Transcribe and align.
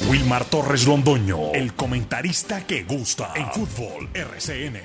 Wilmar 0.00 0.44
Torres 0.44 0.86
Londoño, 0.86 1.52
el 1.52 1.74
comentarista 1.74 2.66
que 2.66 2.82
gusta 2.82 3.32
en 3.36 3.46
fútbol 3.52 4.08
RCN. 4.12 4.80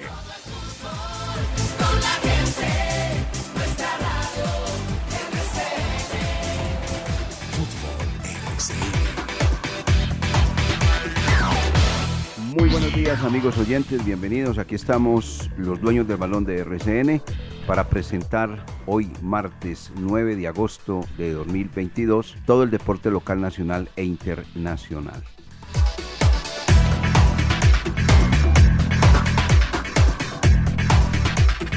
Muy 12.56 12.70
buenos 12.70 12.94
días 12.94 13.24
amigos 13.24 13.58
oyentes, 13.58 14.06
bienvenidos. 14.06 14.60
Aquí 14.60 14.76
estamos 14.76 15.50
los 15.58 15.82
dueños 15.82 16.08
del 16.08 16.18
balón 16.18 16.46
de 16.46 16.60
RCN 16.60 17.22
para 17.66 17.90
presentar 17.90 18.64
hoy 18.92 19.12
martes 19.22 19.92
9 20.00 20.36
de 20.36 20.48
agosto 20.48 21.06
de 21.16 21.32
2022 21.34 22.36
todo 22.48 22.64
el 22.64 22.72
deporte 22.72 23.12
local 23.12 23.40
nacional 23.40 23.88
e 23.96 24.04
internacional. 24.04 25.24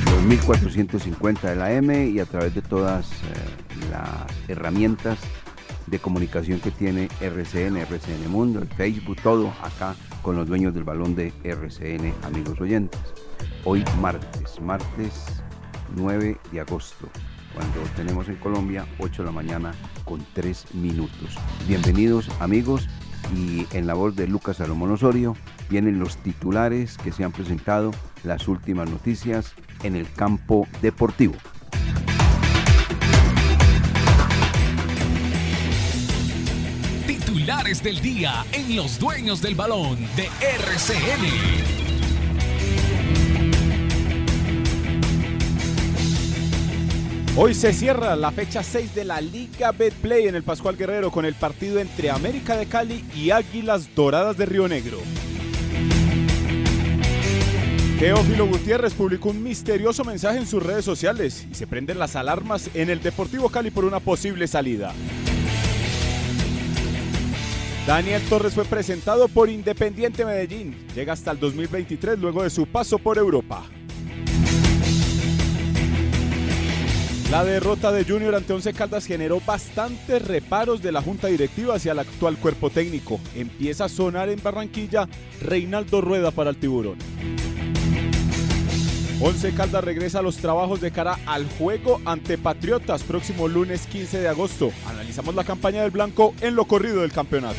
Los 0.06 0.22
1450 0.22 1.50
de 1.50 1.56
la 1.56 1.72
M 1.74 2.06
y 2.06 2.18
a 2.18 2.24
través 2.24 2.54
de 2.54 2.62
todas 2.62 3.12
eh, 3.12 3.16
las 3.90 4.48
herramientas 4.48 5.18
de 5.88 5.98
comunicación 5.98 6.60
que 6.60 6.70
tiene 6.70 7.10
RCN, 7.20 7.76
RCN 7.76 8.30
Mundo, 8.30 8.60
el 8.60 8.68
Facebook, 8.68 9.18
todo 9.22 9.52
acá 9.62 9.96
con 10.22 10.36
los 10.36 10.48
dueños 10.48 10.72
del 10.72 10.84
balón 10.84 11.14
de 11.14 11.30
RCN, 11.44 12.14
amigos 12.22 12.58
oyentes. 12.58 13.00
Hoy 13.64 13.84
martes, 14.00 14.60
martes 14.62 15.41
9 15.96 16.38
de 16.50 16.60
agosto, 16.60 17.08
cuando 17.54 17.80
tenemos 17.96 18.28
en 18.28 18.36
Colombia 18.36 18.86
8 18.98 19.22
de 19.22 19.26
la 19.26 19.32
mañana 19.32 19.74
con 20.04 20.24
3 20.32 20.74
minutos. 20.74 21.36
Bienvenidos 21.66 22.30
amigos 22.40 22.88
y 23.34 23.66
en 23.72 23.86
la 23.86 23.94
voz 23.94 24.16
de 24.16 24.26
Lucas 24.26 24.58
Salomón 24.58 24.90
Osorio 24.90 25.36
vienen 25.70 25.98
los 25.98 26.16
titulares 26.16 26.98
que 26.98 27.12
se 27.12 27.24
han 27.24 27.32
presentado, 27.32 27.92
las 28.24 28.48
últimas 28.48 28.90
noticias 28.90 29.54
en 29.82 29.96
el 29.96 30.10
campo 30.12 30.66
deportivo. 30.80 31.34
Titulares 37.06 37.82
del 37.82 38.00
día 38.00 38.44
en 38.52 38.76
los 38.76 38.98
dueños 38.98 39.40
del 39.40 39.54
balón 39.54 39.98
de 40.16 40.28
RCN. 40.40 41.81
Hoy 47.34 47.54
se 47.54 47.72
cierra 47.72 48.14
la 48.14 48.30
fecha 48.30 48.62
6 48.62 48.94
de 48.94 49.06
la 49.06 49.18
Liga 49.22 49.72
Betplay 49.72 50.28
en 50.28 50.34
el 50.34 50.42
Pascual 50.42 50.76
Guerrero 50.76 51.10
con 51.10 51.24
el 51.24 51.34
partido 51.34 51.78
entre 51.80 52.10
América 52.10 52.58
de 52.58 52.66
Cali 52.66 53.06
y 53.16 53.30
Águilas 53.30 53.88
Doradas 53.94 54.36
de 54.36 54.44
Río 54.44 54.68
Negro. 54.68 54.98
Teófilo 57.98 58.46
Gutiérrez 58.46 58.92
publicó 58.92 59.30
un 59.30 59.42
misterioso 59.42 60.04
mensaje 60.04 60.40
en 60.40 60.46
sus 60.46 60.62
redes 60.62 60.84
sociales 60.84 61.46
y 61.50 61.54
se 61.54 61.66
prenden 61.66 61.98
las 61.98 62.16
alarmas 62.16 62.68
en 62.74 62.90
el 62.90 63.00
Deportivo 63.00 63.48
Cali 63.48 63.70
por 63.70 63.86
una 63.86 64.00
posible 64.00 64.46
salida. 64.46 64.92
Daniel 67.86 68.20
Torres 68.28 68.52
fue 68.52 68.66
presentado 68.66 69.26
por 69.28 69.48
Independiente 69.48 70.26
Medellín. 70.26 70.76
Llega 70.94 71.14
hasta 71.14 71.30
el 71.30 71.40
2023 71.40 72.18
luego 72.18 72.42
de 72.42 72.50
su 72.50 72.66
paso 72.66 72.98
por 72.98 73.16
Europa. 73.16 73.64
La 77.32 77.44
derrota 77.44 77.90
de 77.92 78.04
Junior 78.04 78.34
ante 78.34 78.52
Once 78.52 78.74
Caldas 78.74 79.06
generó 79.06 79.40
bastantes 79.40 80.20
reparos 80.20 80.82
de 80.82 80.92
la 80.92 81.00
junta 81.00 81.28
directiva 81.28 81.76
hacia 81.76 81.92
el 81.92 81.98
actual 81.98 82.36
cuerpo 82.36 82.68
técnico. 82.68 83.18
Empieza 83.34 83.86
a 83.86 83.88
sonar 83.88 84.28
en 84.28 84.42
Barranquilla 84.42 85.08
Reinaldo 85.40 86.02
Rueda 86.02 86.30
para 86.30 86.50
el 86.50 86.58
tiburón. 86.58 86.98
Once 89.18 89.50
Caldas 89.54 89.82
regresa 89.82 90.18
a 90.18 90.22
los 90.22 90.36
trabajos 90.36 90.82
de 90.82 90.90
cara 90.90 91.20
al 91.24 91.48
juego 91.48 92.02
ante 92.04 92.36
Patriotas 92.36 93.02
próximo 93.02 93.48
lunes 93.48 93.86
15 93.86 94.20
de 94.20 94.28
agosto. 94.28 94.70
Analizamos 94.86 95.34
la 95.34 95.44
campaña 95.44 95.80
del 95.80 95.90
Blanco 95.90 96.34
en 96.42 96.54
lo 96.54 96.66
corrido 96.66 97.00
del 97.00 97.12
campeonato. 97.12 97.56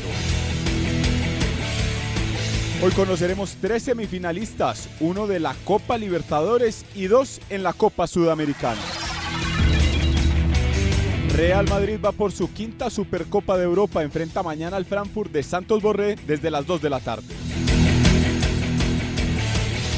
Hoy 2.84 2.91
conoceremos 2.91 3.57
tres 3.59 3.81
semifinalistas, 3.81 4.88
uno 5.00 5.25
de 5.25 5.40
la 5.40 5.55
Copa 5.66 5.97
Libertadores 5.97 6.85
y 6.94 7.07
dos 7.07 7.41
en 7.50 7.63
la 7.63 7.73
Copa 7.73 8.05
Sudamericana. 8.05 9.03
Real 11.35 11.67
Madrid 11.67 11.97
va 12.03 12.11
por 12.11 12.31
su 12.31 12.53
quinta 12.53 12.91
Supercopa 12.91 13.57
de 13.57 13.63
Europa. 13.63 14.03
Enfrenta 14.03 14.44
mañana 14.44 14.77
al 14.77 14.85
Frankfurt 14.85 15.31
de 15.31 15.41
Santos 15.41 15.81
Borré 15.81 16.16
desde 16.27 16.51
las 16.51 16.67
2 16.67 16.79
de 16.79 16.89
la 16.91 16.99
tarde. 16.99 17.33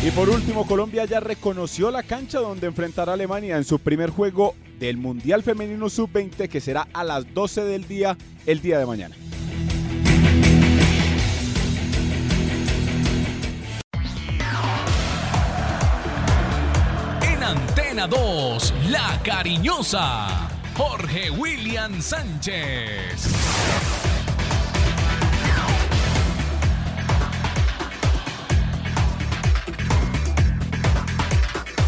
Y 0.05 0.11
por 0.11 0.29
último, 0.29 0.65
Colombia 0.65 1.03
ya 1.03 1.19
reconoció 1.19 1.91
la 1.91 2.03
cancha 2.03 2.39
donde 2.39 2.67
enfrentará 2.67 3.11
a 3.11 3.15
Alemania 3.15 3.57
en 3.57 3.65
su 3.65 3.79
primer 3.79 4.11
juego 4.11 4.55
del 4.79 4.95
Mundial 4.95 5.43
Femenino 5.43 5.89
Sub-20 5.89 6.47
que 6.47 6.61
será 6.61 6.87
a 6.93 7.03
las 7.03 7.33
12 7.33 7.65
del 7.65 7.85
día 7.85 8.17
el 8.45 8.61
día 8.61 8.79
de 8.79 8.85
mañana. 8.85 9.15
En 17.23 17.43
Antena 17.43 18.07
2, 18.07 18.73
La 18.89 19.19
Cariñosa. 19.21 20.54
Jorge 20.75 21.31
William 21.31 22.01
Sánchez. 22.01 23.31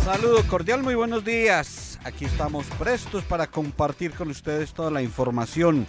Saludo 0.06 0.42
cordial, 0.48 0.84
muy 0.84 0.96
buenos 0.96 1.26
días. 1.26 2.00
Aquí 2.06 2.24
estamos 2.24 2.66
prestos 2.80 3.26
para 3.26 3.48
compartir 3.48 4.14
con 4.14 4.30
ustedes 4.30 4.74
toda 4.74 4.90
la 4.90 5.02
información. 5.02 5.86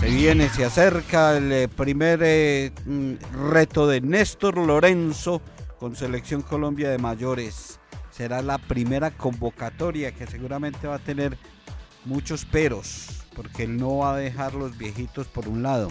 Se 0.00 0.08
viene, 0.08 0.48
se 0.48 0.64
acerca 0.64 1.36
el 1.36 1.52
eh, 1.52 1.68
primer 1.68 2.20
eh, 2.22 2.72
mm, 2.86 3.50
reto 3.50 3.86
de 3.86 4.00
Néstor 4.00 4.56
Lorenzo 4.56 5.42
con 5.78 5.94
Selección 5.94 6.40
Colombia 6.40 6.88
de 6.88 6.96
Mayores. 6.96 7.78
Será 8.10 8.40
la 8.40 8.56
primera 8.56 9.10
convocatoria 9.10 10.12
que 10.12 10.26
seguramente 10.26 10.86
va 10.86 10.94
a 10.94 10.98
tener 10.98 11.36
muchos 12.06 12.44
peros, 12.44 13.08
porque 13.34 13.64
él 13.64 13.76
no 13.76 13.98
va 13.98 14.14
a 14.14 14.18
dejar 14.18 14.54
los 14.54 14.78
viejitos 14.78 15.26
por 15.26 15.48
un 15.48 15.62
lado, 15.62 15.90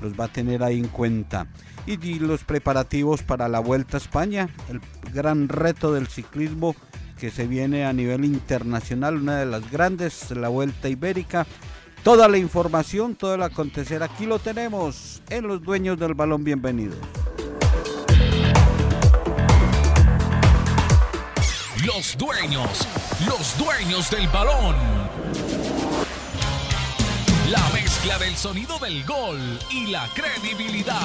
los 0.00 0.18
va 0.18 0.24
a 0.24 0.32
tener 0.32 0.62
ahí 0.62 0.78
en 0.78 0.88
cuenta. 0.88 1.46
Y, 1.86 1.96
los 2.18 2.44
preparativos 2.44 3.22
para 3.22 3.48
la 3.48 3.58
Vuelta 3.58 3.96
a 3.96 4.00
España, 4.00 4.48
el 4.68 4.80
gran 5.12 5.48
reto 5.48 5.92
del 5.92 6.08
ciclismo 6.08 6.74
que 7.18 7.30
se 7.30 7.46
viene 7.46 7.84
a 7.84 7.92
nivel 7.92 8.24
internacional, 8.24 9.16
una 9.16 9.38
de 9.38 9.46
las 9.46 9.70
grandes, 9.70 10.30
la 10.30 10.48
Vuelta 10.48 10.88
Ibérica. 10.88 11.46
Toda 12.02 12.28
la 12.28 12.38
información, 12.38 13.14
todo 13.14 13.34
el 13.34 13.42
acontecer, 13.42 14.02
aquí 14.02 14.24
lo 14.24 14.38
tenemos 14.38 15.22
en 15.28 15.46
los 15.46 15.62
dueños 15.62 15.98
del 15.98 16.14
balón. 16.14 16.44
Bienvenidos. 16.44 16.96
Los 21.86 22.18
dueños, 22.18 22.86
los 23.26 23.56
dueños 23.56 24.10
del 24.10 24.28
balón. 24.28 24.76
La 27.50 27.66
mezcla 27.72 28.18
del 28.18 28.34
sonido 28.34 28.78
del 28.78 29.02
gol 29.06 29.38
y 29.70 29.86
la 29.90 30.06
credibilidad. 30.14 31.00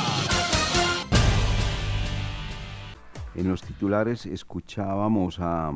En 3.36 3.48
los 3.48 3.62
titulares 3.62 4.26
escuchábamos 4.26 5.40
a 5.40 5.72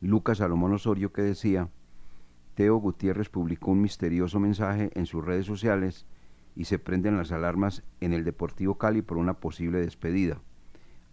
Lucas 0.00 0.38
Salomón 0.38 0.74
Osorio 0.74 1.12
que 1.12 1.22
decía, 1.22 1.68
Teo 2.54 2.76
Gutiérrez 2.76 3.28
publicó 3.28 3.72
un 3.72 3.80
misterioso 3.80 4.38
mensaje 4.38 4.92
en 4.94 5.06
sus 5.06 5.24
redes 5.24 5.46
sociales 5.46 6.06
y 6.54 6.66
se 6.66 6.78
prenden 6.78 7.16
las 7.16 7.32
alarmas 7.32 7.82
en 8.00 8.12
el 8.12 8.22
Deportivo 8.22 8.78
Cali 8.78 9.02
por 9.02 9.16
una 9.16 9.40
posible 9.40 9.80
despedida. 9.80 10.40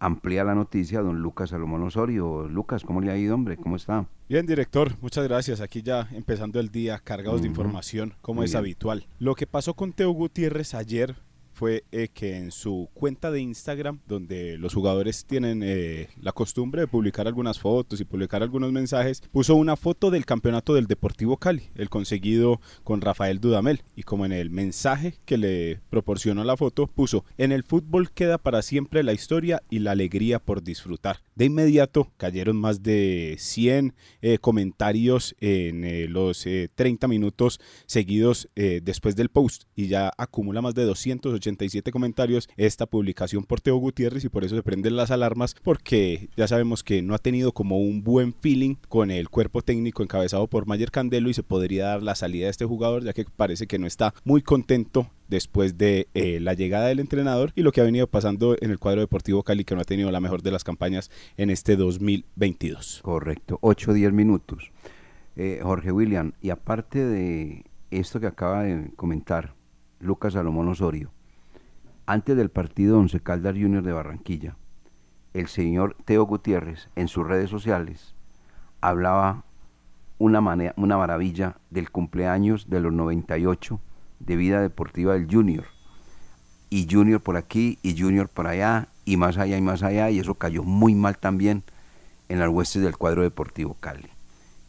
Amplía 0.02 0.46
la 0.46 0.56
noticia 0.56 1.02
don 1.02 1.20
Lucas 1.22 1.50
Salomón 1.50 1.84
Osorio. 1.84 2.48
Lucas, 2.48 2.84
¿cómo 2.84 3.02
le 3.02 3.12
ha 3.12 3.18
ido, 3.18 3.36
hombre? 3.36 3.58
¿Cómo 3.58 3.76
está? 3.76 4.06
Bien, 4.30 4.46
director, 4.46 4.94
muchas 5.02 5.28
gracias. 5.28 5.60
Aquí 5.60 5.82
ya 5.82 6.08
empezando 6.14 6.60
el 6.62 6.70
día, 6.72 7.00
cargados 7.04 7.42
de 7.42 7.48
información, 7.50 8.14
como 8.22 8.38
Muy 8.40 8.46
es 8.46 8.52
bien. 8.52 8.60
habitual. 8.60 9.08
Lo 9.20 9.36
que 9.36 9.46
pasó 9.46 9.74
con 9.74 9.92
Teo 9.92 10.12
Gutiérrez 10.12 10.74
ayer 10.74 11.18
fue 11.60 11.84
eh, 11.92 12.08
que 12.14 12.38
en 12.38 12.52
su 12.52 12.90
cuenta 12.94 13.32
de 13.32 13.42
Instagram, 13.42 14.00
donde 14.08 14.58
los 14.58 14.74
jugadores 14.74 15.26
tienen 15.26 15.62
eh, 15.62 16.08
la 16.22 16.32
costumbre 16.32 16.80
de 16.80 16.88
publicar 16.88 17.28
algunas 17.28 17.60
fotos 17.60 18.00
y 18.00 18.06
publicar 18.06 18.42
algunos 18.42 18.72
mensajes, 18.72 19.22
puso 19.30 19.56
una 19.56 19.76
foto 19.76 20.10
del 20.10 20.26
campeonato 20.26 20.74
del 20.74 20.88
Deportivo 20.88 21.36
Cali, 21.36 21.64
el 21.76 21.90
conseguido 21.90 22.62
con 22.86 23.02
Rafael 23.02 23.42
Dudamel. 23.42 23.84
Y 23.94 24.04
como 24.04 24.26
en 24.26 24.32
el 24.32 24.50
mensaje 24.50 25.16
que 25.26 25.38
le 25.38 25.82
proporcionó 25.90 26.46
la 26.46 26.56
foto, 26.56 26.88
puso, 26.88 27.26
en 27.38 27.52
el 27.52 27.64
fútbol 27.64 28.10
queda 28.12 28.38
para 28.38 28.62
siempre 28.62 29.04
la 29.04 29.12
historia 29.12 29.62
y 29.70 29.80
la 29.80 29.92
alegría 29.92 30.40
por 30.40 30.64
disfrutar. 30.64 31.20
De 31.40 31.46
inmediato 31.46 32.12
cayeron 32.18 32.58
más 32.58 32.84
de 32.84 33.38
100 33.40 33.96
eh, 34.22 34.40
comentarios 34.40 35.38
en 35.40 35.86
eh, 35.86 36.10
los 36.10 36.46
30 36.76 37.08
minutos 37.08 37.62
seguidos 37.86 38.50
después 38.56 39.16
del 39.16 39.30
post 39.30 39.64
y 39.74 39.88
ya 39.88 40.12
acumula 40.18 40.62
más 40.62 40.76
de 40.76 40.84
287 40.84 41.92
comentarios 41.92 42.50
esta 42.58 42.88
publicación 42.88 43.46
por 43.46 43.62
Teo 43.62 43.78
Gutiérrez 43.78 44.26
y 44.26 44.30
por 44.30 44.44
eso 44.44 44.58
se 44.58 44.64
prenden 44.64 44.98
las 44.98 45.12
alarmas 45.12 45.56
porque 45.64 46.30
ya 46.36 46.46
sabemos 46.50 46.84
que 46.84 47.02
no 47.02 47.16
ha 47.16 47.20
tenido 47.20 47.54
como 47.54 47.80
un 47.80 48.04
buen 48.04 48.34
feeling 48.34 48.76
con 48.90 49.10
el 49.10 49.30
cuerpo 49.30 49.62
técnico 49.62 50.04
encabezado 50.04 50.48
por 50.48 50.68
Mayer 50.68 50.92
Candelo 50.92 51.30
y 51.30 51.34
se 51.34 51.44
podría 51.44 51.86
dar 51.86 52.04
la 52.04 52.16
salida 52.16 52.46
de 52.46 52.52
este 52.52 52.66
jugador 52.66 53.06
ya 53.06 53.14
que 53.14 53.24
parece 53.24 53.66
que 53.66 53.80
no 53.80 53.88
está 53.88 54.14
muy 54.26 54.42
contento 54.42 55.10
después 55.30 55.78
de 55.78 56.08
eh, 56.14 56.40
la 56.40 56.54
llegada 56.54 56.88
del 56.88 57.00
entrenador 57.00 57.52
y 57.56 57.62
lo 57.62 57.72
que 57.72 57.82
ha 57.82 57.86
venido 57.86 58.08
pasando 58.08 58.56
en 58.60 58.72
el 58.72 58.80
cuadro 58.80 59.02
deportivo 59.02 59.44
Cali 59.44 59.64
que 59.64 59.76
no 59.76 59.82
ha 59.82 59.86
tenido 59.86 60.12
la 60.12 60.20
mejor 60.20 60.42
de 60.42 60.52
las 60.52 60.64
campañas 60.64 61.10
en 61.38 61.50
este 61.50 61.76
2022. 61.76 63.02
Correcto, 63.04 63.60
8 63.62 63.92
o 63.92 63.94
10 63.94 64.12
minutos. 64.12 64.72
Eh, 65.36 65.62
Jorge 65.64 65.92
William, 65.92 66.34
y 66.42 66.50
aparte 66.50 67.06
de 67.06 67.64
esto 67.92 68.20
que 68.20 68.28
acaba 68.28 68.64
de 68.64 68.92
comentar 68.96 69.54
Lucas 70.00 70.34
Salomón 70.34 70.68
Osorio, 70.68 71.12
antes 72.06 72.36
del 72.36 72.50
partido 72.50 73.00
Once 73.00 73.20
Caldas 73.20 73.54
Junior 73.54 73.84
de 73.84 73.94
Barranquilla, 73.94 74.58
el 75.34 75.48
señor 75.48 75.96
Teo 76.06 76.24
Gutiérrez 76.24 76.90
en 76.96 77.08
sus 77.08 77.26
redes 77.26 77.50
sociales 77.50 78.16
hablaba 78.82 79.46
una, 80.18 80.42
manera, 80.42 80.74
una 80.76 80.98
maravilla 80.98 81.58
del 81.70 81.92
cumpleaños 81.92 82.70
de 82.70 82.80
los 82.80 82.92
98 82.92 83.80
de 84.20 84.36
vida 84.36 84.62
deportiva 84.62 85.14
del 85.14 85.28
Junior. 85.30 85.66
Y 86.70 86.88
Junior 86.90 87.22
por 87.22 87.38
aquí 87.38 87.80
y 87.82 88.00
Junior 88.00 88.30
por 88.30 88.48
allá 88.48 88.88
y 89.06 89.18
más 89.18 89.38
allá 89.38 89.58
y 89.58 89.62
más 89.62 89.82
allá 89.82 90.10
y 90.12 90.20
eso 90.20 90.36
cayó 90.36 90.64
muy 90.64 90.94
mal 90.94 91.18
también 91.18 91.64
en 92.28 92.40
las 92.40 92.50
huestes 92.50 92.82
del 92.82 92.98
cuadro 92.98 93.24
deportivo 93.24 93.76
Cali. 93.80 94.10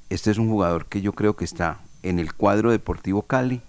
Este 0.09 0.31
es 0.31 0.39
un 0.39 0.49
jugador 0.49 0.87
que 0.87 1.03
yo 1.03 1.13
creo 1.13 1.37
que 1.37 1.45
está 1.45 1.79
en 2.03 2.19
el 2.19 2.33
cuadro 2.35 2.71
deportivo 2.71 3.23
Cali 3.23 3.61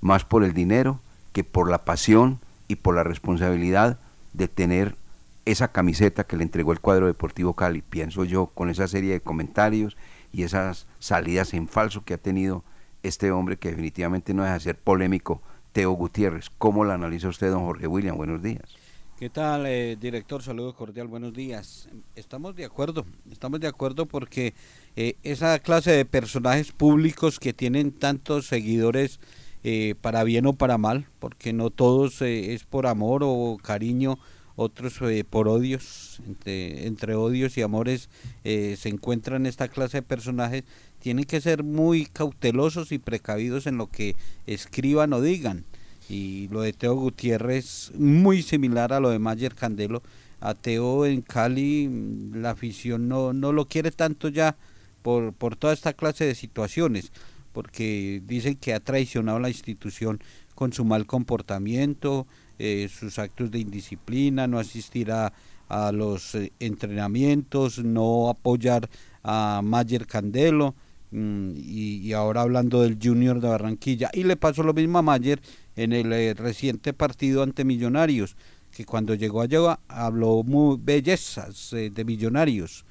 más 0.00 0.24
por 0.24 0.44
el 0.44 0.54
dinero 0.54 1.00
que 1.32 1.44
por 1.44 1.70
la 1.70 1.84
pasión 1.84 2.40
y 2.68 2.76
por 2.76 2.94
la 2.94 3.02
responsabilidad 3.02 3.98
de 4.32 4.48
tener 4.48 4.96
esa 5.44 5.68
camiseta 5.68 6.24
que 6.24 6.36
le 6.36 6.44
entregó 6.44 6.72
el 6.72 6.80
cuadro 6.80 7.06
deportivo 7.06 7.54
Cali, 7.54 7.82
pienso 7.82 8.24
yo, 8.24 8.46
con 8.46 8.70
esa 8.70 8.86
serie 8.86 9.12
de 9.12 9.20
comentarios 9.20 9.96
y 10.32 10.44
esas 10.44 10.86
salidas 10.98 11.54
en 11.54 11.66
falso 11.66 12.04
que 12.04 12.14
ha 12.14 12.18
tenido 12.18 12.62
este 13.02 13.30
hombre 13.30 13.56
que 13.56 13.70
definitivamente 13.70 14.34
no 14.34 14.42
deja 14.42 14.54
de 14.54 14.60
ser 14.60 14.78
polémico, 14.78 15.42
Teo 15.72 15.92
Gutiérrez. 15.92 16.50
¿Cómo 16.58 16.84
lo 16.84 16.92
analiza 16.92 17.28
usted, 17.28 17.50
don 17.50 17.64
Jorge 17.64 17.86
William? 17.86 18.16
Buenos 18.16 18.42
días. 18.42 18.80
¿Qué 19.20 19.28
tal, 19.28 19.66
eh, 19.66 19.98
director? 20.00 20.42
Saludo 20.42 20.74
cordial, 20.74 21.06
buenos 21.06 21.34
días. 21.34 21.90
Estamos 22.16 22.56
de 22.56 22.64
acuerdo, 22.64 23.04
estamos 23.30 23.60
de 23.60 23.66
acuerdo 23.66 24.06
porque 24.06 24.54
eh, 24.96 25.16
esa 25.22 25.58
clase 25.58 25.90
de 25.90 26.06
personajes 26.06 26.72
públicos 26.72 27.38
que 27.38 27.52
tienen 27.52 27.92
tantos 27.92 28.46
seguidores, 28.46 29.20
eh, 29.62 29.94
para 30.00 30.24
bien 30.24 30.46
o 30.46 30.54
para 30.54 30.78
mal, 30.78 31.06
porque 31.18 31.52
no 31.52 31.68
todos 31.68 32.22
es 32.22 32.64
por 32.64 32.86
amor 32.86 33.20
o 33.22 33.58
cariño, 33.62 34.18
otros 34.56 34.98
por 35.28 35.48
odios, 35.48 36.22
entre, 36.26 36.86
entre, 36.86 37.14
odios 37.14 37.58
y 37.58 37.62
amores 37.62 38.08
se 38.42 38.88
encuentran 38.88 39.44
esta 39.44 39.68
clase 39.68 39.98
de 39.98 40.02
personajes 40.02 40.64
tienen 41.00 41.24
que 41.24 41.40
ser 41.40 41.64
muy 41.64 42.06
cautelosos 42.06 42.92
y 42.92 42.98
precavidos 42.98 43.66
en 43.66 43.76
lo 43.78 43.88
que 43.88 44.14
escriban 44.46 45.12
o 45.12 45.20
digan. 45.20 45.64
Y 46.08 46.48
lo 46.48 46.62
de 46.62 46.72
Teo 46.72 46.94
Gutiérrez, 46.94 47.92
muy 47.96 48.42
similar 48.42 48.92
a 48.92 49.00
lo 49.00 49.10
de 49.10 49.18
Mayer 49.18 49.54
Candelo. 49.54 50.02
A 50.40 50.54
Teo 50.54 51.06
en 51.06 51.22
Cali, 51.22 51.90
la 52.32 52.50
afición 52.50 53.08
no, 53.08 53.32
no 53.32 53.52
lo 53.52 53.66
quiere 53.66 53.90
tanto 53.90 54.28
ya 54.28 54.56
por, 55.02 55.32
por 55.32 55.56
toda 55.56 55.72
esta 55.72 55.92
clase 55.92 56.24
de 56.24 56.34
situaciones, 56.34 57.12
porque 57.52 58.22
dicen 58.26 58.56
que 58.56 58.74
ha 58.74 58.80
traicionado 58.80 59.38
la 59.38 59.50
institución 59.50 60.20
con 60.54 60.72
su 60.72 60.84
mal 60.84 61.06
comportamiento, 61.06 62.26
eh, 62.58 62.88
sus 62.88 63.18
actos 63.18 63.50
de 63.50 63.60
indisciplina, 63.60 64.46
no 64.46 64.58
asistir 64.58 65.12
a, 65.12 65.32
a 65.68 65.92
los 65.92 66.34
eh, 66.34 66.52
entrenamientos, 66.58 67.78
no 67.78 68.28
apoyar 68.28 68.90
a 69.22 69.60
Mayer 69.64 70.06
Candelo. 70.06 70.74
Mm, 71.12 71.54
y, 71.56 72.12
ahora 72.12 72.42
hablando 72.42 72.82
del 72.82 72.98
Junior 73.02 73.40
de 73.40 73.48
Barranquilla. 73.48 74.10
Y 74.12 74.24
le 74.24 74.36
pasó 74.36 74.62
lo 74.62 74.74
mismo 74.74 74.98
a 74.98 75.02
Mayer 75.02 75.40
en 75.76 75.92
el 75.92 76.12
eh, 76.12 76.34
reciente 76.34 76.92
partido 76.92 77.42
ante 77.42 77.64
Millonarios, 77.64 78.36
que 78.70 78.84
cuando 78.84 79.14
llegó 79.14 79.40
allá 79.40 79.80
habló 79.88 80.42
muy 80.44 80.78
bellezas 80.80 81.72
eh, 81.72 81.90
de 81.90 82.04
Millonarios, 82.04 82.84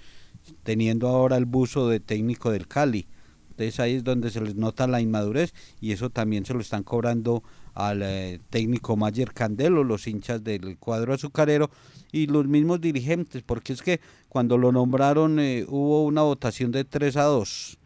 teniendo 0.64 1.08
ahora 1.08 1.38
el 1.38 1.46
buzo 1.46 1.88
de 1.88 2.00
técnico 2.00 2.52
del 2.52 2.68
Cali. 2.68 3.08
Entonces 3.52 3.80
ahí 3.80 3.96
es 3.96 4.04
donde 4.04 4.32
se 4.32 4.42
les 4.42 4.56
nota 4.56 4.88
la 4.88 5.02
inmadurez 5.02 5.54
y 5.82 5.92
eso 5.92 6.10
también 6.10 6.46
se 6.46 6.54
lo 6.54 6.62
están 6.62 6.84
cobrando 6.84 7.44
al 7.74 8.02
eh, 8.04 8.40
técnico 8.50 8.96
Mayer 8.96 9.34
Candelo, 9.34 9.84
los 9.84 10.08
hinchas 10.08 10.44
del 10.44 10.78
cuadro 10.78 11.14
azucarero 11.14 11.70
y 12.12 12.28
los 12.28 12.48
mismos 12.48 12.82
dirigentes, 12.82 13.44
porque 13.44 13.74
es 13.74 13.82
que 13.82 14.00
cuando 14.30 14.58
lo 14.58 14.72
nombraron 14.72 15.40
hubo 15.68 16.06
una 16.06 16.22
votación 16.22 16.72
de 16.72 16.86
3 16.86 17.18
a 17.18 17.24
2 17.24 17.79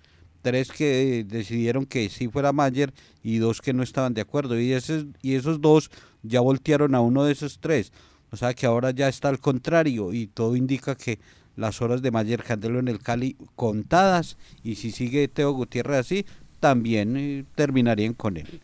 tres 0.44 0.72
que 0.72 1.26
decidieron 1.28 1.88
que 1.88 2.08
sí 2.10 2.28
fuera 2.28 2.54
Mayer 2.54 2.94
y 3.24 3.40
dos 3.40 3.62
que 3.62 3.74
no 3.74 3.82
estaban 3.82 4.14
de 4.14 4.22
acuerdo. 4.22 4.60
Y, 4.60 4.74
esos, 4.74 5.08
y 5.24 5.34
esos 5.34 5.60
dos 5.60 5.90
ya 6.22 6.42
voltearon 6.42 6.94
a 6.94 7.02
uno 7.02 7.24
de 7.24 7.32
esos 7.32 7.58
tres. 7.60 7.92
O 8.30 8.38
sea 8.38 8.54
que 8.54 8.68
ahora 8.68 8.92
ya 8.92 9.08
está 9.08 9.30
al 9.30 9.40
contrario 9.40 10.14
y 10.14 10.28
todo 10.28 10.56
indica 10.56 10.96
que 10.96 11.20
las 11.56 11.82
horas 11.82 12.02
de 12.02 12.12
Mayer 12.12 12.44
Candelo 12.44 12.80
en 12.80 12.88
el 12.88 13.00
Cali 13.00 13.38
contadas 13.56 14.38
y 14.64 14.76
si 14.76 14.92
sigue 14.92 15.28
Teo 15.28 15.52
Gutiérrez 15.54 16.00
así, 16.00 16.26
también 16.60 17.18
eh, 17.18 17.46
terminarían 17.56 18.14
con 18.14 18.38
él. 18.38 18.62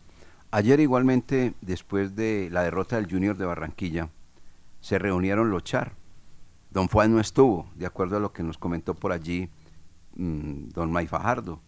Ayer 0.50 0.80
igualmente, 0.80 1.54
después 1.60 2.16
de 2.16 2.48
la 2.50 2.64
derrota 2.64 2.96
del 2.96 3.10
Junior 3.10 3.36
de 3.36 3.44
Barranquilla, 3.44 4.08
se 4.80 4.98
reunieron 4.98 5.50
los 5.50 5.62
Char. 5.62 5.92
Don 6.70 6.88
Juan 6.88 7.12
no 7.12 7.20
estuvo, 7.20 7.70
de 7.76 7.86
acuerdo 7.86 8.16
a 8.16 8.20
lo 8.20 8.32
que 8.32 8.42
nos 8.42 8.58
comentó 8.58 8.94
por 8.94 9.12
allí 9.12 9.48
mm, 10.16 10.70
don 10.70 10.90
May 10.90 11.06
Fajardo. 11.06 11.60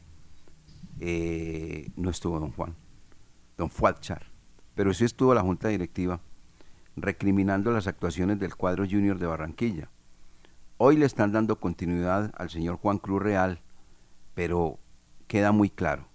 Eh, 1.04 1.90
no 1.96 2.10
estuvo 2.10 2.38
don 2.38 2.52
Juan, 2.52 2.76
don 3.58 3.70
Fuadchar, 3.70 4.26
pero 4.76 4.94
sí 4.94 5.04
estuvo 5.04 5.34
la 5.34 5.40
Junta 5.40 5.66
Directiva 5.66 6.20
recriminando 6.94 7.72
las 7.72 7.88
actuaciones 7.88 8.38
del 8.38 8.54
cuadro 8.54 8.84
junior 8.88 9.18
de 9.18 9.26
Barranquilla. 9.26 9.90
Hoy 10.76 10.96
le 10.96 11.06
están 11.06 11.32
dando 11.32 11.58
continuidad 11.58 12.32
al 12.38 12.50
señor 12.50 12.76
Juan 12.76 12.98
Cruz 12.98 13.20
Real, 13.20 13.58
pero 14.34 14.78
queda 15.26 15.50
muy 15.50 15.70
claro. 15.70 16.06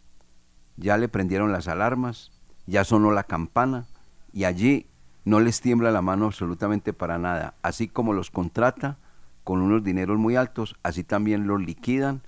Ya 0.77 0.95
le 0.95 1.09
prendieron 1.09 1.51
las 1.51 1.67
alarmas, 1.67 2.31
ya 2.65 2.85
sonó 2.85 3.11
la 3.11 3.25
campana 3.25 3.87
y 4.31 4.45
allí 4.45 4.87
no 5.25 5.41
les 5.41 5.59
tiembla 5.59 5.91
la 5.91 6.01
mano 6.01 6.27
absolutamente 6.27 6.93
para 6.93 7.17
nada. 7.17 7.55
Así 7.61 7.89
como 7.89 8.13
los 8.13 8.31
contrata 8.31 8.99
con 9.43 9.61
unos 9.61 9.83
dineros 9.83 10.17
muy 10.17 10.37
altos, 10.37 10.77
así 10.81 11.03
también 11.03 11.45
los 11.45 11.59
liquidan 11.59 12.21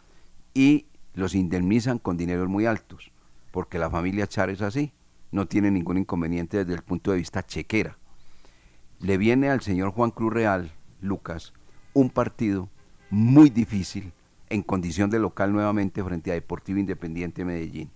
y 0.53 0.87
los 1.19 1.35
indemnizan 1.35 1.99
con 1.99 2.17
dineros 2.17 2.49
muy 2.49 2.65
altos, 2.65 3.11
porque 3.51 3.77
la 3.77 3.89
familia 3.89 4.27
Char 4.27 4.49
es 4.49 4.61
así, 4.61 4.93
no 5.31 5.47
tiene 5.47 5.69
ningún 5.71 5.97
inconveniente 5.97 6.57
desde 6.57 6.73
el 6.73 6.81
punto 6.81 7.11
de 7.11 7.17
vista 7.17 7.45
chequera. 7.45 7.97
Le 8.99 9.17
viene 9.17 9.49
al 9.49 9.61
señor 9.61 9.91
Juan 9.91 10.11
Cruz 10.11 10.33
Real, 10.33 10.71
Lucas, 11.01 11.53
un 11.93 12.09
partido 12.09 12.69
muy 13.09 13.49
difícil 13.49 14.11
en 14.49 14.63
condición 14.63 15.09
de 15.09 15.19
local 15.19 15.53
nuevamente 15.53 16.03
frente 16.03 16.31
a 16.31 16.33
Deportivo 16.33 16.79
Independiente 16.79 17.45
Medellín. 17.45 17.91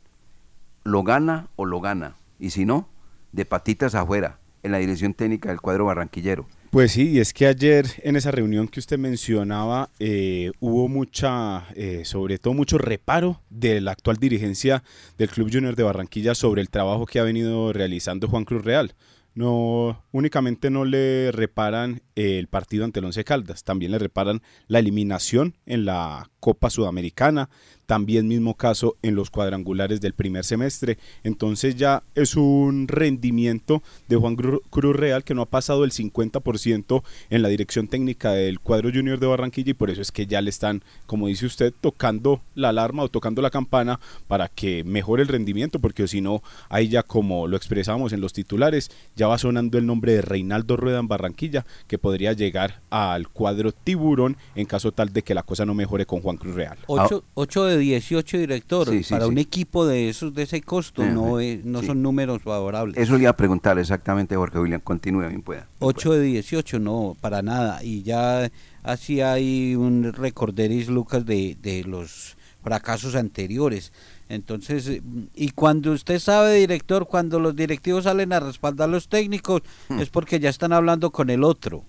Lo 0.84 1.04
gana 1.04 1.48
o 1.56 1.66
lo 1.66 1.82
gana, 1.82 2.16
y 2.40 2.52
si 2.52 2.66
no, 2.66 2.88
de 3.32 3.46
patitas 3.46 3.96
afuera, 3.96 4.40
en 4.62 4.72
la 4.72 4.78
dirección 4.78 5.14
técnica 5.14 5.50
del 5.50 5.62
cuadro 5.62 5.86
barranquillero. 5.86 6.46
Pues 6.74 6.94
sí, 6.94 7.12
y 7.12 7.20
es 7.20 7.34
que 7.34 7.46
ayer 7.46 7.86
en 8.02 8.16
esa 8.16 8.32
reunión 8.32 8.68
que 8.68 8.80
usted 8.80 8.98
mencionaba 8.98 9.92
eh, 10.00 10.52
hubo 10.60 10.88
mucha, 10.88 11.68
eh, 11.76 12.02
sobre 12.04 12.40
todo 12.40 12.56
mucho 12.56 12.80
reparo 12.80 13.44
de 13.52 13.80
la 13.80 13.92
actual 13.92 14.18
dirigencia 14.18 14.84
del 15.20 15.30
Club 15.30 15.52
Junior 15.54 15.76
de 15.76 15.84
Barranquilla 15.84 16.34
sobre 16.34 16.62
el 16.62 16.72
trabajo 16.72 17.06
que 17.06 17.20
ha 17.20 17.24
venido 17.24 17.74
realizando 17.74 18.28
Juan 18.28 18.44
Cruz 18.44 18.66
Real. 18.66 18.96
No, 19.36 20.04
únicamente 20.12 20.72
no 20.72 20.84
le 20.84 21.32
reparan 21.32 22.02
el 22.16 22.48
partido 22.48 22.86
ante 22.86 23.02
el 23.02 23.06
Once 23.06 23.24
Caldas, 23.24 23.64
también 23.64 23.92
le 23.92 24.00
reparan 24.00 24.42
la 24.66 24.80
eliminación 24.80 25.56
en 25.68 25.86
la 25.86 26.32
Copa 26.44 26.70
Sudamericana, 26.70 27.48
también 27.86 28.28
mismo 28.28 28.56
caso 28.56 28.98
en 29.02 29.16
los 29.16 29.30
cuadrangulares 29.30 30.02
del 30.02 30.12
primer 30.12 30.44
semestre. 30.44 30.98
Entonces 31.24 31.78
ya 31.78 32.04
es 32.16 32.36
un 32.36 32.90
rendimiento 32.90 33.82
de 34.10 34.18
Juan 34.18 34.36
Cruz 34.36 34.96
Real 34.96 35.24
que 35.24 35.36
no 35.36 35.44
ha 35.44 35.46
pasado 35.46 35.86
el 35.86 35.92
50% 35.92 37.02
en 37.30 37.42
la 37.42 37.48
dirección 37.48 37.88
técnica 37.88 38.34
del 38.34 38.60
cuadro 38.60 38.92
junior 38.94 39.22
de 39.22 39.28
Barranquilla 39.28 39.72
y 39.72 39.74
por 39.74 39.90
eso 39.90 40.02
es 40.02 40.12
que 40.12 40.28
ya 40.28 40.42
le 40.42 40.50
están, 40.50 40.84
como 41.06 41.28
dice 41.28 41.46
usted, 41.46 41.74
tocando 41.80 42.42
la 42.56 42.70
alarma 42.70 43.04
o 43.04 43.10
tocando 43.10 43.42
la 43.42 43.50
campana 43.50 44.02
para 44.28 44.50
que 44.50 44.84
mejore 44.84 45.24
el 45.24 45.30
rendimiento, 45.30 45.80
porque 45.80 46.10
si 46.10 46.20
no, 46.20 46.44
ahí 46.68 46.90
ya 46.90 47.04
como 47.04 47.48
lo 47.48 47.56
expresamos 47.56 48.12
en 48.12 48.20
los 48.20 48.34
titulares, 48.34 48.92
ya 49.16 49.28
va 49.28 49.38
sonando 49.38 49.78
el 49.78 49.86
nombre 49.86 50.12
de 50.12 50.22
Reinaldo 50.22 50.76
Rueda 50.76 51.00
en 51.00 51.08
Barranquilla, 51.08 51.66
que 51.88 51.98
podría 51.98 52.34
llegar 52.34 52.82
al 52.90 53.30
cuadro 53.30 53.72
tiburón 53.72 54.36
en 54.56 54.66
caso 54.66 54.92
tal 54.92 55.14
de 55.14 55.22
que 55.22 55.34
la 55.34 55.44
cosa 55.44 55.66
no 55.66 55.74
mejore 55.74 56.06
con 56.06 56.20
Juan 56.20 56.33
Cruz 56.38 56.56
Real. 56.56 56.78
8, 56.88 57.66
de 57.66 57.78
18 57.78 58.38
directores, 58.38 59.10
para 59.10 59.28
un 59.28 59.38
equipo 59.38 59.86
de 59.86 60.10
esos 60.10 60.34
de 60.34 60.44
ese 60.44 60.62
costo 60.62 61.04
no, 61.06 61.38
no 61.64 61.84
son 61.84 62.02
números 62.02 62.42
favorables. 62.42 62.98
Eso 62.98 63.16
le 63.16 63.22
iba 63.22 63.32
a 63.32 63.38
preguntar 63.38 63.78
exactamente, 63.80 64.36
Jorge 64.36 64.60
William, 64.60 64.82
continúe, 64.82 65.28
bien 65.28 65.42
pueda. 65.42 65.68
8 65.80 66.14
de 66.14 66.22
18, 66.22 66.80
no, 66.80 67.16
para 67.20 67.42
nada, 67.42 67.84
y 67.84 68.04
ya 68.04 68.50
así 68.84 69.22
hay 69.22 69.76
un 69.76 70.14
recorderis, 70.14 70.88
Lucas, 70.90 71.26
de, 71.26 71.58
de 71.62 71.84
los 71.84 72.38
fracasos 72.64 73.16
anteriores. 73.16 73.92
Entonces, 74.30 75.02
y 75.36 75.50
cuando 75.50 75.92
usted 75.92 76.18
sabe, 76.20 76.56
director, 76.56 77.08
cuando 77.08 77.40
los 77.40 77.56
directivos 77.56 78.06
salen 78.06 78.34
a 78.34 78.40
respaldar 78.40 78.90
a 78.90 78.92
los 78.92 79.08
técnicos, 79.10 79.62
hmm. 79.90 80.00
es 80.00 80.10
porque 80.10 80.40
ya 80.40 80.50
están 80.50 80.74
hablando 80.74 81.12
con 81.12 81.30
el 81.30 81.44
otro, 81.44 81.84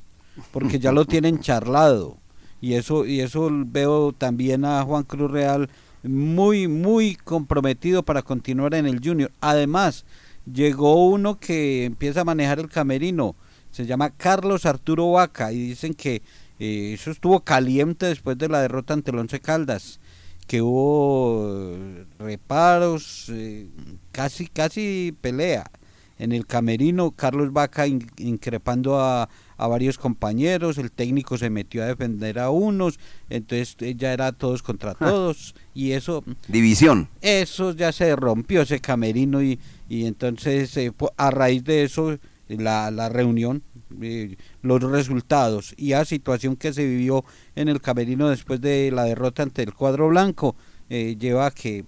porque 0.52 0.78
ya 0.78 0.92
lo 0.92 1.04
tienen 1.04 1.38
charlado. 1.40 2.18
Y 2.64 2.76
eso, 2.76 3.04
y 3.04 3.20
eso 3.20 3.50
veo 3.52 4.14
también 4.14 4.64
a 4.64 4.82
Juan 4.84 5.02
Cruz 5.02 5.30
Real 5.30 5.68
muy, 6.02 6.66
muy 6.66 7.14
comprometido 7.14 8.02
para 8.02 8.22
continuar 8.22 8.72
en 8.72 8.86
el 8.86 9.02
Junior. 9.04 9.30
Además, 9.42 10.06
llegó 10.50 11.08
uno 11.08 11.38
que 11.38 11.84
empieza 11.84 12.22
a 12.22 12.24
manejar 12.24 12.60
el 12.60 12.70
camerino, 12.70 13.36
se 13.70 13.84
llama 13.84 14.08
Carlos 14.16 14.64
Arturo 14.64 15.12
Vaca, 15.12 15.52
y 15.52 15.58
dicen 15.58 15.92
que 15.92 16.22
eh, 16.58 16.94
eso 16.94 17.10
estuvo 17.10 17.40
caliente 17.40 18.06
después 18.06 18.38
de 18.38 18.48
la 18.48 18.62
derrota 18.62 18.94
ante 18.94 19.10
el 19.10 19.18
Once 19.18 19.38
Caldas 19.40 20.00
que 20.46 20.62
hubo 20.62 21.76
reparos, 22.18 23.26
eh, 23.30 23.66
casi, 24.12 24.46
casi 24.46 25.14
pelea. 25.20 25.70
En 26.18 26.32
el 26.32 26.46
camerino, 26.46 27.10
Carlos 27.10 27.52
Vaca 27.52 27.86
increpando 27.86 29.00
a, 29.00 29.28
a, 29.56 29.66
varios 29.66 29.98
compañeros, 29.98 30.78
el 30.78 30.92
técnico 30.92 31.36
se 31.38 31.50
metió 31.50 31.82
a 31.82 31.86
defender 31.86 32.38
a 32.38 32.50
unos, 32.50 33.00
entonces 33.28 33.76
eh, 33.80 33.94
ya 33.96 34.12
era 34.12 34.32
todos 34.32 34.62
contra 34.62 34.94
todos, 34.94 35.54
y 35.74 35.92
eso... 35.92 36.22
División. 36.46 37.08
Eso 37.20 37.72
ya 37.72 37.90
se 37.90 38.14
rompió 38.14 38.62
ese 38.62 38.80
camerino 38.80 39.42
y, 39.42 39.58
y 39.88 40.06
entonces 40.06 40.76
eh, 40.76 40.92
a 41.16 41.30
raíz 41.30 41.64
de 41.64 41.82
eso 41.82 42.18
la, 42.48 42.90
la 42.90 43.08
reunión 43.08 43.62
eh, 44.02 44.36
los 44.62 44.82
resultados 44.82 45.74
y 45.76 45.90
la 45.90 46.04
situación 46.04 46.56
que 46.56 46.72
se 46.72 46.84
vivió 46.84 47.24
en 47.54 47.68
el 47.68 47.80
camerino 47.80 48.28
después 48.28 48.60
de 48.60 48.90
la 48.90 49.04
derrota 49.04 49.42
ante 49.42 49.62
el 49.62 49.72
cuadro 49.72 50.08
blanco 50.08 50.56
eh, 50.90 51.16
lleva 51.18 51.46
a 51.46 51.50
que 51.50 51.84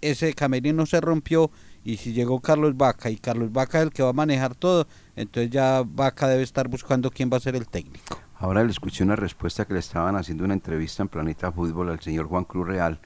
ese 0.00 0.32
camerino 0.34 0.86
se 0.86 1.00
rompió 1.00 1.50
y 1.84 1.96
si 1.96 2.12
llegó 2.12 2.40
Carlos 2.40 2.76
Vaca 2.76 3.10
y 3.10 3.16
Carlos 3.16 3.52
Vaca 3.52 3.78
es 3.78 3.84
el 3.84 3.92
que 3.92 4.02
va 4.02 4.10
a 4.10 4.14
manejar 4.14 4.54
todo, 4.54 4.86
entonces 5.16 5.50
ya 5.50 5.82
Vaca 5.86 6.28
debe 6.28 6.42
estar 6.42 6.68
buscando 6.68 7.10
quién 7.10 7.30
va 7.32 7.38
a 7.38 7.40
ser 7.40 7.56
el 7.56 7.66
técnico. 7.68 8.18
Ahora 8.36 8.64
le 8.64 8.70
escuché 8.70 9.04
una 9.04 9.16
respuesta 9.16 9.66
que 9.66 9.74
le 9.74 9.80
estaban 9.80 10.16
haciendo 10.16 10.44
una 10.44 10.54
entrevista 10.54 11.02
en 11.02 11.08
Planeta 11.08 11.52
Fútbol 11.52 11.90
al 11.90 12.00
señor 12.00 12.26
Juan 12.26 12.44
Cruz 12.44 12.66
Real 12.66 12.98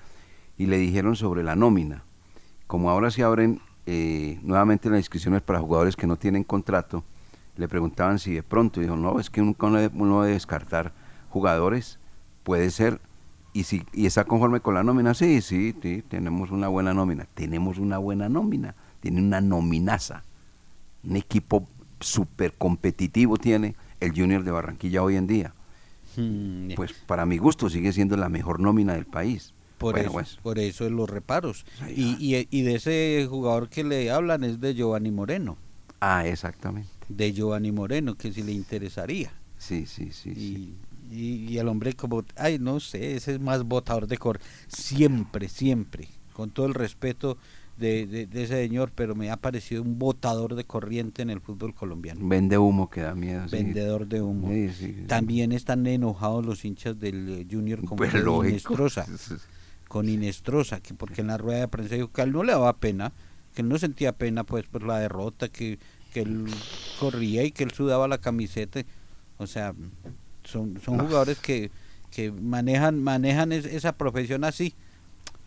y 0.56 0.66
le 0.66 0.78
dijeron 0.78 1.16
sobre 1.16 1.42
la 1.42 1.56
nómina. 1.56 2.04
Como 2.66 2.90
ahora 2.90 3.10
se 3.10 3.22
abren 3.22 3.60
eh, 3.86 4.38
nuevamente 4.42 4.88
las 4.88 4.98
inscripciones 4.98 5.42
para 5.42 5.60
jugadores 5.60 5.96
que 5.96 6.06
no 6.06 6.16
tienen 6.16 6.44
contrato, 6.44 7.04
le 7.56 7.68
preguntaban 7.68 8.18
si 8.18 8.34
de 8.34 8.42
pronto, 8.42 8.80
dijo, 8.80 8.96
no, 8.96 9.20
es 9.20 9.30
que 9.30 9.40
nunca 9.40 9.66
uno 9.66 10.22
debe, 10.22 10.32
descartar 10.32 10.92
jugadores, 11.30 11.98
puede 12.42 12.70
ser, 12.70 13.00
y 13.54 13.64
si 13.64 13.82
y 13.94 14.04
está 14.04 14.24
conforme 14.24 14.60
con 14.60 14.74
la 14.74 14.82
nómina, 14.82 15.14
sí, 15.14 15.40
sí, 15.40 15.74
sí, 15.80 16.02
tenemos 16.06 16.50
una 16.50 16.68
buena 16.68 16.92
nómina, 16.92 17.26
tenemos 17.34 17.78
una 17.78 17.96
buena 17.96 18.28
nómina, 18.28 18.74
tiene 19.00 19.22
una 19.22 19.40
nominaza, 19.40 20.24
un 21.02 21.16
equipo 21.16 21.66
súper 22.00 22.52
competitivo 22.52 23.38
tiene 23.38 23.74
el 24.00 24.10
Junior 24.10 24.44
de 24.44 24.50
Barranquilla 24.50 25.02
hoy 25.02 25.16
en 25.16 25.26
día. 25.26 25.54
Hmm, 26.16 26.74
pues 26.76 26.92
para 26.92 27.24
mi 27.24 27.38
gusto 27.38 27.70
sigue 27.70 27.92
siendo 27.92 28.16
la 28.18 28.28
mejor 28.28 28.60
nómina 28.60 28.92
del 28.92 29.06
país. 29.06 29.54
Por, 29.78 29.98
eso, 29.98 30.12
pues. 30.12 30.36
por 30.42 30.58
eso 30.58 30.84
es 30.84 30.92
los 30.92 31.08
reparos. 31.08 31.64
Y, 31.88 32.16
y, 32.18 32.46
y 32.50 32.62
de 32.62 32.74
ese 32.76 33.26
jugador 33.28 33.68
que 33.68 33.82
le 33.82 34.10
hablan 34.10 34.44
es 34.44 34.60
de 34.60 34.74
Giovanni 34.74 35.10
Moreno. 35.10 35.56
Ah, 36.00 36.26
exactamente 36.26 36.94
de 37.08 37.32
Giovanni 37.32 37.72
Moreno, 37.72 38.14
que 38.14 38.32
si 38.32 38.42
le 38.42 38.52
interesaría. 38.52 39.32
Sí, 39.58 39.86
sí, 39.86 40.12
sí. 40.12 40.30
Y, 40.30 40.74
Y, 41.10 41.58
el 41.58 41.68
hombre 41.68 41.94
como, 41.94 42.24
ay, 42.36 42.58
no 42.58 42.80
sé, 42.80 43.16
ese 43.16 43.32
es 43.32 43.40
más 43.40 43.64
botador 43.64 44.06
de 44.06 44.18
cor. 44.18 44.40
Siempre, 44.68 45.48
siempre, 45.48 46.08
con 46.32 46.50
todo 46.50 46.66
el 46.66 46.74
respeto 46.74 47.36
de, 47.76 48.06
de, 48.06 48.42
ese 48.42 48.54
señor, 48.54 48.92
pero 48.94 49.14
me 49.14 49.30
ha 49.30 49.36
parecido 49.36 49.82
un 49.82 49.98
botador 49.98 50.54
de 50.54 50.64
corriente 50.64 51.22
en 51.22 51.30
el 51.30 51.40
fútbol 51.40 51.74
colombiano. 51.74 52.20
Vende 52.26 52.56
humo 52.58 52.88
que 52.88 53.00
da 53.02 53.14
miedo. 53.14 53.46
Vendedor 53.50 54.06
de 54.06 54.22
humo. 54.22 54.50
También 55.06 55.52
están 55.52 55.86
enojados 55.86 56.44
los 56.44 56.64
hinchas 56.64 56.98
del 56.98 57.28
eh, 57.28 57.46
Junior 57.50 57.84
con 57.84 57.96
pues 57.96 58.14
Inestrosa. 58.14 59.06
con 59.88 60.08
Inestrosa, 60.08 60.80
que 60.80 60.94
porque 60.94 61.20
en 61.20 61.28
la 61.28 61.38
rueda 61.38 61.60
de 61.60 61.68
prensa 61.68 61.94
dijo 61.96 62.12
que 62.12 62.20
a 62.20 62.24
él 62.24 62.32
no 62.32 62.44
le 62.44 62.52
daba 62.52 62.72
pena, 62.76 63.12
que 63.54 63.62
él 63.62 63.68
no 63.68 63.78
sentía 63.78 64.12
pena 64.12 64.44
pues 64.44 64.66
por 64.66 64.84
la 64.84 64.98
derrota, 64.98 65.48
que 65.48 65.78
que 66.14 66.20
él 66.20 66.46
corría 67.00 67.42
y 67.42 67.50
que 67.50 67.64
él 67.64 67.72
sudaba 67.72 68.08
la 68.08 68.18
camiseta. 68.18 68.80
O 69.36 69.46
sea, 69.46 69.74
son, 70.44 70.80
son 70.84 70.98
jugadores 70.98 71.38
que, 71.38 71.70
que 72.10 72.30
manejan, 72.30 73.02
manejan 73.02 73.52
esa 73.52 73.92
profesión 73.92 74.44
así 74.44 74.74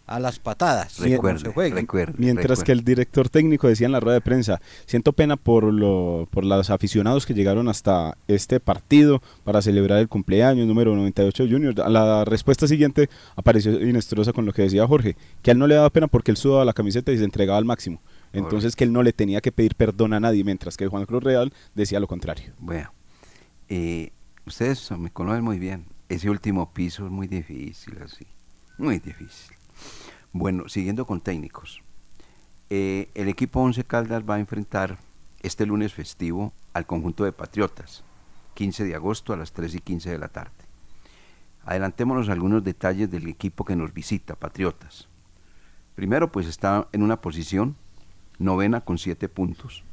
a 0.07 0.21
las 0.21 0.39
patadas. 0.39 0.99
Recuerde, 0.99 2.15
Mientras 2.17 2.63
que 2.63 2.71
el 2.71 2.83
director 2.83 3.27
técnico 3.27 3.67
decía 3.67 3.85
en 3.85 3.91
la 3.91 3.99
rueda 3.99 4.15
de 4.15 4.21
prensa, 4.21 4.61
siento 4.85 5.11
pena 5.11 5.35
por, 5.35 5.65
lo, 5.65 6.27
por 6.31 6.45
los 6.45 6.69
aficionados 6.69 7.25
que 7.25 7.33
llegaron 7.33 7.67
hasta 7.67 8.17
este 8.27 8.61
partido 8.61 9.21
para 9.43 9.61
celebrar 9.61 9.99
el 9.99 10.07
cumpleaños 10.07 10.65
número 10.65 10.95
98 10.95 11.45
Junior. 11.49 11.81
A 11.81 11.89
la 11.89 12.23
respuesta 12.23 12.67
siguiente 12.67 13.09
apareció 13.35 13.85
Inestrosa 13.85 14.31
con 14.31 14.45
lo 14.45 14.53
que 14.53 14.61
decía 14.61 14.87
Jorge, 14.87 15.17
que 15.41 15.51
a 15.51 15.53
él 15.53 15.59
no 15.59 15.67
le 15.67 15.75
daba 15.75 15.89
pena 15.89 16.07
porque 16.07 16.31
él 16.31 16.37
sudaba 16.37 16.63
la 16.63 16.73
camiseta 16.73 17.11
y 17.11 17.17
se 17.17 17.25
entregaba 17.25 17.57
al 17.57 17.65
máximo. 17.65 18.01
Entonces 18.31 18.75
que 18.75 18.85
él 18.85 18.93
no 18.93 19.03
le 19.03 19.11
tenía 19.11 19.41
que 19.41 19.51
pedir 19.51 19.75
perdón 19.75 20.13
a 20.13 20.21
nadie, 20.21 20.43
mientras 20.43 20.77
que 20.77 20.87
Juan 20.87 21.05
Cruz 21.05 21.23
Real 21.23 21.51
decía 21.75 21.99
lo 21.99 22.07
contrario. 22.07 22.53
Bueno, 22.59 22.93
eh, 23.67 24.11
ustedes 24.47 24.89
me 24.91 25.11
conocen 25.11 25.43
muy 25.43 25.59
bien. 25.59 25.85
Ese 26.09 26.29
último 26.29 26.73
piso 26.73 27.05
es 27.05 27.11
muy 27.11 27.27
difícil, 27.27 27.97
así. 28.03 28.25
Muy 28.77 28.99
difícil. 28.99 29.55
Bueno, 30.31 30.69
siguiendo 30.69 31.05
con 31.05 31.21
técnicos. 31.21 31.83
Eh, 32.69 33.09
el 33.13 33.27
equipo 33.27 33.61
Once 33.61 33.83
Caldas 33.83 34.23
va 34.27 34.35
a 34.35 34.39
enfrentar 34.39 34.97
este 35.41 35.65
lunes 35.65 35.93
festivo 35.93 36.53
al 36.73 36.85
conjunto 36.85 37.23
de 37.23 37.31
Patriotas, 37.31 38.03
15 38.55 38.85
de 38.85 38.95
agosto 38.95 39.33
a 39.33 39.37
las 39.37 39.51
3 39.51 39.75
y 39.75 39.79
15 39.79 40.11
de 40.11 40.17
la 40.17 40.29
tarde. 40.29 40.51
Adelantémonos 41.63 42.29
algunos 42.29 42.63
detalles 42.63 43.11
del 43.11 43.27
equipo 43.27 43.65
que 43.65 43.75
nos 43.75 43.93
visita, 43.93 44.35
Patriotas. 44.35 45.09
Primero, 45.95 46.31
pues 46.31 46.47
está 46.47 46.87
en 46.93 47.03
una 47.03 47.21
posición 47.21 47.75
novena 48.39 48.81
con 48.81 48.97
siete 48.97 49.27
puntos. 49.27 49.83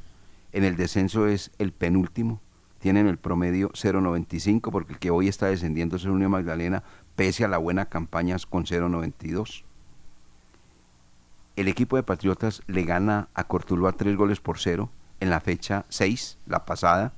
En 0.51 0.63
el 0.63 0.77
descenso 0.77 1.27
es 1.27 1.51
el 1.57 1.73
penúltimo, 1.73 2.41
tienen 2.85 3.07
el 3.07 3.17
promedio 3.17 3.71
0.95 3.71 4.69
porque 4.69 4.93
el 4.93 4.99
que 4.99 5.09
hoy 5.09 5.27
está 5.27 5.47
descendiendo 5.47 5.95
es 5.95 6.03
el 6.03 6.11
Unión 6.11 6.29
Magdalena, 6.29 6.83
pese 7.15 7.43
a 7.43 7.47
la 7.47 7.57
buena 7.57 7.85
campaña 7.85 8.37
con 8.47 8.65
0.92. 8.65 9.63
El 11.55 11.67
equipo 11.67 11.95
de 11.95 12.03
Patriotas 12.03 12.61
le 12.67 12.83
gana 12.83 13.27
a 13.33 13.45
Cortuluá 13.45 13.93
tres 13.93 14.15
goles 14.15 14.39
por 14.39 14.59
cero 14.59 14.91
en 15.19 15.31
la 15.31 15.39
fecha 15.39 15.85
6, 15.89 16.37
la 16.45 16.65
pasada, 16.65 17.13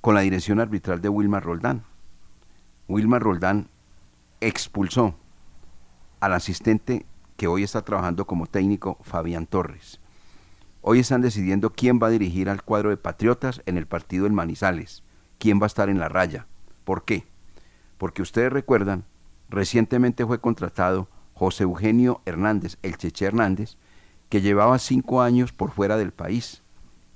con 0.00 0.14
la 0.14 0.20
dirección 0.20 0.60
arbitral 0.60 1.00
de 1.00 1.08
Wilmar 1.08 1.42
Roldán. 1.42 1.82
Wilmar 2.86 3.24
Roldán 3.24 3.66
expulsó 4.40 5.16
al 6.20 6.32
asistente 6.32 7.06
que 7.36 7.48
hoy 7.48 7.64
está 7.64 7.82
trabajando 7.82 8.24
como 8.24 8.46
técnico 8.46 8.98
Fabián 9.02 9.46
Torres. 9.46 9.98
Hoy 10.88 11.00
están 11.00 11.20
decidiendo 11.20 11.72
quién 11.72 11.98
va 12.00 12.06
a 12.06 12.10
dirigir 12.10 12.48
al 12.48 12.62
cuadro 12.62 12.90
de 12.90 12.96
Patriotas 12.96 13.60
en 13.66 13.76
el 13.76 13.88
partido 13.88 14.24
en 14.26 14.34
Manizales, 14.34 15.02
quién 15.36 15.58
va 15.58 15.64
a 15.64 15.66
estar 15.66 15.88
en 15.88 15.98
la 15.98 16.08
raya. 16.08 16.46
¿Por 16.84 17.04
qué? 17.04 17.26
Porque 17.98 18.22
ustedes 18.22 18.52
recuerdan, 18.52 19.02
recientemente 19.48 20.24
fue 20.24 20.40
contratado 20.40 21.08
José 21.34 21.64
Eugenio 21.64 22.20
Hernández, 22.24 22.78
el 22.82 22.96
Cheche 22.98 23.24
Hernández, 23.24 23.78
que 24.28 24.42
llevaba 24.42 24.78
cinco 24.78 25.22
años 25.22 25.52
por 25.52 25.72
fuera 25.72 25.96
del 25.96 26.12
país. 26.12 26.62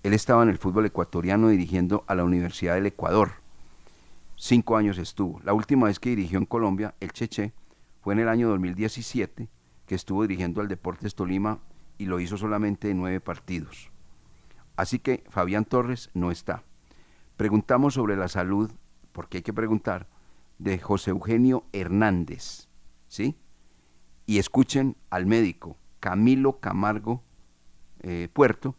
Él 0.02 0.14
estaba 0.14 0.42
en 0.42 0.48
el 0.48 0.58
fútbol 0.58 0.86
ecuatoriano 0.86 1.46
dirigiendo 1.46 2.02
a 2.08 2.16
la 2.16 2.24
Universidad 2.24 2.74
del 2.74 2.86
Ecuador. 2.86 3.34
Cinco 4.34 4.78
años 4.78 4.98
estuvo. 4.98 5.40
La 5.44 5.52
última 5.52 5.86
vez 5.86 6.00
que 6.00 6.10
dirigió 6.10 6.38
en 6.38 6.46
Colombia, 6.46 6.96
el 6.98 7.12
Cheche, 7.12 7.52
fue 8.02 8.14
en 8.14 8.18
el 8.18 8.28
año 8.30 8.48
2017 8.48 9.48
que 9.86 9.94
estuvo 9.94 10.22
dirigiendo 10.22 10.60
al 10.60 10.66
Deportes 10.66 11.14
Tolima 11.14 11.60
y 12.00 12.06
lo 12.06 12.18
hizo 12.18 12.38
solamente 12.38 12.88
en 12.88 12.96
nueve 12.96 13.20
partidos. 13.20 13.90
Así 14.74 15.00
que 15.00 15.22
Fabián 15.28 15.66
Torres 15.66 16.08
no 16.14 16.30
está. 16.30 16.62
Preguntamos 17.36 17.92
sobre 17.92 18.16
la 18.16 18.28
salud, 18.28 18.72
porque 19.12 19.36
hay 19.36 19.42
que 19.42 19.52
preguntar, 19.52 20.08
de 20.58 20.78
José 20.78 21.10
Eugenio 21.10 21.66
Hernández, 21.74 22.68
¿sí? 23.06 23.36
Y 24.24 24.38
escuchen 24.38 24.96
al 25.10 25.26
médico 25.26 25.76
Camilo 26.00 26.58
Camargo 26.58 27.22
eh, 28.00 28.30
Puerto, 28.32 28.76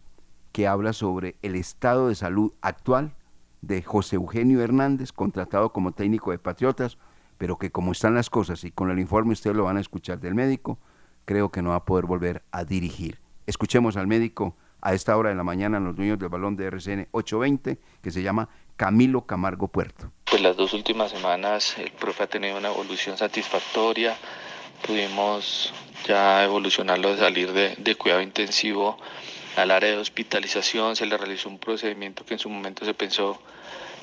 que 0.52 0.68
habla 0.68 0.92
sobre 0.92 1.36
el 1.44 1.54
estado 1.54 2.08
de 2.08 2.16
salud 2.16 2.54
actual 2.62 3.16
de 3.62 3.84
José 3.84 4.16
Eugenio 4.16 4.64
Hernández, 4.64 5.12
contratado 5.12 5.72
como 5.74 5.92
técnico 5.92 6.32
de 6.32 6.40
Patriotas, 6.40 6.98
pero 7.38 7.60
que 7.60 7.72
como 7.72 7.92
están 7.92 8.16
las 8.16 8.32
cosas 8.32 8.64
y 8.64 8.72
con 8.72 8.90
el 8.90 8.98
informe 8.98 9.34
ustedes 9.34 9.56
lo 9.56 9.66
van 9.66 9.78
a 9.78 9.82
escuchar 9.82 10.20
del 10.20 10.34
médico, 10.34 10.80
creo 11.26 11.50
que 11.50 11.62
no 11.62 11.70
va 11.72 11.78
a 11.78 11.86
poder 11.86 12.06
volver 12.06 12.44
a 12.52 12.64
dirigir. 12.64 13.20
Escuchemos 13.46 13.98
al 13.98 14.08
médico 14.08 14.56
a 14.82 14.94
esta 14.94 15.16
hora 15.16 15.30
de 15.30 15.36
la 15.36 15.44
mañana 15.44 15.78
en 15.78 15.86
los 15.86 15.96
dueños 15.96 16.20
del 16.20 16.30
balón 16.30 16.56
de 16.56 16.66
RCN 16.66 17.08
820, 17.12 17.78
que 18.02 18.12
se 18.12 18.24
llama 18.24 18.50
Camilo 18.76 19.26
Camargo 19.26 19.68
Puerto. 19.68 20.12
Pues 20.26 20.42
las 20.42 20.58
dos 20.58 20.74
últimas 20.74 21.12
semanas 21.12 21.78
el 21.78 21.92
profe 21.92 22.24
ha 22.24 22.28
tenido 22.28 22.58
una 22.58 22.70
evolución 22.70 23.18
satisfactoria. 23.18 24.18
Pudimos 24.86 25.74
ya 26.08 26.44
evolucionarlo 26.44 27.12
de 27.12 27.18
salir 27.18 27.54
de, 27.54 27.76
de 27.78 27.96
cuidado 27.96 28.22
intensivo 28.22 28.98
al 29.56 29.70
área 29.70 29.92
de 29.92 29.98
hospitalización. 29.98 30.96
Se 30.96 31.06
le 31.06 31.18
realizó 31.18 31.50
un 31.50 31.60
procedimiento 31.60 32.26
que 32.26 32.34
en 32.34 32.40
su 32.40 32.50
momento 32.50 32.86
se 32.86 32.94
pensó 32.94 33.40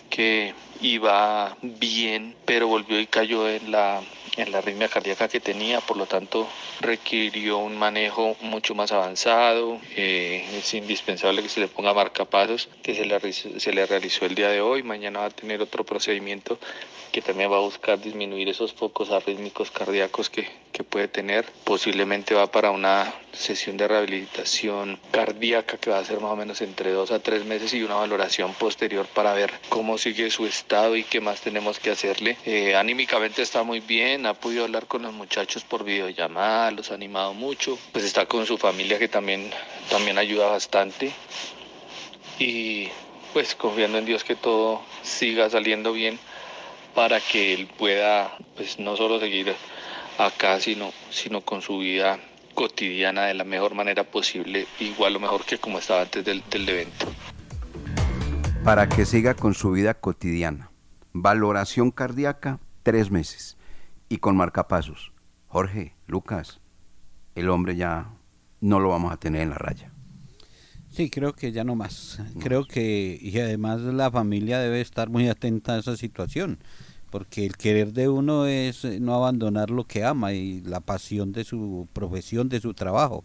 que 0.09 0.55
iba 0.81 1.57
bien, 1.63 2.35
pero 2.45 2.69
volvió 2.69 3.01
y 3.01 3.07
cayó 3.07 3.49
en 3.49 3.71
la 3.71 4.03
en 4.39 4.53
la 4.53 4.59
arritmia 4.59 4.89
cardíaca 4.89 5.29
que 5.29 5.41
tenía, 5.41 5.81
por 5.81 5.97
lo 5.97 6.07
tanto 6.07 6.47
requirió 6.81 7.59
un 7.59 7.77
manejo 7.77 8.37
mucho 8.41 8.75
más 8.75 8.93
avanzado. 8.93 9.81
Eh, 9.97 10.47
es 10.57 10.75
indispensable 10.75 11.43
que 11.43 11.49
se 11.49 11.61
le 11.61 11.69
ponga 11.69 11.93
marcapasos, 11.93 12.69
que 12.83 12.95
se 12.95 13.05
le, 13.05 13.33
se 13.33 13.73
le 13.73 13.87
realizó 13.87 14.27
el 14.27 14.37
día 14.37 14.49
de 14.49 14.61
hoy. 14.61 14.83
Mañana 14.85 15.21
va 15.21 15.27
a 15.27 15.31
tener 15.31 15.61
otro 15.61 15.85
procedimiento 15.85 16.59
que 17.11 17.23
también 17.23 17.51
va 17.51 17.57
a 17.57 17.61
buscar 17.61 17.99
disminuir 18.01 18.49
esos 18.49 18.75
focos 18.75 19.11
arrítmicos 19.11 19.71
cardíacos 19.71 20.31
que, 20.31 20.47
que 20.73 20.85
puede 20.85 21.09
tener. 21.09 21.47
Posiblemente 21.65 22.35
va 22.35 22.47
para 22.53 22.71
una 22.71 23.13
sesión 23.33 23.77
de 23.77 23.89
rehabilitación 23.89 25.01
cardíaca 25.11 25.79
que 25.79 25.91
va 25.91 25.99
a 25.99 26.05
ser 26.05 26.21
más 26.21 26.31
o 26.31 26.37
menos 26.37 26.61
entre 26.61 26.93
dos 26.93 27.11
a 27.11 27.19
tres 27.19 27.45
meses 27.45 27.73
y 27.75 27.83
una 27.83 27.95
valoración 27.97 28.53
posterior 28.55 29.07
para 29.07 29.33
ver 29.33 29.53
cómo 29.69 29.99
sigue 29.99 30.31
su 30.31 30.47
estado 30.47 30.68
y 30.97 31.03
qué 31.03 31.21
más 31.21 31.41
tenemos 31.41 31.79
que 31.79 31.91
hacerle. 31.91 32.37
Eh, 32.45 32.77
anímicamente 32.77 33.41
está 33.41 33.63
muy 33.63 33.81
bien, 33.81 34.27
ha 34.27 34.35
podido 34.35 34.65
hablar 34.65 34.87
con 34.87 35.03
los 35.03 35.15
muchachos 35.15 35.65
por 35.65 35.83
videollamada, 35.83 36.71
los 36.73 36.91
ha 36.91 36.95
animado 36.95 37.33
mucho, 37.33 37.79
pues 37.93 38.05
está 38.05 38.27
con 38.27 38.45
su 38.45 38.59
familia 38.59 38.99
que 38.99 39.09
también, 39.09 39.51
también 39.89 40.19
ayuda 40.19 40.49
bastante 40.49 41.11
y 42.39 42.89
pues 43.33 43.55
confiando 43.55 43.97
en 43.97 44.05
Dios 44.05 44.25
que 44.25 44.37
todo 44.37 44.83
siga 45.03 45.49
saliendo 45.49 45.95
bien 45.95 46.19
para 46.95 47.19
que 47.21 47.55
él 47.55 47.67
pueda 47.67 48.37
pues 48.55 48.79
no 48.79 48.95
solo 48.95 49.19
seguir 49.21 49.55
acá 50.19 50.61
sino, 50.61 50.93
sino 51.11 51.41
con 51.41 51.63
su 51.63 51.79
vida 51.79 52.21
cotidiana 52.53 53.25
de 53.25 53.35
la 53.35 53.45
mejor 53.45 53.73
manera 53.75 54.05
posible, 54.05 54.67
igual 54.81 55.17
o 55.17 55.21
mejor 55.21 55.47
que 55.47 55.59
como 55.59 55.79
estaba 55.79 56.03
antes 56.03 56.25
del, 56.25 56.43
del 56.51 56.69
evento. 56.69 57.07
Para 58.69 58.87
que 58.87 59.07
siga 59.07 59.33
con 59.33 59.55
su 59.55 59.71
vida 59.71 59.95
cotidiana. 59.95 60.71
Valoración 61.15 61.91
cardíaca, 61.91 62.61
tres 62.83 63.11
meses 63.11 63.57
y 64.11 64.19
con 64.19 64.37
marcapasos. 64.37 65.15
Jorge, 65.47 65.95
Lucas, 66.07 66.61
el 67.35 67.49
hombre 67.49 67.77
ya 67.77 68.11
no 68.61 68.79
lo 68.79 68.91
vamos 68.91 69.11
a 69.11 69.17
tener 69.17 69.41
en 69.41 69.49
la 69.49 69.57
raya. 69.57 69.91
Sí, 70.91 71.09
creo 71.09 71.33
que 71.33 71.51
ya 71.51 71.65
no 71.65 71.77
más. 71.77 72.21
Creo 72.41 72.67
que, 72.67 73.19
y 73.19 73.39
además 73.39 73.81
la 73.81 74.11
familia 74.11 74.59
debe 74.59 74.83
estar 74.83 75.09
muy 75.09 75.31
atenta 75.31 75.73
a 75.73 75.79
esa 75.79 75.97
situación, 75.97 76.59
porque 77.09 77.47
el 77.47 77.57
querer 77.57 77.95
de 77.95 78.11
uno 78.11 78.45
es 78.45 78.85
no 79.01 79.15
abandonar 79.15 79.71
lo 79.71 79.85
que 79.85 80.05
ama 80.05 80.35
y 80.35 80.61
la 80.61 80.81
pasión 80.81 81.33
de 81.33 81.45
su 81.45 81.89
profesión, 81.95 82.51
de 82.51 82.61
su 82.61 82.75
trabajo. 82.75 83.25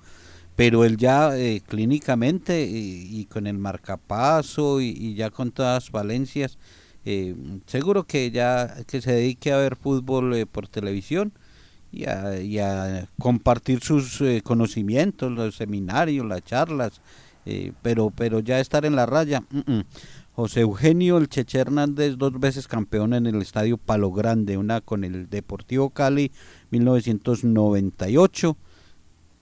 Pero 0.55 0.86
él 0.86 0.98
ya 0.98 1.38
eh, 1.38 1.62
clínicamente 1.65 2.67
y, 2.69 3.25
con 3.25 3.48
el 3.48 3.57
marcapaso 3.57 4.81
y, 4.81 5.15
ya 5.15 5.31
con 5.31 5.51
todas 5.51 5.86
las 5.86 5.91
valencias, 5.91 6.57
eh, 7.05 7.36
seguro 7.65 8.05
que 8.05 8.31
ya 8.31 8.75
que 8.88 9.01
se 9.01 9.12
dedique 9.12 9.51
a 9.51 9.57
ver 9.57 9.75
fútbol 9.75 10.33
eh, 10.36 10.45
por 10.45 10.69
televisión 10.69 11.33
y 11.91 12.05
a, 12.05 13.07
compartir 13.19 13.81
sus 13.81 14.22
eh, 14.22 14.41
conocimientos, 14.43 15.31
los 15.31 15.55
seminarios, 15.55 16.25
las 16.25 16.43
charlas, 16.43 17.01
pero, 17.81 18.10
pero 18.10 18.39
ya 18.39 18.60
estar 18.60 18.86
en 18.86 18.95
la 18.95 19.05
raya. 19.05 19.43
José 20.36 20.62
Eugenio 20.62 21.17
El 21.17 21.29
Cheche 21.29 21.60
Hernández, 21.60 22.15
dos 22.17 22.39
veces 22.39 22.67
campeón 22.67 23.13
en 23.13 23.27
el 23.27 23.39
estadio 23.41 23.77
Palo 23.77 24.12
Grande, 24.12 24.58
una 24.58 24.82
con 24.82 25.04
el 25.04 25.30
Deportivo 25.30 25.91
Cali 25.91 26.32
1998, 26.71 28.58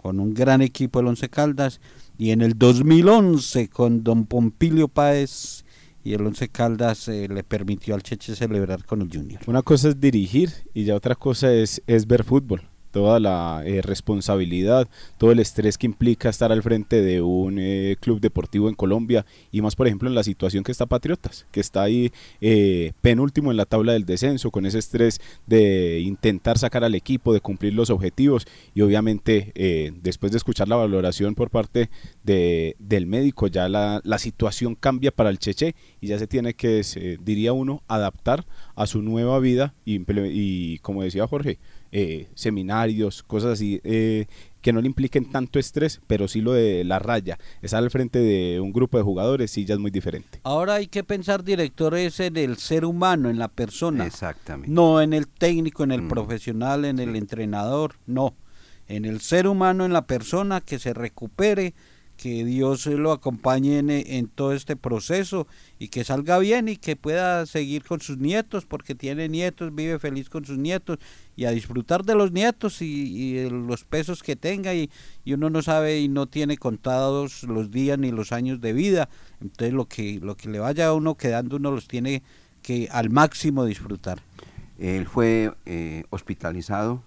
con 0.02 0.20
un 0.20 0.34
gran 0.34 0.62
equipo 0.62 1.00
el 1.00 1.08
Once 1.08 1.30
Caldas, 1.30 1.80
y 2.18 2.32
en 2.32 2.42
el 2.42 2.58
2011 2.58 3.70
con 3.70 4.04
Don 4.04 4.26
Pompilio 4.26 4.88
Páez 4.88 5.64
y 6.04 6.14
el 6.14 6.26
Once 6.26 6.50
Caldas 6.50 7.08
eh, 7.08 7.28
le 7.30 7.44
permitió 7.44 7.94
al 7.96 8.04
Cheche 8.04 8.36
celebrar 8.36 8.86
con 8.86 9.02
el 9.02 9.10
Junior. 9.12 9.42
Una 9.48 9.62
cosa 9.62 9.90
es 9.90 10.00
dirigir 10.00 10.52
y 10.74 10.86
ya 10.86 10.96
otra 10.96 11.16
cosa 11.16 11.54
es, 11.54 11.82
es 11.88 12.08
ver 12.08 12.24
fútbol 12.24 12.71
toda 12.92 13.20
la 13.20 13.64
eh, 13.66 13.82
responsabilidad, 13.82 14.88
todo 15.18 15.32
el 15.32 15.40
estrés 15.40 15.78
que 15.78 15.88
implica 15.88 16.30
estar 16.30 16.52
al 16.52 16.62
frente 16.62 17.02
de 17.02 17.22
un 17.22 17.58
eh, 17.58 17.96
club 18.00 18.20
deportivo 18.20 18.70
en 18.70 18.76
Colombia 18.76 19.26
y 19.52 19.62
más 19.62 19.76
por 19.76 19.88
ejemplo 19.88 20.10
en 20.10 20.16
la 20.16 20.24
situación 20.24 20.64
que 20.64 20.72
está 20.72 20.86
Patriotas, 20.86 21.46
que 21.52 21.62
está 21.62 21.84
ahí 21.84 22.12
eh, 22.42 22.92
penúltimo 23.02 23.52
en 23.52 23.58
la 23.58 23.66
tabla 23.66 23.94
del 23.94 24.06
descenso, 24.06 24.52
con 24.52 24.66
ese 24.66 24.80
estrés 24.80 25.20
de 25.48 26.02
intentar 26.02 26.58
sacar 26.58 26.84
al 26.84 26.96
equipo, 26.96 27.34
de 27.34 27.42
cumplir 27.42 27.74
los 27.74 27.90
objetivos 27.90 28.46
y 28.76 28.82
obviamente 28.82 29.54
después 30.02 30.32
de 30.32 30.38
escuchar 30.38 30.68
la 30.68 30.76
valoración 30.76 31.34
por 31.36 31.50
parte 31.50 31.90
de, 32.24 32.76
del 32.80 33.08
médico 33.08 33.48
ya 33.48 33.70
la, 33.70 34.02
la, 34.04 34.18
situación 34.18 34.76
cambia 34.76 35.12
para 35.12 35.30
el 35.30 35.40
Cheche 35.40 35.76
y 36.02 36.08
ya 36.08 36.20
se 36.20 36.28
tiene 36.28 36.54
que, 36.54 36.82
diría 37.24 37.54
uno, 37.54 37.82
adaptar 37.88 38.46
a 38.76 38.86
su 38.86 39.02
nueva 39.02 39.40
vida 39.40 39.74
y 39.86 40.78
como 40.80 41.04
decía 41.04 41.28
Jorge, 41.28 41.58
eh, 41.92 42.28
seminarios, 42.36 43.24
cosas 43.24 43.54
así, 43.54 43.82
eh, 43.84 44.28
que 44.62 44.72
no 44.72 44.82
le 44.82 44.88
impliquen 44.88 45.30
tanto 45.30 45.60
estrés, 45.60 46.02
pero 46.08 46.28
sí 46.28 46.40
lo 46.40 46.54
de 46.54 46.84
la 46.84 47.00
raya, 47.00 47.38
estar 47.62 47.84
al 47.84 47.90
frente 47.90 48.20
de 48.20 48.60
un 48.60 48.72
grupo 48.72 48.98
de 48.98 49.04
jugadores, 49.04 49.52
sí 49.52 49.66
ya 49.66 49.74
es 49.74 49.80
muy 49.80 49.92
diferente. 49.92 50.40
Ahora 50.44 50.76
hay 50.76 50.88
que 50.88 51.04
pensar, 51.04 51.44
director, 51.44 51.96
es 51.96 52.20
en 52.20 52.38
el 52.38 52.58
ser 52.58 52.86
humano, 52.86 53.30
en 53.30 53.40
la 53.40 53.48
persona. 53.48 54.06
Exactamente. 54.06 54.72
No 54.72 55.02
en 55.02 55.14
el 55.14 55.28
técnico, 55.28 55.84
en 55.84 55.92
el 55.92 56.04
mm. 56.04 56.10
profesional, 56.10 56.86
en 56.86 57.00
el 57.00 57.16
entrenador, 57.16 57.96
no. 58.06 58.36
En 58.88 59.06
el 59.06 59.22
ser 59.22 59.48
humano, 59.48 59.86
en 59.86 59.94
la 59.94 60.06
persona, 60.06 60.62
que 60.62 60.80
se 60.80 60.94
recupere, 60.94 61.74
que 62.22 62.46
Dios 62.46 62.86
lo 62.86 63.14
acompañe 63.14 63.80
en, 63.80 64.28
todo 64.28 64.54
este 64.54 64.76
proceso 64.76 65.48
y 65.80 65.88
que 65.88 66.04
salga 66.04 66.38
bien 66.38 66.70
y 66.70 66.78
que 66.78 66.96
pueda 66.96 67.48
seguir 67.48 67.84
con 67.84 68.00
sus 68.00 68.20
nietos, 68.20 68.68
porque 68.68 68.94
tiene 68.94 69.28
nietos, 69.28 69.74
vive 69.74 69.98
feliz 69.98 70.30
con 70.30 70.46
sus 70.46 70.60
nietos 70.60 71.00
y 71.36 71.46
a 71.46 71.50
disfrutar 71.50 72.06
de 72.06 72.14
los 72.14 72.32
nietos 72.32 72.84
y, 72.84 73.50
los 73.50 73.86
pesos 73.86 74.22
que 74.22 74.36
tenga 74.36 74.76
y, 74.76 74.92
uno 75.26 75.50
no 75.50 75.64
sabe 75.64 76.00
y 76.00 76.10
no 76.10 76.28
tiene 76.28 76.58
contados 76.58 77.42
los 77.42 77.72
días 77.72 77.98
ni 77.98 78.12
los 78.12 78.32
años 78.32 78.62
de 78.62 78.74
vida, 78.74 79.10
entonces 79.42 79.74
lo 79.74 79.88
que, 79.88 80.20
lo 80.22 80.38
que 80.38 80.48
le 80.48 80.60
vaya 80.60 80.90
a 80.90 80.94
uno 80.94 81.16
quedando 81.16 81.56
uno 81.56 81.72
los 81.72 81.88
tiene 81.88 82.22
que 82.62 82.88
al 82.92 83.10
máximo 83.10 83.66
disfrutar. 83.66 84.22
Él 84.78 85.08
fue 85.08 85.56
eh, 85.66 86.04
hospitalizado 86.12 87.04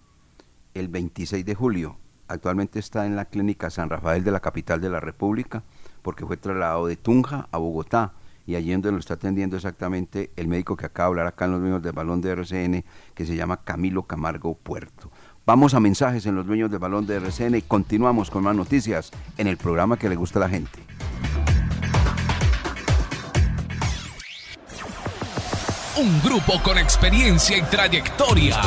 el 0.75 0.89
26 0.89 1.45
de 1.45 1.55
julio 1.55 2.04
Actualmente 2.29 2.79
está 2.79 3.07
en 3.07 3.17
la 3.17 3.27
clínica 3.27 3.71
San 3.71 3.91
Rafael 3.91 4.25
de 4.25 4.31
la 4.31 4.41
capital 4.41 4.81
de 4.81 4.89
la 4.89 5.01
República 5.01 5.63
porque 6.03 6.27
fue 6.27 6.37
trasladado 6.37 6.87
de 6.87 6.97
Tunja 6.97 7.49
a 7.51 7.59
Bogotá 7.59 8.13
y 8.47 8.57
allí 8.57 8.73
donde 8.73 8.93
lo 8.93 8.99
está 8.99 9.15
atendiendo 9.15 9.57
exactamente 9.57 10.31
el 10.37 10.49
médico 10.49 10.77
que 10.77 10.87
acaba 10.87 11.09
de 11.09 11.11
hablar 11.13 11.27
acá 11.27 11.47
en 11.47 11.53
los 11.53 11.61
dueños 11.61 11.83
del 11.83 11.93
balón 11.93 12.21
de 12.21 12.31
RCN 12.31 12.85
que 13.15 13.27
se 13.27 13.37
llama 13.37 13.59
Camilo 13.65 14.05
Camargo 14.05 14.55
Puerto. 14.55 15.11
Vamos 15.47 15.75
a 15.75 15.81
mensajes 15.81 16.25
en 16.27 16.35
los 16.35 16.47
dueños 16.47 16.71
del 16.71 16.79
balón 16.79 17.07
de 17.07 17.17
RCN 17.17 17.57
y 17.57 17.63
continuamos 17.63 18.31
con 18.31 18.45
más 18.45 18.57
noticias 18.57 19.11
en 19.37 19.47
el 19.47 19.57
programa 19.57 19.99
que 19.99 20.09
le 20.09 20.17
gusta 20.17 20.39
a 20.39 20.41
la 20.41 20.49
gente. 20.49 20.79
Un 25.97 26.21
grupo 26.23 26.61
con 26.63 26.77
experiencia 26.77 27.57
y 27.57 27.63
trayectoria. 27.63 28.61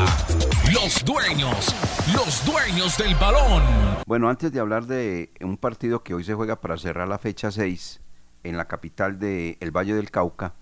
Los 0.73 1.05
dueños, 1.05 1.73
los 2.13 2.45
dueños 2.45 2.97
del 2.97 3.15
balón. 3.15 3.63
Bueno, 4.05 4.27
antes 4.27 4.51
de 4.51 4.59
hablar 4.59 4.85
de 4.85 5.31
un 5.39 5.55
partido 5.55 6.03
que 6.03 6.13
hoy 6.13 6.25
se 6.25 6.33
juega 6.33 6.59
para 6.59 6.77
cerrar 6.77 7.07
la 7.07 7.17
fecha 7.17 7.51
6 7.51 8.01
en 8.43 8.57
la 8.57 8.67
capital 8.67 9.17
del 9.17 9.71
Valle 9.71 9.93
del 9.93 10.11
Cauca, 10.11 10.55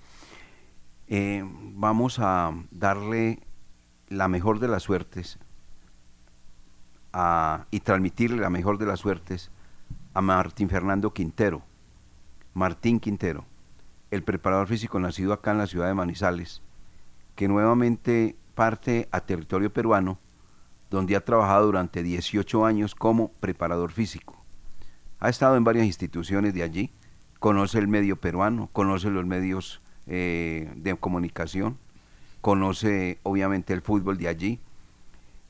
eh, 1.07 1.43
vamos 1.43 2.19
a 2.19 2.51
darle 2.69 3.39
la 4.07 4.27
mejor 4.27 4.59
de 4.59 4.67
las 4.67 4.83
suertes 4.83 5.39
y 7.71 7.79
transmitirle 7.79 8.41
la 8.41 8.51
mejor 8.51 8.77
de 8.77 8.85
las 8.85 8.99
suertes 8.99 9.49
a 10.13 10.21
Martín 10.21 10.69
Fernando 10.69 11.13
Quintero. 11.13 11.63
Martín 12.53 12.99
Quintero, 12.99 13.45
el 14.11 14.21
preparador 14.21 14.67
físico 14.67 14.99
nacido 14.99 15.33
acá 15.33 15.51
en 15.51 15.57
la 15.57 15.67
ciudad 15.67 15.87
de 15.87 15.95
Manizales, 15.95 16.61
que 17.35 17.47
nuevamente 17.47 18.35
parte 18.55 19.07
a 19.11 19.21
territorio 19.21 19.71
peruano, 19.71 20.17
donde 20.89 21.15
ha 21.15 21.23
trabajado 21.23 21.67
durante 21.67 22.01
18 22.01 22.65
años 22.65 22.95
como 22.95 23.31
preparador 23.33 23.91
físico. 23.91 24.43
Ha 25.19 25.29
estado 25.29 25.57
en 25.57 25.63
varias 25.63 25.85
instituciones 25.85 26.53
de 26.53 26.63
allí, 26.63 26.91
conoce 27.39 27.77
el 27.77 27.87
medio 27.87 28.19
peruano, 28.19 28.69
conoce 28.71 29.09
los 29.09 29.25
medios 29.25 29.81
eh, 30.07 30.71
de 30.75 30.95
comunicación, 30.95 31.77
conoce 32.41 33.19
obviamente 33.23 33.73
el 33.73 33.81
fútbol 33.81 34.17
de 34.17 34.27
allí, 34.27 34.59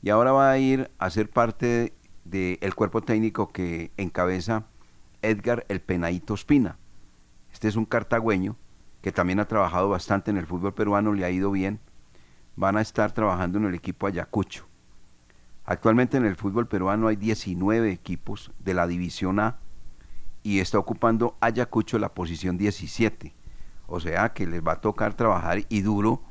y 0.02 0.10
ahora 0.10 0.32
va 0.32 0.50
a 0.50 0.58
ir 0.58 0.90
a 0.98 1.10
ser 1.10 1.30
parte 1.30 1.92
del 2.24 2.74
cuerpo 2.74 3.02
técnico 3.02 3.52
que 3.52 3.92
encabeza 3.96 4.66
Edgar 5.22 5.64
El 5.68 5.80
Penaito 5.80 6.34
Espina. 6.34 6.78
Este 7.52 7.68
es 7.68 7.76
un 7.76 7.86
cartagüeño 7.86 8.56
que 9.00 9.12
también 9.12 9.40
ha 9.40 9.48
trabajado 9.48 9.88
bastante 9.88 10.30
en 10.30 10.36
el 10.36 10.46
fútbol 10.46 10.74
peruano, 10.74 11.12
le 11.12 11.24
ha 11.24 11.30
ido 11.30 11.50
bien. 11.50 11.80
Van 12.56 12.76
a 12.76 12.80
estar 12.80 13.12
trabajando 13.12 13.58
en 13.58 13.66
el 13.66 13.74
equipo 13.74 14.06
Ayacucho. 14.06 14.66
Actualmente 15.64 16.16
en 16.16 16.24
el 16.24 16.36
fútbol 16.36 16.68
peruano 16.68 17.08
hay 17.08 17.16
19 17.16 17.90
equipos 17.90 18.52
de 18.58 18.74
la 18.74 18.86
División 18.86 19.40
A 19.40 19.58
y 20.42 20.60
está 20.60 20.78
ocupando 20.78 21.36
Ayacucho 21.40 21.98
la 21.98 22.14
posición 22.14 22.56
17. 22.56 23.34
O 23.88 24.00
sea 24.00 24.32
que 24.32 24.46
les 24.46 24.62
va 24.62 24.72
a 24.72 24.80
tocar 24.80 25.14
trabajar 25.14 25.64
y 25.68 25.80
duro 25.82 26.22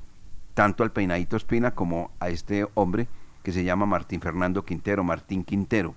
tanto 0.53 0.83
al 0.83 0.91
Peinadito 0.91 1.35
Espina 1.35 1.75
como 1.75 2.11
a 2.19 2.29
este 2.29 2.67
hombre 2.73 3.07
que 3.43 3.51
se 3.51 3.63
llama 3.63 3.85
Martín 3.85 4.21
Fernando 4.21 4.65
Quintero, 4.65 5.03
Martín 5.03 5.43
Quintero. 5.43 5.95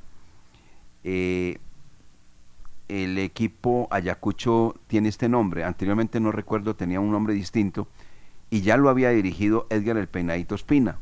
Eh, 1.04 1.58
el 2.88 3.18
equipo 3.18 3.86
Ayacucho 3.90 4.74
tiene 4.86 5.08
este 5.08 5.28
nombre, 5.28 5.64
anteriormente 5.64 6.20
no 6.20 6.32
recuerdo, 6.32 6.74
tenía 6.74 7.00
un 7.00 7.10
nombre 7.10 7.34
distinto, 7.34 7.88
y 8.50 8.62
ya 8.62 8.76
lo 8.76 8.88
había 8.88 9.10
dirigido 9.10 9.66
Edgar 9.70 9.96
el 9.96 10.08
Peinadito 10.08 10.54
Espina, 10.54 10.98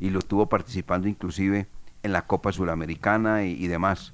y 0.00 0.10
lo 0.10 0.18
estuvo 0.18 0.48
participando 0.48 1.08
inclusive 1.08 1.66
en 2.02 2.12
la 2.12 2.26
Copa 2.26 2.52
Suramericana 2.52 3.44
y, 3.44 3.52
y 3.52 3.68
demás. 3.68 4.12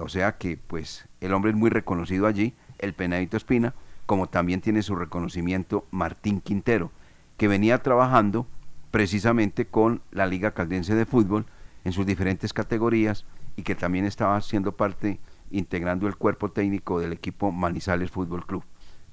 O 0.00 0.08
sea 0.08 0.36
que 0.36 0.56
pues 0.56 1.06
el 1.20 1.32
hombre 1.32 1.52
es 1.52 1.56
muy 1.56 1.70
reconocido 1.70 2.26
allí, 2.26 2.54
el 2.78 2.94
Peinadito 2.94 3.36
Espina, 3.36 3.74
como 4.06 4.28
también 4.28 4.60
tiene 4.60 4.82
su 4.82 4.96
reconocimiento 4.96 5.86
Martín 5.90 6.40
Quintero, 6.40 6.90
que 7.36 7.48
venía 7.48 7.82
trabajando 7.82 8.46
precisamente 8.90 9.66
con 9.66 10.02
la 10.12 10.26
Liga 10.26 10.52
Caldense 10.52 10.94
de 10.94 11.06
Fútbol 11.06 11.46
en 11.84 11.92
sus 11.92 12.06
diferentes 12.06 12.52
categorías 12.52 13.24
y 13.56 13.62
que 13.62 13.74
también 13.74 14.04
estaba 14.04 14.40
siendo 14.40 14.72
parte, 14.72 15.18
integrando 15.50 16.06
el 16.06 16.16
cuerpo 16.16 16.50
técnico 16.50 17.00
del 17.00 17.12
equipo 17.12 17.52
Manizales 17.52 18.10
Fútbol 18.10 18.46
Club. 18.46 18.64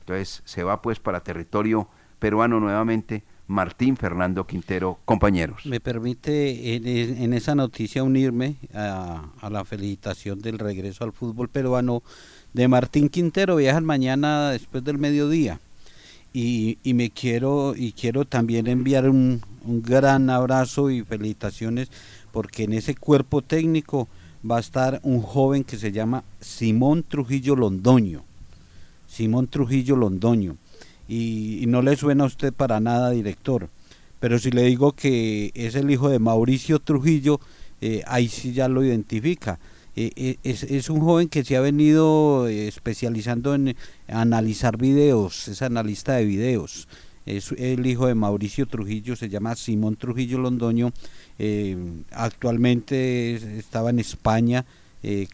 Entonces 0.01 0.41
se 0.45 0.63
va 0.63 0.81
pues 0.81 0.99
para 0.99 1.23
territorio 1.23 1.87
peruano 2.21 2.60
nuevamente 2.60 3.23
Martín 3.47 3.97
Fernando 3.97 4.45
Quintero, 4.45 4.99
compañeros. 5.05 5.65
Me 5.65 5.79
permite 5.79 6.75
en, 6.75 7.34
esa 7.34 7.55
noticia 7.55 8.03
unirme 8.03 8.57
a, 8.73 9.23
la 9.49 9.65
felicitación 9.65 10.39
del 10.39 10.60
regreso 10.60 11.03
al 11.03 11.13
fútbol 11.13 11.49
peruano 11.49 12.03
de 12.53 12.67
Martín 12.67 13.10
Quintero. 13.10 13.55
Viajan 13.55 13.84
mañana 13.84 14.51
después 14.51 14.84
del 14.84 14.99
mediodía 14.99 15.60
y, 16.31 16.77
me 16.86 17.10
quiero 17.10 17.73
y 17.75 17.91
quiero 17.91 18.23
también 18.23 18.67
enviar 18.67 19.10
un, 19.10 19.41
gran 19.65 20.29
abrazo 20.29 20.89
y 20.89 21.03
felicitaciones 21.03 21.89
porque 22.31 22.63
en 22.63 22.73
ese 22.73 22.95
cuerpo 22.95 23.41
técnico 23.41 24.07
va 24.49 24.57
a 24.57 24.62
estar 24.62 24.99
un 25.03 25.21
joven 25.21 25.63
que 25.63 25.77
se 25.77 25.91
llama 25.91 26.23
Simón 26.39 27.03
Trujillo 27.03 27.55
Londoño. 27.55 28.23
Simón 29.07 29.47
Trujillo 29.47 29.95
Londoño. 29.95 30.57
Y, 31.07 31.65
no 31.67 31.81
le 31.81 31.95
suena 31.95 32.23
a 32.23 32.27
usted 32.27 32.53
para 32.53 32.79
nada, 32.79 33.11
director. 33.11 33.69
Pero 34.19 34.39
si 34.39 34.51
le 34.51 34.63
digo 34.63 34.93
que 34.93 35.51
es 35.55 35.75
el 35.75 35.89
hijo 35.89 36.09
de 36.09 36.19
Mauricio 36.19 36.79
Trujillo, 36.79 37.39
eh, 37.81 38.03
ahí 38.05 38.27
sí 38.27 38.53
ya 38.53 38.67
lo 38.67 38.83
identifica. 38.83 39.59
Eh, 39.95 40.11
eh, 40.15 40.37
es, 40.43 40.89
un 40.89 41.01
joven 41.01 41.27
que 41.27 41.43
se 41.43 41.57
ha 41.57 41.61
venido 41.61 42.47
especializando 42.47 43.55
en 43.55 43.75
analizar 44.07 44.77
videos, 44.77 45.47
es 45.47 45.61
analista 45.61 46.13
de 46.13 46.25
videos. 46.25 46.87
Es 47.25 47.51
el 47.51 47.85
hijo 47.85 48.07
de 48.07 48.15
Mauricio 48.15 48.67
Trujillo, 48.67 49.15
se 49.15 49.29
llama 49.29 49.55
Simón 49.55 49.95
Trujillo 49.95 50.37
Londoño. 50.39 50.91
actualmente 52.11 53.57
estaba 53.57 53.89
en 53.89 53.99
España 53.99 54.65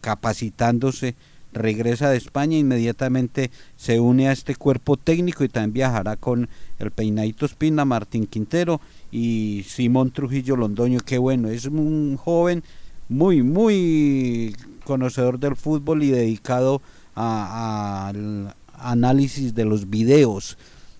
capacitándose, 0.00 1.14
regresa 1.52 2.10
de 2.10 2.16
España, 2.16 2.56
inmediatamente 2.56 3.50
se 3.76 4.00
une 4.00 4.28
a 4.28 4.32
este 4.32 4.54
cuerpo 4.54 4.96
técnico 4.96 5.44
y 5.44 5.48
también 5.48 5.72
viajará 5.72 6.16
con 6.16 6.48
el 6.78 6.90
Peinadito 6.90 7.46
Espina, 7.46 7.84
Martín 7.84 8.26
Quintero 8.26 8.80
y 9.10 9.64
Simón 9.66 10.10
Trujillo 10.10 10.56
Londoño. 10.56 11.00
Qué 11.04 11.18
bueno, 11.18 11.48
es 11.48 11.66
un 11.66 12.16
joven 12.16 12.62
muy, 13.08 13.42
muy 13.42 14.54
conocedor 14.84 15.38
del 15.38 15.56
fútbol 15.56 16.02
y 16.02 16.10
dedicado 16.10 16.82
al 17.14 18.54
análisis 18.74 19.54
de 19.54 19.64
los 19.64 19.90
videos. 19.90 20.58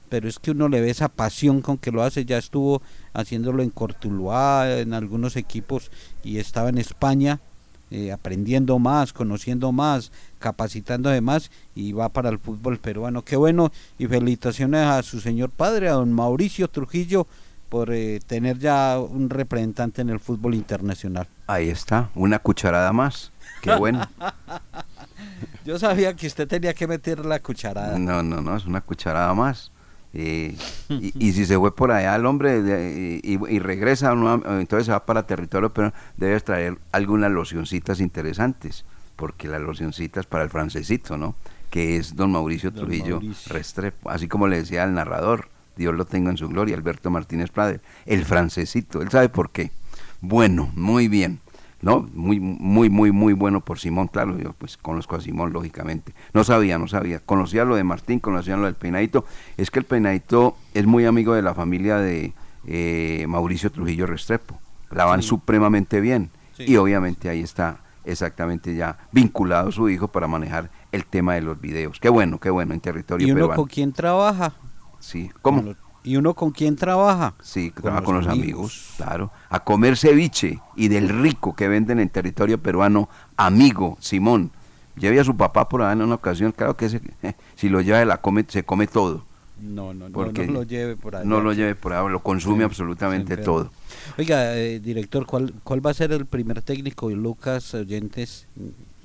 Pero 0.08 0.26
es 0.26 0.38
que 0.38 0.52
uno 0.52 0.68
le 0.68 0.80
ve 0.80 0.90
esa 0.90 1.08
pasión 1.08 1.60
con 1.60 1.76
que 1.76 1.92
lo 1.92 2.02
hace. 2.02 2.24
Ya 2.24 2.38
estuvo 2.38 2.80
haciéndolo 3.12 3.62
en 3.62 3.68
Cortuluá, 3.68 4.78
en 4.78 4.94
algunos 4.94 5.36
equipos, 5.36 5.90
y 6.24 6.38
estaba 6.38 6.70
en 6.70 6.78
España 6.78 7.40
eh, 7.90 8.12
aprendiendo 8.12 8.78
más, 8.78 9.12
conociendo 9.12 9.72
más, 9.72 10.12
capacitándose 10.38 11.20
más, 11.20 11.50
y 11.74 11.92
va 11.92 12.08
para 12.08 12.28
el 12.28 12.38
fútbol 12.38 12.78
peruano. 12.78 13.22
Qué 13.22 13.36
bueno, 13.36 13.72
y 13.98 14.06
felicitaciones 14.06 14.86
a 14.86 15.02
su 15.02 15.20
señor 15.20 15.50
padre, 15.50 15.88
a 15.88 15.92
don 15.92 16.12
Mauricio 16.12 16.68
Trujillo, 16.68 17.26
por 17.68 17.92
eh, 17.92 18.20
tener 18.26 18.58
ya 18.58 18.98
un 18.98 19.30
representante 19.30 20.02
en 20.02 20.10
el 20.10 20.20
fútbol 20.20 20.54
internacional. 20.54 21.28
Ahí 21.46 21.68
está, 21.68 22.10
una 22.14 22.38
cucharada 22.38 22.92
más. 22.92 23.32
Qué 23.62 23.74
bueno. 23.74 24.06
Yo 25.64 25.78
sabía 25.78 26.14
que 26.14 26.26
usted 26.26 26.48
tenía 26.48 26.72
que 26.72 26.86
meter 26.86 27.24
la 27.24 27.40
cucharada. 27.40 27.98
No, 27.98 28.22
no, 28.22 28.40
no, 28.40 28.56
es 28.56 28.64
una 28.64 28.80
cucharada 28.80 29.34
más. 29.34 29.70
Y, 30.14 30.56
y, 30.88 31.32
si 31.32 31.44
se 31.44 31.58
fue 31.58 31.74
por 31.74 31.92
allá 31.92 32.16
el 32.16 32.24
hombre 32.26 32.62
de, 32.62 33.20
y, 33.22 33.32
y, 33.32 33.58
regresa, 33.58 34.12
entonces 34.12 34.86
se 34.86 34.92
va 34.92 35.04
para 35.04 35.26
territorio, 35.26 35.70
pero 35.70 35.92
debes 36.16 36.44
traer 36.44 36.78
algunas 36.92 37.30
locioncitas 37.30 38.00
interesantes, 38.00 38.84
porque 39.16 39.48
las 39.48 39.60
locioncitas 39.60 40.26
para 40.26 40.44
el 40.44 40.50
francesito, 40.50 41.16
¿no? 41.16 41.34
Que 41.70 41.96
es 41.96 42.16
don 42.16 42.32
Mauricio 42.32 42.70
don 42.70 42.84
Trujillo 42.84 43.20
Mauricio. 43.20 43.52
Restrepo, 43.52 44.10
así 44.10 44.28
como 44.28 44.48
le 44.48 44.56
decía 44.56 44.84
el 44.84 44.94
narrador, 44.94 45.48
Dios 45.76 45.94
lo 45.94 46.06
tenga 46.06 46.30
en 46.30 46.38
su 46.38 46.48
gloria, 46.48 46.76
Alberto 46.76 47.10
Martínez 47.10 47.50
Prade, 47.50 47.80
el 48.06 48.24
francesito, 48.24 49.02
él 49.02 49.10
sabe 49.10 49.28
por 49.28 49.50
qué. 49.50 49.70
Bueno, 50.20 50.70
muy 50.74 51.08
bien. 51.08 51.40
¿No? 51.80 52.08
Muy, 52.12 52.40
muy, 52.40 52.90
muy, 52.90 53.12
muy 53.12 53.32
bueno 53.32 53.60
por 53.60 53.78
Simón, 53.78 54.08
claro, 54.08 54.38
yo 54.38 54.52
pues 54.54 54.76
conozco 54.76 55.16
a 55.16 55.20
Simón, 55.20 55.52
lógicamente. 55.52 56.14
No 56.32 56.44
sabía, 56.44 56.78
no 56.78 56.88
sabía. 56.88 57.20
Conocía 57.20 57.64
lo 57.64 57.76
de 57.76 57.84
Martín, 57.84 58.20
conocía 58.20 58.56
lo 58.56 58.64
del 58.66 58.74
Peinadito. 58.74 59.24
Es 59.56 59.70
que 59.70 59.78
el 59.78 59.84
Peinadito 59.84 60.56
es 60.74 60.86
muy 60.86 61.04
amigo 61.04 61.34
de 61.34 61.42
la 61.42 61.54
familia 61.54 61.98
de 61.98 62.32
eh, 62.66 63.24
Mauricio 63.28 63.70
Trujillo 63.70 64.06
Restrepo. 64.06 64.58
La 64.90 65.04
van 65.04 65.22
sí. 65.22 65.28
supremamente 65.28 66.00
bien. 66.00 66.30
Sí. 66.56 66.64
Y 66.66 66.76
obviamente 66.76 67.28
ahí 67.28 67.40
está 67.40 67.80
exactamente 68.04 68.74
ya 68.74 68.98
vinculado 69.12 69.70
su 69.70 69.88
hijo 69.88 70.08
para 70.08 70.26
manejar 70.26 70.70
el 70.92 71.04
tema 71.04 71.34
de 71.34 71.42
los 71.42 71.60
videos. 71.60 72.00
Qué 72.00 72.08
bueno, 72.08 72.38
qué 72.38 72.50
bueno 72.50 72.74
en 72.74 72.80
territorio 72.80 73.26
¿Y 73.26 73.30
uno 73.30 73.40
peruano. 73.40 73.56
con 73.62 73.68
quién 73.68 73.92
trabaja? 73.92 74.54
Sí, 74.98 75.30
¿cómo? 75.42 75.74
¿Y 76.08 76.16
uno 76.16 76.32
con 76.32 76.52
quién 76.52 76.74
trabaja? 76.74 77.34
Sí, 77.42 77.70
con 77.70 77.82
trabaja 77.82 78.00
los 78.00 78.06
con 78.06 78.16
los 78.16 78.26
amigos. 78.28 78.46
amigos. 78.46 78.94
claro. 78.96 79.30
A 79.50 79.60
comer 79.62 79.94
ceviche 79.94 80.58
y 80.74 80.88
del 80.88 81.10
rico 81.10 81.54
que 81.54 81.68
venden 81.68 82.00
en 82.00 82.08
territorio 82.08 82.56
peruano, 82.56 83.10
amigo 83.36 83.98
Simón. 84.00 84.50
Lleve 84.96 85.20
a 85.20 85.24
su 85.24 85.36
papá 85.36 85.68
por 85.68 85.82
allá 85.82 85.92
en 85.92 86.00
una 86.00 86.14
ocasión, 86.14 86.52
claro 86.52 86.78
que 86.78 86.86
ese, 86.86 87.02
si 87.56 87.68
lo 87.68 87.82
lleva, 87.82 88.02
la 88.06 88.22
come, 88.22 88.46
se 88.48 88.62
come 88.62 88.86
todo. 88.86 89.22
No, 89.60 89.92
no, 89.92 90.08
no, 90.08 90.32
no 90.32 90.44
lo 90.44 90.62
lleve 90.62 90.96
por 90.96 91.14
allá. 91.14 91.26
No 91.26 91.42
lo 91.42 91.52
lleve 91.52 91.74
por 91.74 91.92
allá, 91.92 92.08
lo 92.08 92.22
consume 92.22 92.60
sí, 92.60 92.62
absolutamente 92.64 93.36
todo. 93.36 93.70
Oiga, 94.16 94.56
eh, 94.56 94.80
director, 94.80 95.26
¿cuál, 95.26 95.52
¿cuál 95.62 95.84
va 95.84 95.90
a 95.90 95.94
ser 95.94 96.12
el 96.12 96.24
primer 96.24 96.62
técnico, 96.62 97.10
Lucas 97.10 97.74
Oyentes, 97.74 98.46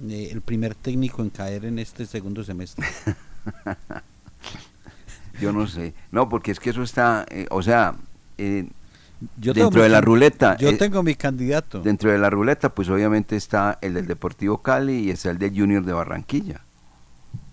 eh, 0.07 0.29
el 0.31 0.39
primer 0.39 0.73
técnico 0.73 1.21
en 1.21 1.31
caer 1.31 1.65
en 1.65 1.79
este 1.79 2.05
segundo 2.05 2.45
semestre? 2.45 2.87
Yo 5.39 5.51
no 5.51 5.67
sé. 5.67 5.93
No, 6.11 6.29
porque 6.29 6.51
es 6.51 6.59
que 6.59 6.69
eso 6.69 6.83
está, 6.83 7.25
eh, 7.29 7.47
o 7.49 7.61
sea, 7.61 7.95
eh, 8.37 8.67
yo 9.37 9.53
dentro 9.53 9.81
de 9.81 9.89
la 9.89 10.01
ruleta. 10.01 10.57
Yo 10.57 10.69
eh, 10.69 10.77
tengo 10.77 11.01
mi 11.03 11.15
candidato. 11.15 11.81
Dentro 11.81 12.11
de 12.11 12.17
la 12.17 12.29
ruleta, 12.29 12.73
pues 12.73 12.89
obviamente 12.89 13.35
está 13.35 13.77
el 13.81 13.93
del 13.93 14.07
Deportivo 14.07 14.61
Cali 14.61 14.99
y 14.99 15.09
está 15.11 15.31
el 15.31 15.37
del 15.37 15.57
Junior 15.57 15.83
de 15.83 15.93
Barranquilla. 15.93 16.61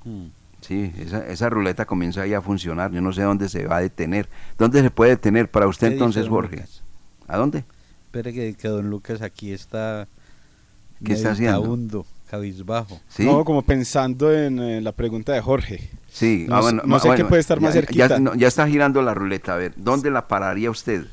Hmm. 0.04 0.26
Sí, 0.60 0.92
esa, 0.98 1.26
esa 1.26 1.48
ruleta 1.48 1.86
comienza 1.86 2.22
ahí 2.22 2.34
a 2.34 2.42
funcionar. 2.42 2.92
Yo 2.92 3.00
no 3.00 3.12
sé 3.12 3.22
dónde 3.22 3.48
se 3.48 3.66
va 3.66 3.78
a 3.78 3.80
detener. 3.80 4.28
¿Dónde 4.58 4.82
se 4.82 4.90
puede 4.90 5.12
detener 5.12 5.50
para 5.50 5.66
usted 5.66 5.92
entonces, 5.92 6.28
Jorge? 6.28 6.56
Lucas? 6.56 6.82
¿A 7.26 7.38
dónde? 7.38 7.64
Espere 8.04 8.32
que, 8.32 8.54
que 8.54 8.68
don 8.68 8.90
Lucas 8.90 9.22
aquí 9.22 9.52
está 9.52 10.06
¿Qué 11.04 11.14
está 11.14 11.30
haciendo? 11.30 11.60
Meditabundo, 11.60 12.06
cabizbajo. 12.28 13.00
¿Sí? 13.08 13.24
No, 13.24 13.44
como 13.44 13.62
pensando 13.62 14.32
en, 14.32 14.58
eh, 14.58 14.80
la 14.80 14.92
pregunta 14.92 15.32
de 15.32 15.40
Jorge. 15.40 15.90
Sí, 16.12 16.46
No 16.48 16.56
ah, 16.56 16.58
sé- 16.58 16.62
bueno, 16.64 16.82
no 16.86 16.98
sé 16.98 17.08
qué 17.16 17.24
puede 17.24 17.40
estar 17.40 17.60
más 17.60 17.72
ya- 17.74 17.80
cerquita. 17.80 18.08
Ya, 18.08 18.18
no, 18.18 18.34
ya 18.34 18.48
está 18.48 18.66
girando 18.68 19.00
la 19.02 19.14
ruleta. 19.14 19.54
A 19.54 19.56
ver, 19.56 19.72
¿dónde 19.76 20.10
la 20.10 20.26
pararía 20.28 20.70
usted? 20.70 21.04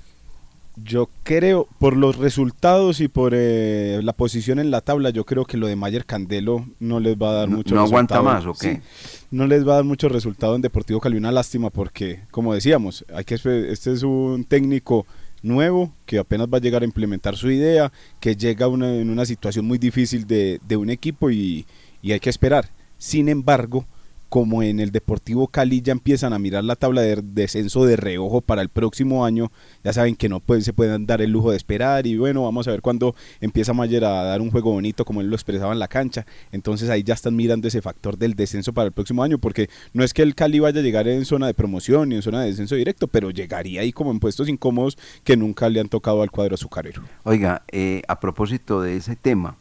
Yo 0.83 1.09
creo, 1.23 1.67
por 1.79 1.97
los 1.97 2.17
resultados 2.17 2.99
y 2.99 3.07
por 3.07 3.33
eh, 3.35 3.99
la 4.03 4.13
posición 4.13 4.59
en 4.59 4.69
la 4.69 4.81
tabla, 4.81 5.09
yo 5.09 5.25
creo 5.25 5.43
que 5.45 5.57
lo 5.57 5.65
de 5.65 5.75
Mayer 5.75 6.05
Candelo 6.05 6.67
no 6.79 6.99
les 6.99 7.15
va 7.15 7.31
a 7.31 7.33
dar 7.33 7.49
No- 7.49 7.57
mucho 7.57 7.73
no 7.73 7.81
aguanta 7.81 8.15
resultado. 8.19 8.35
más, 8.35 8.45
¿o 8.45 8.59
qué? 8.59 8.75
Sí, 8.75 9.25
no 9.31 9.47
les 9.47 9.67
va 9.67 9.73
a 9.73 9.75
dar 9.77 9.85
mucho 9.85 10.07
resultado 10.07 10.55
en 10.55 10.61
Deportivo 10.61 10.99
Cali. 10.99 11.17
Una 11.17 11.31
lástima 11.31 11.71
porque, 11.71 12.21
como 12.29 12.53
decíamos, 12.53 13.03
hay 13.11 13.23
que 13.23 13.35
este 13.35 13.91
es 13.91 14.03
un 14.03 14.45
técnico 14.47 15.07
nuevo 15.41 15.91
que 16.05 16.19
apenas 16.19 16.47
va 16.47 16.57
a 16.59 16.61
llegar 16.61 16.83
a 16.83 16.85
implementar 16.85 17.35
su 17.37 17.49
idea, 17.49 17.91
que 18.19 18.35
llega 18.35 18.67
una- 18.67 18.93
en 18.93 19.09
una 19.09 19.25
situación 19.25 19.65
muy 19.65 19.79
difícil 19.79 20.27
de, 20.27 20.59
de 20.67 20.77
un 20.77 20.91
equipo 20.91 21.31
y, 21.31 21.65
y 22.03 22.11
hay 22.11 22.19
que 22.19 22.29
esperar. 22.29 22.69
Sin 22.99 23.29
embargo, 23.29 23.85
como 24.29 24.63
en 24.63 24.79
el 24.79 24.91
Deportivo 24.91 25.47
Cali 25.47 25.81
ya 25.81 25.91
empiezan 25.91 26.33
a 26.33 26.39
mirar 26.39 26.63
la 26.63 26.75
tabla 26.75 27.01
de 27.01 27.21
descenso 27.23 27.85
de 27.85 27.95
reojo 27.95 28.41
para 28.41 28.61
el 28.61 28.69
próximo 28.69 29.25
año, 29.25 29.51
ya 29.83 29.93
saben 29.93 30.15
que 30.15 30.29
no 30.29 30.41
se 30.59 30.73
pueden 30.73 31.05
dar 31.05 31.21
el 31.21 31.31
lujo 31.31 31.51
de 31.51 31.57
esperar 31.57 32.07
y 32.07 32.17
bueno, 32.17 32.43
vamos 32.43 32.67
a 32.67 32.71
ver 32.71 32.81
cuándo 32.81 33.15
empieza 33.41 33.73
Mayer 33.73 34.05
a 34.05 34.23
dar 34.23 34.41
un 34.41 34.51
juego 34.51 34.71
bonito 34.71 35.05
como 35.05 35.21
él 35.21 35.29
lo 35.29 35.35
expresaba 35.35 35.73
en 35.73 35.79
la 35.79 35.87
cancha, 35.87 36.25
entonces 36.51 36.89
ahí 36.89 37.03
ya 37.03 37.13
están 37.13 37.35
mirando 37.35 37.67
ese 37.67 37.81
factor 37.81 38.17
del 38.17 38.33
descenso 38.33 38.73
para 38.73 38.87
el 38.87 38.91
próximo 38.91 39.23
año, 39.23 39.37
porque 39.37 39.69
no 39.93 40.03
es 40.03 40.13
que 40.13 40.23
el 40.23 40.35
Cali 40.35 40.59
vaya 40.59 40.79
a 40.79 40.83
llegar 40.83 41.07
en 41.07 41.25
zona 41.25 41.47
de 41.47 41.53
promoción 41.53 42.09
ni 42.09 42.15
en 42.15 42.21
zona 42.21 42.41
de 42.41 42.47
descenso 42.47 42.75
directo, 42.75 43.07
pero 43.07 43.31
llegaría 43.31 43.81
ahí 43.81 43.91
como 43.91 44.11
en 44.11 44.19
puestos 44.19 44.49
incómodos 44.49 44.97
que 45.23 45.37
nunca 45.37 45.69
le 45.69 45.79
han 45.79 45.89
tocado 45.89 46.21
al 46.21 46.31
cuadro 46.31 46.55
azucarero. 46.55 47.03
Oiga, 47.23 47.63
eh, 47.71 48.01
a 48.07 48.19
propósito 48.19 48.81
de 48.81 48.97
ese 48.97 49.15
tema, 49.15 49.57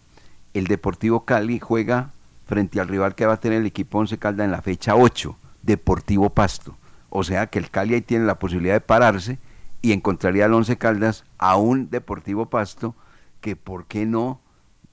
el 0.55 0.67
Deportivo 0.67 1.25
Cali 1.25 1.59
juega 1.59 2.13
frente 2.47 2.81
al 2.81 2.89
rival 2.89 3.15
que 3.15 3.27
va 3.27 3.35
a 3.35 3.41
tener 3.41 3.61
el 3.61 3.67
equipo 3.67 3.99
Once 3.99 4.17
Calda 4.19 4.45
en 4.45 4.51
la 4.51 4.63
fecha 4.63 4.95
8, 4.95 5.37
Deportivo 5.63 6.31
Pasto. 6.31 6.77
O 7.11 7.25
sea 7.25 7.49
que 7.49 7.59
el 7.59 7.71
Cali 7.71 7.95
ahí 7.95 8.03
tiene 8.03 8.25
la 8.25 8.39
posibilidad 8.39 8.75
de 8.75 8.81
pararse 8.81 9.39
y 9.83 9.93
encontraría 9.93 10.47
al 10.47 10.55
Once 10.55 10.77
Caldas 10.79 11.25
a 11.39 11.57
un 11.57 11.91
Deportivo 11.91 12.47
Pasto 12.47 12.95
que 13.41 13.57
por 13.57 13.87
qué 13.87 14.07
no, 14.07 14.41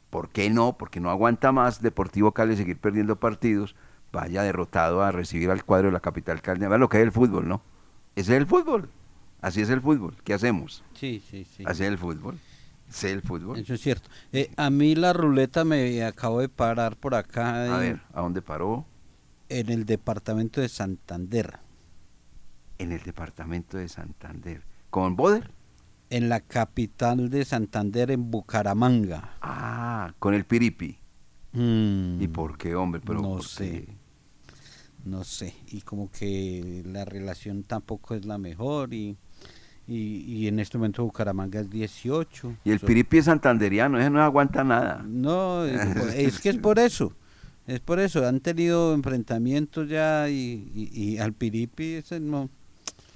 por 0.10 0.30
qué 0.30 0.50
no, 0.50 0.78
porque 0.78 1.00
no 1.00 1.10
aguanta 1.10 1.52
más 1.52 1.82
Deportivo 1.82 2.32
Cali 2.34 2.58
seguir 2.58 2.78
perdiendo 2.78 3.16
partidos, 3.16 3.76
vaya 4.12 4.44
derrotado 4.44 5.02
a 5.02 5.12
recibir 5.12 5.50
al 5.50 5.64
cuadro 5.64 5.88
de 5.88 5.94
la 5.94 6.00
capital 6.00 6.42
caldeña. 6.42 6.70
Vean 6.70 6.82
lo 6.82 6.90
que 6.90 6.98
es 6.98 7.04
el 7.04 7.12
fútbol, 7.12 7.48
¿no? 7.48 7.62
Ese 8.16 8.34
es 8.34 8.38
el 8.38 8.48
fútbol. 8.48 8.90
Así 9.42 9.62
es 9.62 9.70
el 9.70 9.82
fútbol. 9.82 10.16
¿Qué 10.24 10.34
hacemos? 10.34 10.84
Sí, 10.94 11.22
sí, 11.30 11.46
sí. 11.46 11.64
Así 11.66 11.84
es 11.84 11.90
el 11.90 11.98
fútbol. 11.98 12.40
Ese 12.94 13.08
es 13.08 13.14
el 13.14 13.22
fútbol. 13.24 13.58
Eso 13.58 13.74
es 13.74 13.82
cierto. 13.82 14.10
Eh, 14.32 14.52
a 14.56 14.70
mí 14.70 14.94
la 14.96 15.14
ruleta 15.14 15.66
me 15.66 16.04
acabo 16.04 16.40
de 16.42 16.50
parar 16.50 16.96
por 16.96 17.16
acá 17.16 17.76
A 17.76 17.80
ver, 17.80 18.02
¿a 18.14 18.22
dónde 18.22 18.42
paró? 18.42 18.86
en 19.50 19.70
el 19.70 19.86
departamento 19.86 20.62
de 20.62 20.70
Santander, 20.70 21.60
En 22.80 22.92
el 22.92 23.02
departamento 23.04 23.78
de 23.78 23.88
Santander. 23.88 24.64
¿Con 24.90 25.16
Boder? 25.16 25.52
en 26.10 26.30
la 26.30 26.42
capital 26.42 27.30
de 27.32 27.44
Santander, 27.44 28.12
en 28.12 28.30
Bucaramanga. 28.30 29.34
Ah, 29.42 30.14
con 30.20 30.36
el 30.36 30.46
Piripi. 30.46 31.00
Mm, 31.54 32.22
¿Y 32.22 32.28
por 32.28 32.56
qué, 32.58 32.76
hombre? 32.76 33.02
Pero 33.04 33.20
no 33.22 33.30
¿por 33.30 33.44
sé. 33.44 33.86
qué? 33.86 33.96
No 35.06 35.24
sé, 35.24 35.56
y 35.68 35.82
como 35.82 36.10
que 36.12 36.84
la 36.86 37.04
relación 37.04 37.64
tampoco 37.64 38.14
es 38.16 38.26
la 38.26 38.38
mejor 38.38 38.94
y, 38.94 39.18
y, 39.88 39.96
y 40.28 40.48
en 40.48 40.60
este 40.60 40.78
momento 40.78 41.04
Bucaramanga 41.04 41.60
es 41.60 41.70
18. 41.70 42.54
Y 42.64 42.72
el 42.72 42.80
So- 42.80 42.86
Piripi 42.86 43.18
es 43.18 43.26
santanderiano, 43.26 44.00
ese 44.00 44.10
no 44.10 44.22
aguanta 44.24 44.64
nada. 44.64 45.04
No, 45.08 45.66
es, 45.66 46.40
que 46.40 46.50
es 46.50 46.58
por 46.58 46.80
eso. 46.80 47.14
Es 47.68 47.80
por 47.80 48.00
eso, 48.00 48.28
han 48.28 48.40
tenido 48.42 48.94
enfrentamientos 48.94 49.88
ya 49.88 50.28
y, 50.30 50.70
y, 50.76 51.02
y 51.14 51.18
al 51.18 51.34
Piripi 51.34 51.94
ese 51.96 52.20
no, 52.20 52.50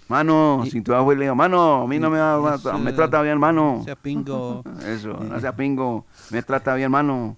Mano, 0.10 0.64
si 0.72 0.80
tú 0.82 0.94
vas 0.94 1.06
le 1.18 1.24
digo, 1.26 1.36
mano, 1.36 1.82
a 1.84 1.88
mí 1.88 2.00
no 2.00 2.10
me, 2.10 2.18
da- 2.18 2.56
Eso- 2.56 2.78
me 2.80 2.94
trata 2.94 3.22
bien, 3.22 3.38
mano. 3.38 3.82
sea 3.84 3.96
pingo. 3.98 4.64
Eso, 4.86 5.14
no 5.22 5.38
sea 5.42 5.54
pingo, 5.56 6.06
me 6.32 6.42
trata 6.44 6.76
bien, 6.76 6.90
mano. 6.92 7.36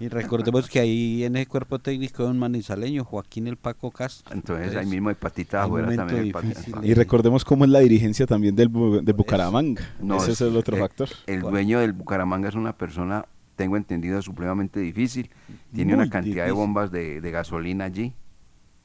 Y 0.00 0.08
recordemos 0.08 0.68
que 0.68 0.80
ahí 0.80 1.24
en 1.24 1.36
ese 1.36 1.46
cuerpo 1.46 1.78
técnico 1.78 2.24
de 2.24 2.30
un 2.30 2.38
manizaleño, 2.38 3.04
Joaquín 3.04 3.46
el 3.46 3.56
Paco 3.56 3.90
Castro. 3.90 4.34
Entonces 4.34 4.74
ahí 4.76 4.86
mismo 4.86 5.08
hay 5.08 5.14
patita 5.14 5.64
afuera 5.64 5.94
también. 5.94 6.18
el 6.20 6.32
difícil. 6.32 6.74
Y 6.82 6.94
recordemos 6.94 7.44
cómo 7.44 7.64
es 7.64 7.70
la 7.70 7.80
dirigencia 7.80 8.26
también 8.26 8.54
del, 8.56 8.70
Bu- 8.70 9.02
de 9.02 9.12
Bucaramanga. 9.12 9.82
No, 10.00 10.16
Ese 10.18 10.32
es 10.32 10.40
el 10.40 10.56
otro 10.56 10.76
eh, 10.76 10.80
factor. 10.80 11.08
El 11.26 11.40
dueño 11.40 11.80
del 11.80 11.92
Bucaramanga 11.92 12.48
es 12.48 12.54
una 12.54 12.72
persona, 12.76 13.24
tengo 13.56 13.76
entendido, 13.76 14.20
supremamente 14.22 14.80
difícil. 14.80 15.30
Tiene 15.74 15.94
Muy 15.94 16.02
una 16.04 16.10
cantidad 16.10 16.44
de 16.44 16.50
difícil. 16.50 16.54
bombas 16.54 16.90
de, 16.90 17.20
de 17.20 17.30
gasolina 17.30 17.84
allí, 17.84 18.14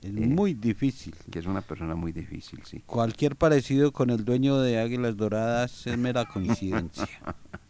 Es 0.01 0.10
eh. 0.10 0.12
muy 0.12 0.53
difícil. 0.53 1.15
que 1.31 1.39
es 1.39 1.45
una 1.45 1.62
persona 1.62 1.95
muy 1.95 2.12
difícil, 2.12 2.60
sí. 2.65 2.84
Cualquier 2.86 3.36
parecido 3.36 3.91
con 3.91 4.10
el 4.10 4.25
dueño 4.25 4.60
de 4.60 4.79
Águilas 4.79 5.15
Doradas 5.17 5.88
es 5.88 5.97
mera 5.97 6.25
coincidencia. 6.25 7.08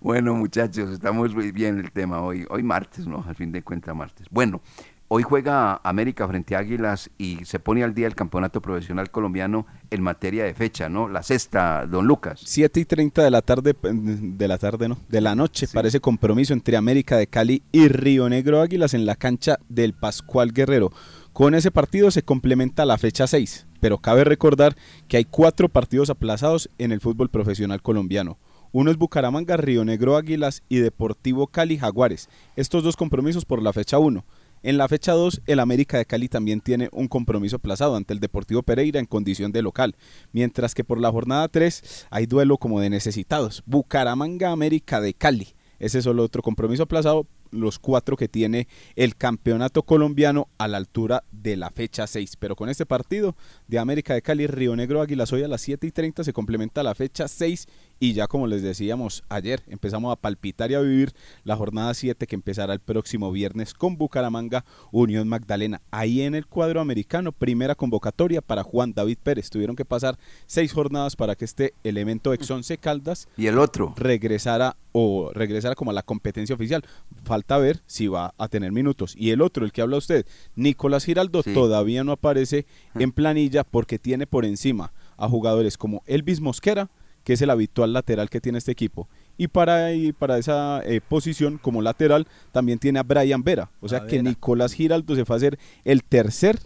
Bueno, 0.00 0.34
muchachos, 0.34 0.90
estamos 0.90 1.34
muy 1.34 1.52
bien 1.52 1.78
el 1.78 1.90
tema 1.92 2.20
hoy. 2.22 2.46
Hoy 2.50 2.62
martes, 2.62 3.06
¿no? 3.06 3.24
Al 3.26 3.34
fin 3.34 3.52
de 3.52 3.62
cuentas, 3.62 3.94
martes. 3.94 4.26
Bueno, 4.30 4.60
hoy 5.08 5.22
juega 5.22 5.80
América 5.84 6.26
frente 6.26 6.56
a 6.56 6.60
Águilas 6.60 7.10
y 7.18 7.44
se 7.44 7.58
pone 7.58 7.82
al 7.84 7.94
día 7.94 8.06
el 8.06 8.14
campeonato 8.14 8.60
profesional 8.62 9.10
colombiano 9.10 9.66
en 9.90 10.02
materia 10.02 10.44
de 10.44 10.54
fecha, 10.54 10.88
¿no? 10.88 11.08
La 11.08 11.22
sexta, 11.22 11.86
don 11.86 12.06
Lucas. 12.06 12.40
7 12.44 12.80
y 12.80 12.84
30 12.84 13.22
de 13.22 13.30
la 13.30 13.42
tarde, 13.42 13.74
de 13.82 14.48
la 14.48 14.58
tarde 14.58 14.88
no, 14.88 14.98
de 15.08 15.20
la 15.20 15.34
noche, 15.34 15.66
Sí. 15.66 15.74
parece 15.74 16.00
compromiso 16.00 16.52
entre 16.52 16.76
América 16.76 17.16
de 17.16 17.26
Cali 17.26 17.62
y 17.72 17.88
Río 17.88 18.28
Negro 18.28 18.60
Águilas 18.60 18.94
en 18.94 19.04
la 19.06 19.16
cancha 19.16 19.58
del 19.68 19.92
Pascual 19.94 20.52
Guerrero. 20.52 20.90
Con 21.32 21.54
ese 21.54 21.70
partido 21.70 22.10
se 22.10 22.22
complementa 22.22 22.84
la 22.84 22.98
fecha 22.98 23.26
6, 23.26 23.66
pero 23.80 23.98
cabe 23.98 24.24
recordar 24.24 24.76
que 25.08 25.16
hay 25.16 25.24
cuatro 25.24 25.68
partidos 25.68 26.10
aplazados 26.10 26.68
en 26.78 26.90
el 26.90 27.00
fútbol 27.00 27.28
profesional 27.30 27.82
colombiano. 27.82 28.38
Uno 28.72 28.92
es 28.92 28.96
Bucaramanga, 28.96 29.56
Río 29.56 29.84
Negro 29.84 30.16
Águilas 30.16 30.62
y 30.68 30.76
Deportivo 30.76 31.48
Cali 31.48 31.76
Jaguares. 31.76 32.28
Estos 32.54 32.84
dos 32.84 32.96
compromisos 32.96 33.44
por 33.44 33.60
la 33.60 33.72
fecha 33.72 33.98
1. 33.98 34.24
En 34.62 34.78
la 34.78 34.86
fecha 34.86 35.12
2, 35.12 35.42
el 35.46 35.58
América 35.58 35.98
de 35.98 36.06
Cali 36.06 36.28
también 36.28 36.60
tiene 36.60 36.88
un 36.92 37.08
compromiso 37.08 37.56
aplazado 37.56 37.96
ante 37.96 38.14
el 38.14 38.20
Deportivo 38.20 38.62
Pereira 38.62 39.00
en 39.00 39.06
condición 39.06 39.50
de 39.50 39.62
local, 39.62 39.96
mientras 40.32 40.74
que 40.74 40.84
por 40.84 41.00
la 41.00 41.10
jornada 41.10 41.48
3 41.48 42.06
hay 42.10 42.26
duelo 42.26 42.58
como 42.58 42.80
de 42.80 42.90
necesitados. 42.90 43.64
Bucaramanga 43.66 44.52
América 44.52 45.00
de 45.00 45.14
Cali. 45.14 45.48
Ese 45.80 45.98
es 45.98 46.04
solo 46.04 46.22
otro 46.22 46.42
compromiso 46.42 46.84
aplazado, 46.84 47.26
los 47.50 47.78
cuatro 47.78 48.16
que 48.16 48.28
tiene 48.28 48.68
el 48.94 49.16
campeonato 49.16 49.82
colombiano 49.82 50.48
a 50.58 50.68
la 50.68 50.76
altura 50.76 51.24
de 51.32 51.56
la 51.56 51.70
fecha 51.70 52.06
6. 52.06 52.36
Pero 52.36 52.54
con 52.54 52.68
este 52.68 52.86
partido 52.86 53.34
de 53.66 53.78
América 53.78 54.14
de 54.14 54.22
Cali, 54.22 54.46
Río 54.46 54.76
Negro 54.76 55.00
Águilas 55.00 55.32
hoy 55.32 55.42
a 55.42 55.48
las 55.48 55.62
7 55.62 55.86
y 55.86 55.90
30 55.90 56.22
se 56.22 56.32
complementa 56.32 56.82
la 56.82 56.94
fecha 56.94 57.26
6 57.26 57.66
y 58.02 58.14
ya 58.14 58.26
como 58.28 58.46
les 58.46 58.62
decíamos 58.62 59.22
ayer, 59.28 59.62
empezamos 59.68 60.10
a 60.10 60.16
palpitar 60.16 60.70
y 60.70 60.74
a 60.74 60.80
vivir 60.80 61.12
la 61.44 61.54
jornada 61.54 61.92
7 61.92 62.26
que 62.26 62.34
empezará 62.34 62.72
el 62.72 62.80
próximo 62.80 63.30
viernes 63.30 63.74
con 63.74 63.98
Bucaramanga, 63.98 64.64
Unión 64.90 65.28
Magdalena. 65.28 65.82
Ahí 65.90 66.22
en 66.22 66.34
el 66.34 66.46
cuadro 66.46 66.80
americano, 66.80 67.30
primera 67.30 67.74
convocatoria 67.74 68.40
para 68.40 68.62
Juan 68.62 68.94
David 68.94 69.18
Pérez. 69.22 69.50
Tuvieron 69.50 69.76
que 69.76 69.84
pasar 69.84 70.18
seis 70.46 70.72
jornadas 70.72 71.14
para 71.14 71.36
que 71.36 71.44
este 71.44 71.74
elemento 71.84 72.32
ex 72.32 72.50
11 72.50 72.78
Caldas 72.78 73.28
Y 73.36 73.46
el 73.48 73.58
otro, 73.58 73.92
regresara 73.98 74.78
o 74.92 75.30
regresara 75.34 75.74
como 75.74 75.90
a 75.90 75.94
la 75.94 76.02
competencia 76.02 76.54
oficial. 76.54 76.82
Falta 77.24 77.58
ver 77.58 77.82
si 77.86 78.08
va 78.08 78.32
a 78.38 78.48
tener 78.48 78.72
minutos. 78.72 79.14
Y 79.14 79.30
el 79.30 79.42
otro, 79.42 79.66
el 79.66 79.72
que 79.72 79.82
habla 79.82 79.98
usted, 79.98 80.24
Nicolás 80.56 81.04
Giraldo, 81.04 81.42
Sí. 81.42 81.52
todavía 81.52 82.02
no 82.02 82.12
aparece 82.12 82.64
en 82.94 83.12
planilla 83.12 83.62
porque 83.62 83.98
tiene 83.98 84.26
por 84.26 84.46
encima 84.46 84.92
a 85.18 85.28
jugadores 85.28 85.76
como 85.76 86.02
Elvis 86.06 86.40
Mosquera, 86.40 86.88
que 87.30 87.34
es 87.34 87.42
el 87.42 87.50
habitual 87.50 87.92
lateral 87.92 88.28
que 88.28 88.40
tiene 88.40 88.58
este 88.58 88.72
equipo. 88.72 89.08
Y 89.38 89.46
para, 89.46 89.92
y 89.92 90.10
para 90.10 90.36
esa 90.36 90.80
eh, 90.84 91.00
posición 91.00 91.58
como 91.58 91.80
lateral 91.80 92.26
también 92.50 92.80
tiene 92.80 92.98
a 92.98 93.04
Brian 93.04 93.44
Vera. 93.44 93.70
O 93.80 93.88
sea 93.88 93.98
A 93.98 94.06
que 94.08 94.16
Vera. 94.16 94.30
Nicolás 94.30 94.72
Giraldo 94.72 95.14
se 95.14 95.24
fue 95.24 95.36
a 95.36 95.38
hacer 95.38 95.56
el 95.84 96.02
tercer 96.02 96.58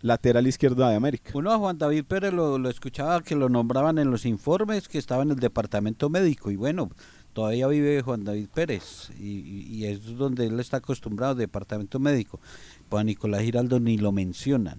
lateral 0.00 0.46
izquierdo 0.46 0.88
de 0.88 0.94
América. 0.94 1.32
Uno 1.34 1.52
a 1.52 1.58
Juan 1.58 1.76
David 1.76 2.04
Pérez 2.04 2.32
lo, 2.32 2.56
lo 2.56 2.70
escuchaba 2.70 3.20
que 3.22 3.36
lo 3.36 3.50
nombraban 3.50 3.98
en 3.98 4.10
los 4.10 4.24
informes 4.24 4.88
que 4.88 4.96
estaba 4.96 5.22
en 5.22 5.32
el 5.32 5.36
departamento 5.38 6.08
médico 6.08 6.50
y 6.50 6.56
bueno, 6.56 6.90
todavía 7.34 7.66
vive 7.66 8.00
Juan 8.00 8.24
David 8.24 8.48
Pérez 8.54 9.10
y, 9.20 9.40
y- 9.68 9.84
es 9.84 10.16
donde 10.16 10.46
él 10.46 10.58
está 10.60 10.78
acostumbrado, 10.78 11.34
departamento 11.34 11.98
médico. 11.98 12.40
Pues 12.88 13.02
a 13.02 13.04
Nicolás 13.04 13.42
Giraldo 13.42 13.80
ni 13.80 13.98
lo 13.98 14.12
mencionan, 14.12 14.78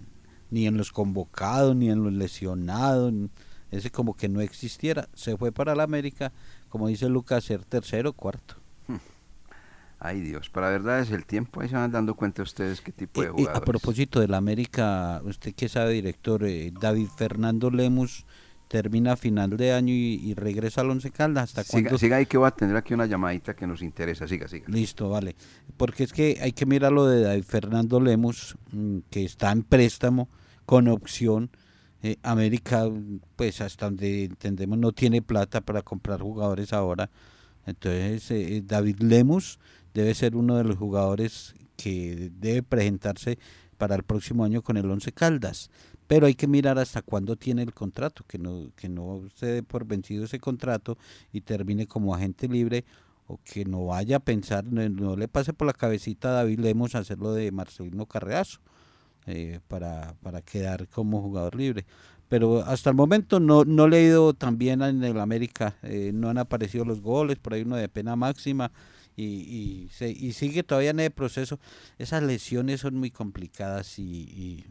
ni 0.50 0.66
en 0.66 0.76
los 0.76 0.90
convocados, 0.90 1.76
ni 1.76 1.90
en 1.90 2.02
los 2.02 2.12
lesionados, 2.12 3.12
ese 3.70 3.90
como 3.90 4.14
que 4.14 4.28
no 4.28 4.40
existiera. 4.40 5.08
Se 5.14 5.36
fue 5.36 5.52
para 5.52 5.74
la 5.74 5.82
América, 5.82 6.32
como 6.68 6.88
dice 6.88 7.08
Lucas, 7.08 7.44
ser 7.44 7.64
tercero, 7.64 8.12
cuarto. 8.12 8.56
ay 9.98 10.20
Dios, 10.20 10.48
para 10.50 10.70
verdad 10.70 11.00
es 11.00 11.10
el 11.10 11.24
tiempo, 11.24 11.60
ahí 11.60 11.68
se 11.68 11.76
van 11.76 11.90
dando 11.90 12.14
cuenta 12.14 12.42
ustedes 12.42 12.80
qué 12.80 12.92
tipo 12.92 13.20
de 13.20 13.26
Eh, 13.26 13.30
eh, 13.30 13.32
jugadores. 13.32 13.62
a 13.62 13.64
propósito 13.64 14.20
de 14.20 14.28
la 14.28 14.36
América, 14.36 15.20
usted 15.24 15.54
que 15.54 15.68
sabe, 15.68 15.92
director, 15.92 16.44
eh, 16.44 16.72
David 16.80 17.08
Fernando 17.16 17.70
Lemus 17.70 18.24
termina 18.68 19.12
a 19.12 19.16
final 19.16 19.56
de 19.56 19.72
año 19.72 19.92
y, 19.92 20.34
regresa 20.34 20.82
al 20.82 20.90
Once 20.90 21.10
Caldas. 21.10 21.56
¿Hasta 21.56 21.64
siga, 21.64 21.96
siga 21.98 22.16
ahí 22.18 22.26
que 22.26 22.36
voy 22.36 22.46
a 22.46 22.50
tener 22.50 22.76
aquí 22.76 22.94
una 22.94 23.06
llamadita 23.06 23.56
que 23.56 23.66
nos 23.66 23.82
interesa. 23.82 24.28
Siga, 24.28 24.46
siga. 24.46 24.66
Listo, 24.68 25.08
vale. 25.08 25.34
Porque 25.76 26.04
es 26.04 26.12
que 26.12 26.38
hay 26.40 26.52
que 26.52 26.66
mirar 26.66 26.92
lo 26.92 27.06
de 27.06 27.22
David 27.22 27.44
Fernando 27.44 27.98
Lemos, 27.98 28.56
mm, 28.72 28.98
que 29.10 29.24
está 29.24 29.50
en 29.50 29.62
préstamo 29.62 30.28
con 30.66 30.86
opción. 30.88 31.50
Eh, 32.02 32.16
América, 32.22 32.88
pues 33.36 33.60
hasta 33.60 33.86
donde 33.86 34.24
entendemos, 34.24 34.78
no 34.78 34.92
tiene 34.92 35.20
plata 35.22 35.60
para 35.60 35.82
comprar 35.82 36.20
jugadores 36.20 36.72
ahora. 36.72 37.10
Entonces, 37.66 38.30
eh, 38.30 38.62
David 38.64 39.00
Lemos 39.00 39.58
debe 39.94 40.14
ser 40.14 40.36
uno 40.36 40.56
de 40.56 40.64
los 40.64 40.76
jugadores 40.76 41.54
que 41.76 42.30
debe 42.38 42.62
presentarse 42.62 43.38
para 43.76 43.94
el 43.94 44.04
próximo 44.04 44.44
año 44.44 44.62
con 44.62 44.76
el 44.76 44.90
Once 44.90 45.12
Caldas 45.12 45.70
pero 46.08 46.26
hay 46.26 46.34
que 46.34 46.48
mirar 46.48 46.78
hasta 46.78 47.02
cuándo 47.02 47.36
tiene 47.36 47.62
el 47.62 47.74
contrato, 47.74 48.24
que 48.26 48.38
no, 48.38 48.72
que 48.74 48.88
no 48.88 49.28
se 49.36 49.46
dé 49.46 49.62
por 49.62 49.84
vencido 49.86 50.24
ese 50.24 50.40
contrato 50.40 50.98
y 51.32 51.42
termine 51.42 51.86
como 51.86 52.14
agente 52.14 52.48
libre 52.48 52.84
o 53.26 53.38
que 53.44 53.66
no 53.66 53.84
vaya 53.84 54.16
a 54.16 54.20
pensar, 54.20 54.64
no, 54.64 55.16
le 55.16 55.28
pase 55.28 55.52
por 55.52 55.66
la 55.66 55.74
cabecita 55.74 56.30
a 56.30 56.32
David 56.32 56.60
Lemos 56.60 56.94
hacerlo 56.94 57.34
de 57.34 57.52
Marcelino 57.52 58.06
Carreazo 58.06 58.60
eh, 59.28 59.60
para, 59.68 60.14
para 60.22 60.40
quedar 60.42 60.88
como 60.88 61.20
jugador 61.22 61.54
libre. 61.54 61.84
Pero 62.28 62.62
hasta 62.64 62.90
el 62.90 62.96
momento 62.96 63.40
no, 63.40 63.64
no 63.64 63.88
le 63.88 63.98
he 63.98 64.04
ido 64.04 64.34
tan 64.34 64.58
bien 64.58 64.82
en 64.82 65.04
el 65.04 65.20
América, 65.20 65.76
eh, 65.82 66.12
no 66.14 66.30
han 66.30 66.38
aparecido 66.38 66.84
los 66.84 67.00
goles, 67.00 67.38
por 67.38 67.54
ahí 67.54 67.62
uno 67.62 67.76
de 67.76 67.88
pena 67.88 68.16
máxima 68.16 68.70
y, 69.16 69.88
y, 70.00 70.32
sigue 70.32 70.62
todavía 70.62 70.90
en 70.90 71.00
el 71.00 71.10
proceso. 71.10 71.58
Esas 71.98 72.22
lesiones 72.22 72.80
son 72.80 72.94
muy 72.96 73.10
complicadas 73.10 73.98
y, 73.98 74.64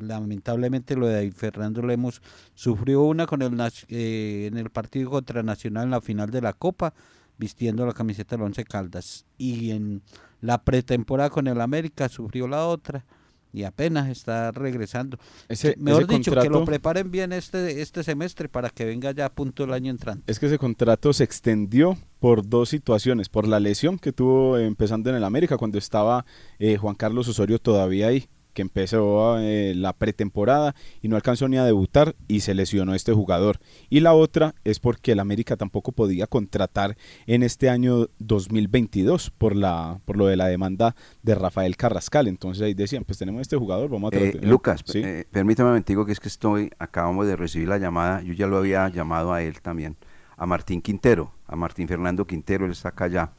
lamentablemente 0.00 0.96
lo 0.96 1.06
de 1.06 1.30
Fernando 1.32 1.82
Lemos 1.82 2.22
sufrió 2.54 3.02
una 3.02 3.26
con 3.26 3.42
el 3.42 3.58
eh, 3.88 4.46
en 4.50 4.56
el 4.56 4.70
partido 4.70 5.10
contra 5.10 5.42
Nacional 5.42 5.84
en 5.84 5.90
la 5.90 6.00
final 6.00 6.30
de 6.30 6.40
la 6.40 6.52
Copa 6.52 6.94
vistiendo 7.36 7.86
la 7.86 7.92
camiseta 7.92 8.36
del 8.36 8.46
Once 8.46 8.64
Caldas 8.64 9.24
y 9.36 9.70
en 9.70 10.02
la 10.40 10.62
pretemporada 10.62 11.30
con 11.30 11.46
el 11.46 11.60
América 11.60 12.08
sufrió 12.08 12.48
la 12.48 12.66
otra 12.66 13.04
y 13.52 13.64
apenas 13.64 14.08
está 14.08 14.52
regresando. 14.52 15.18
Ese, 15.48 15.74
Mejor 15.78 16.06
dicho, 16.06 16.32
que 16.32 16.48
lo 16.48 16.64
preparen 16.64 17.10
bien 17.10 17.32
este, 17.32 17.80
este 17.80 18.02
semestre 18.02 18.48
para 18.48 18.70
que 18.70 18.84
venga 18.84 19.10
ya 19.12 19.26
a 19.26 19.32
punto 19.32 19.64
el 19.64 19.72
año 19.72 19.90
entrante. 19.90 20.30
Es 20.30 20.38
que 20.38 20.46
ese 20.46 20.58
contrato 20.58 21.12
se 21.12 21.24
extendió 21.24 21.96
por 22.20 22.48
dos 22.48 22.68
situaciones, 22.68 23.28
por 23.28 23.46
la 23.46 23.60
lesión 23.60 23.98
que 23.98 24.12
tuvo 24.12 24.58
empezando 24.58 25.10
en 25.10 25.16
el 25.16 25.24
América 25.24 25.56
cuando 25.56 25.78
estaba 25.78 26.24
eh, 26.58 26.76
Juan 26.76 26.94
Carlos 26.94 27.28
Osorio 27.28 27.58
todavía 27.58 28.08
ahí 28.08 28.28
que 28.58 28.62
empezó 28.62 29.38
eh, 29.38 29.72
la 29.76 29.92
pretemporada 29.92 30.74
y 31.00 31.06
no 31.06 31.14
alcanzó 31.14 31.46
ni 31.46 31.58
a 31.58 31.64
debutar 31.64 32.16
y 32.26 32.40
se 32.40 32.54
lesionó 32.54 32.92
este 32.92 33.12
jugador. 33.12 33.60
Y 33.88 34.00
la 34.00 34.14
otra 34.14 34.56
es 34.64 34.80
porque 34.80 35.12
el 35.12 35.20
América 35.20 35.56
tampoco 35.56 35.92
podía 35.92 36.26
contratar 36.26 36.96
en 37.28 37.44
este 37.44 37.70
año 37.70 38.08
2022 38.18 39.30
por 39.30 39.54
la 39.54 40.00
por 40.04 40.16
lo 40.16 40.26
de 40.26 40.34
la 40.34 40.48
demanda 40.48 40.96
de 41.22 41.36
Rafael 41.36 41.76
Carrascal. 41.76 42.26
Entonces 42.26 42.64
ahí 42.64 42.74
decían, 42.74 43.04
pues 43.04 43.16
tenemos 43.16 43.42
este 43.42 43.56
jugador, 43.56 43.90
vamos 43.90 44.12
a 44.12 44.16
eh, 44.16 44.36
Lucas, 44.42 44.82
eh, 44.92 45.24
permítame 45.30 45.70
un 45.70 45.84
que 45.84 46.10
es 46.12 46.18
que 46.18 46.26
estoy, 46.26 46.72
acabamos 46.80 47.28
de 47.28 47.36
recibir 47.36 47.68
la 47.68 47.78
llamada, 47.78 48.22
yo 48.22 48.32
ya 48.32 48.48
lo 48.48 48.56
había 48.56 48.88
llamado 48.88 49.32
a 49.32 49.40
él 49.40 49.60
también, 49.60 49.94
a 50.36 50.46
Martín 50.46 50.82
Quintero, 50.82 51.32
a 51.46 51.54
Martín 51.54 51.86
Fernando 51.86 52.26
Quintero, 52.26 52.66
él 52.66 52.72
está 52.72 52.88
acá 52.88 53.06
ya. 53.06 53.30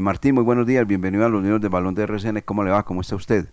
Martín, 0.00 0.36
muy 0.36 0.44
buenos 0.44 0.66
días, 0.66 0.86
bienvenido 0.86 1.26
a 1.26 1.28
los 1.28 1.42
niños 1.42 1.60
de 1.60 1.68
Balón 1.68 1.94
de 1.94 2.04
RCN, 2.04 2.40
¿cómo 2.46 2.64
le 2.64 2.70
va? 2.70 2.82
¿Cómo 2.86 3.02
está 3.02 3.14
usted? 3.14 3.50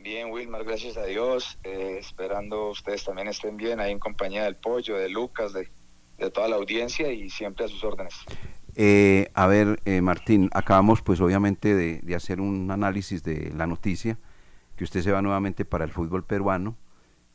Bien, 0.00 0.30
Wilmar, 0.30 0.64
gracias 0.64 0.96
a 0.96 1.04
Dios. 1.04 1.58
Eh, 1.64 1.96
esperando 1.98 2.70
ustedes 2.70 3.04
también 3.04 3.26
estén 3.26 3.56
bien 3.56 3.80
ahí 3.80 3.90
en 3.90 3.98
compañía 3.98 4.44
del 4.44 4.54
Pollo, 4.54 4.96
de 4.96 5.08
Lucas, 5.08 5.52
de, 5.52 5.68
toda 6.30 6.48
la 6.48 6.56
audiencia 6.56 7.12
y 7.12 7.28
siempre 7.30 7.64
a 7.64 7.68
sus 7.68 7.82
órdenes. 7.82 8.14
Eh, 8.76 9.28
a 9.34 9.46
ver, 9.48 9.80
eh, 9.84 10.00
Martín, 10.00 10.50
acabamos 10.52 11.02
pues 11.02 11.20
obviamente 11.20 11.74
de, 11.74 12.14
hacer 12.14 12.40
un 12.40 12.70
análisis 12.70 13.24
de 13.24 13.52
la 13.56 13.66
noticia, 13.66 14.18
que 14.76 14.84
usted 14.84 15.02
se 15.02 15.10
va 15.10 15.20
nuevamente 15.20 15.64
para 15.64 15.84
el 15.84 15.90
fútbol 15.90 16.24
peruano, 16.24 16.76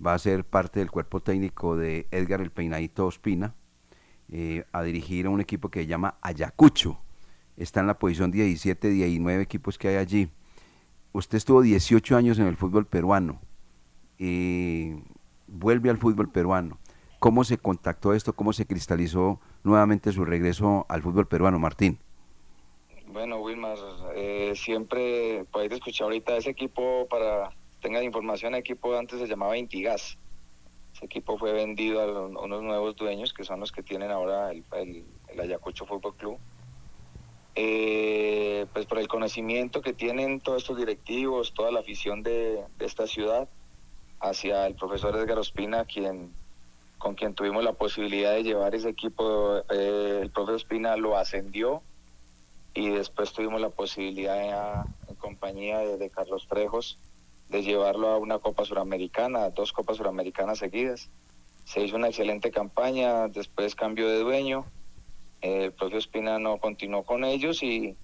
va 0.06 0.14
a 0.14 0.20
ser 0.20 0.46
parte 0.46 0.80
del 0.80 0.90
cuerpo 0.90 1.22
técnico 1.22 1.76
de 1.76 2.08
Edgar 2.12 2.40
el 2.40 2.52
Peinadito 2.52 3.06
Ospina, 3.06 3.56
a 4.72 4.84
dirigir 4.84 5.28
a 5.28 5.30
un 5.30 5.42
equipo 5.42 5.70
que 5.70 5.82
se 5.82 5.88
llama 5.88 6.16
Ayacucho. 6.22 7.00
Está 7.56 7.82
en 7.82 7.88
la 7.88 8.00
posición 8.00 8.32
17, 8.32 8.90
19 8.90 9.44
equipos 9.44 9.78
que 9.78 9.90
hay 9.90 9.96
allí 9.98 10.32
usted 11.14 11.38
estuvo 11.38 11.62
18 11.62 12.18
años 12.18 12.40
en 12.40 12.48
el 12.48 12.58
fútbol 12.58 12.86
peruano 12.86 13.40
y 14.18 14.96
vuelve 15.48 15.90
al 15.90 15.98
fútbol 15.98 16.30
peruano. 16.30 16.80
¿Cómo 17.20 17.44
se 17.46 17.58
contactó 17.58 18.14
esto? 18.14 18.34
¿Cómo 18.34 18.52
se 18.52 18.66
cristalizó 18.66 19.40
nuevamente 19.64 20.12
su 20.12 20.26
regreso 20.26 20.86
al 20.90 21.02
fútbol 21.02 21.28
peruano, 21.28 21.58
Martín? 21.60 22.00
Bueno, 23.08 23.38
Wilmar, 23.38 23.78
eh, 24.16 24.54
siempre 24.56 25.46
podéis 25.52 25.74
escuchar 25.74 26.06
ahorita 26.06 26.36
ese 26.36 26.50
equipo 26.50 27.08
para 27.10 27.52
tengan 27.80 28.04
información, 28.04 28.54
el 28.54 28.62
equipo 28.62 28.98
antes 28.98 29.20
se 29.20 29.28
llamaba 29.28 29.58
Intigas. 29.58 30.18
Ese 30.96 31.06
equipo 31.06 31.38
fue 31.38 31.54
vendido 31.54 32.02
a, 32.02 32.28
unos 32.28 32.64
nuevos 32.64 32.96
dueños 32.96 33.34
que 33.34 33.44
son 33.44 33.60
los 33.60 33.72
que 33.72 33.84
tienen 33.84 34.10
ahora 34.10 34.52
el, 34.52 34.64
el 35.28 35.40
Ayacucho 35.40 35.86
Fútbol 35.86 36.16
Club 36.16 36.40
eh, 37.56 38.63
el 39.04 39.10
conocimiento 39.10 39.82
que 39.82 39.94
tienen 39.94 40.40
todos 40.40 40.64
estos 40.64 40.78
directivos, 40.78 41.54
toda 41.54 41.72
la 41.72 41.82
afición 41.82 42.24
de, 42.24 42.64
esta 42.80 43.06
ciudad, 43.06 43.50
hacia 44.22 44.66
el 44.66 44.76
profesor 44.76 45.16
Edgar 45.18 45.38
Ospina, 45.38 45.84
quien, 45.84 46.34
con 46.98 47.14
quien 47.16 47.36
tuvimos 47.36 47.66
la 47.66 47.74
posibilidad 47.74 48.32
de 48.32 48.44
llevar 48.44 48.74
ese 48.76 48.90
equipo, 48.90 49.58
eh, 49.70 50.20
el 50.22 50.32
profesor 50.32 50.56
Ospina 50.56 50.96
lo 50.96 51.18
ascendió 51.18 51.84
y 52.74 52.90
después 52.90 53.34
tuvimos 53.34 53.60
la 53.60 53.70
posibilidad 53.70 54.86
en 55.08 55.16
compañía 55.16 55.80
de, 55.80 56.10
Carlos 56.10 56.48
Trejos 56.48 56.98
de 57.50 57.62
llevarlo 57.62 58.08
a 58.08 58.18
una 58.18 58.40
Copa 58.40 58.64
Suramericana, 58.64 59.50
dos 59.50 59.74
Copas 59.74 59.98
Suramericanas 59.98 60.60
seguidas. 60.60 61.10
Se 61.66 61.84
hizo 61.84 61.98
una 61.98 62.08
excelente 62.08 62.52
campaña, 62.52 63.28
después 63.28 63.76
cambio 63.76 64.08
de 64.08 64.20
dueño 64.20 64.66
el 65.44 65.74
propio 65.74 65.98
Espina 65.98 66.40
no 66.40 66.58
continuó 66.58 67.04
con 67.04 67.26
ellos 67.26 67.64
y, 67.64 67.98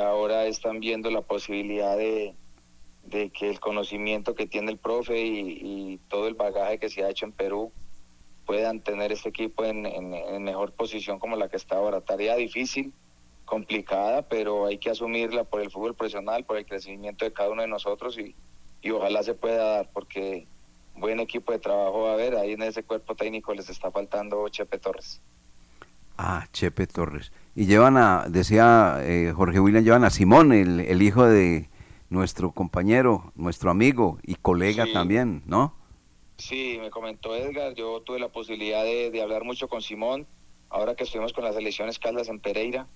ahora 0.00 0.46
están 0.46 0.80
viendo 0.80 1.10
la 1.10 1.22
posibilidad 1.22 1.96
de, 1.96 2.34
que 3.10 3.48
el 3.48 3.60
conocimiento 3.60 4.34
que 4.34 4.46
tiene 4.46 4.70
el 4.70 4.78
profe 4.78 5.20
y, 5.20 5.98
todo 6.08 6.28
el 6.28 6.34
bagaje 6.34 6.78
que 6.78 6.88
se 6.88 7.04
ha 7.04 7.10
hecho 7.10 7.26
en 7.26 7.32
Perú 7.32 7.72
puedan 8.46 8.80
tener 8.80 9.12
este 9.12 9.28
equipo 9.28 9.64
en, 9.64 9.82
mejor 10.42 10.72
posición 10.72 11.18
como 11.18 11.36
la 11.36 11.48
que 11.48 11.56
está 11.56 11.76
ahora. 11.76 12.00
Tarea 12.00 12.36
difícil, 12.36 12.92
complicada, 13.44 14.22
pero 14.22 14.66
hay 14.66 14.78
que 14.78 14.90
asumirla 14.90 15.44
por 15.44 15.60
el 15.60 15.70
fútbol 15.70 15.94
profesional, 15.94 16.44
por 16.44 16.56
el 16.56 16.66
crecimiento 16.66 17.24
de 17.24 17.32
cada 17.32 17.50
uno 17.50 17.62
de 17.62 17.68
nosotros 17.68 18.18
y, 18.18 18.34
y 18.82 18.90
ojalá 18.90 19.22
se 19.22 19.34
pueda 19.34 19.64
dar 19.64 19.90
porque 19.92 20.46
buen 20.98 21.20
equipo 21.20 21.52
de 21.52 21.58
trabajo 21.58 22.02
va 22.02 22.10
a 22.10 22.14
haber, 22.14 22.36
ahí 22.36 22.52
en 22.52 22.62
ese 22.62 22.82
cuerpo 22.82 23.14
técnico 23.14 23.54
les 23.54 23.68
está 23.68 23.90
faltando 23.90 24.48
Chepe 24.48 24.78
Torres. 24.78 25.20
Ah, 26.16 26.46
Chepe 26.52 26.86
Torres. 26.86 27.32
Y 27.58 27.66
llevan 27.66 27.96
a, 27.96 28.26
decía 28.28 29.00
eh, 29.02 29.32
Jorge 29.34 29.58
William, 29.58 29.82
llevan 29.82 30.04
a 30.04 30.10
Simón, 30.10 30.52
el, 30.52 31.02
hijo 31.02 31.26
de 31.26 31.68
nuestro 32.08 32.52
compañero, 32.52 33.32
nuestro 33.34 33.72
amigo 33.72 34.20
y 34.22 34.36
colega 34.36 34.86
también, 34.92 35.42
¿no? 35.44 35.74
Sí, 36.36 36.78
me 36.80 36.88
comentó 36.90 37.34
Edgar, 37.34 37.74
yo 37.74 38.00
tuve 38.02 38.20
la 38.20 38.28
posibilidad 38.28 38.84
de, 38.84 39.20
hablar 39.20 39.42
mucho 39.42 39.66
con 39.66 39.82
Simón, 39.82 40.24
ahora 40.70 40.94
que 40.94 41.02
estuvimos 41.02 41.32
con 41.32 41.42
las 41.42 41.56
elecciones 41.56 41.98
Caldas 41.98 42.28
en 42.28 42.38
Pereira, 42.38 42.86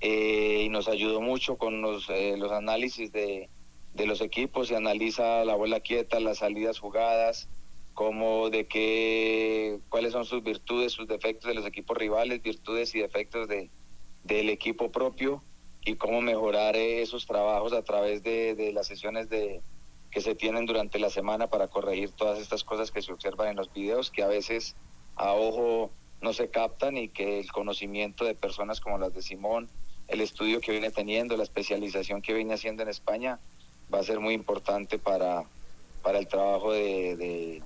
eh, 0.00 0.62
y 0.64 0.68
nos 0.70 0.88
ayudó 0.88 1.20
mucho 1.20 1.56
con 1.56 1.80
los, 1.80 2.10
eh, 2.10 2.34
los 2.36 2.50
análisis 2.50 3.12
de, 3.12 3.48
de 3.94 4.06
los 4.06 4.20
equipos, 4.20 4.66
se 4.66 4.76
analiza 4.76 5.44
la 5.44 5.54
bola 5.54 5.78
quieta, 5.78 6.18
las 6.18 6.38
salidas 6.38 6.80
jugadas, 6.80 7.48
como 7.92 8.50
de 8.50 8.66
qué, 8.66 9.78
cuáles 9.88 10.10
son 10.10 10.24
sus 10.24 10.42
virtudes, 10.42 10.90
sus 10.90 11.06
defectos 11.06 11.46
de 11.46 11.54
los 11.54 11.64
equipos 11.64 11.96
rivales, 11.96 12.42
virtudes 12.42 12.92
y 12.96 12.98
defectos 12.98 13.46
de, 13.46 13.70
del 14.24 14.50
equipo 14.50 14.90
propio 14.90 15.42
y 15.84 15.96
cómo 15.96 16.20
mejorar 16.20 16.76
esos 16.76 17.26
trabajos 17.26 17.72
a 17.72 17.82
través 17.82 18.22
de, 18.22 18.72
las 18.74 18.86
sesiones 18.86 19.28
de, 19.28 19.60
que 20.10 20.20
se 20.20 20.34
tienen 20.34 20.66
durante 20.66 20.98
la 20.98 21.10
semana 21.10 21.48
para 21.48 21.68
corregir 21.68 22.10
todas 22.10 22.38
estas 22.40 22.64
cosas 22.64 22.90
que 22.90 23.02
se 23.02 23.12
observan 23.12 23.48
en 23.48 23.56
los 23.56 23.72
videos, 23.72 24.10
que 24.10 24.22
a 24.22 24.28
veces 24.28 24.76
a 25.16 25.34
ojo 25.34 25.90
no 26.22 26.32
se 26.32 26.48
captan 26.48 26.96
y 26.96 27.08
que 27.08 27.38
el 27.38 27.52
conocimiento 27.52 28.24
de 28.24 28.34
personas 28.34 28.80
como 28.80 28.98
las 28.98 29.12
de 29.12 29.22
Simón, 29.22 29.68
el 30.08 30.20
estudio 30.20 30.60
que 30.60 30.72
viene 30.72 30.90
teniendo, 30.90 31.36
la 31.36 31.42
especialización 31.42 32.22
que 32.22 32.32
viene 32.32 32.54
haciendo 32.54 32.82
en 32.82 32.88
España, 32.88 33.38
va 33.92 34.00
a 34.00 34.02
ser 34.02 34.20
muy 34.20 34.34
importante 34.34 34.98
para, 34.98 35.44
para 36.02 36.18
el 36.18 36.26
trabajo 36.26 36.72
de 36.72 37.62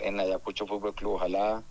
en 0.00 0.20
Ayacucho 0.20 0.66
Fútbol 0.66 0.94
Club. 0.94 1.14
Ojalá 1.14 1.62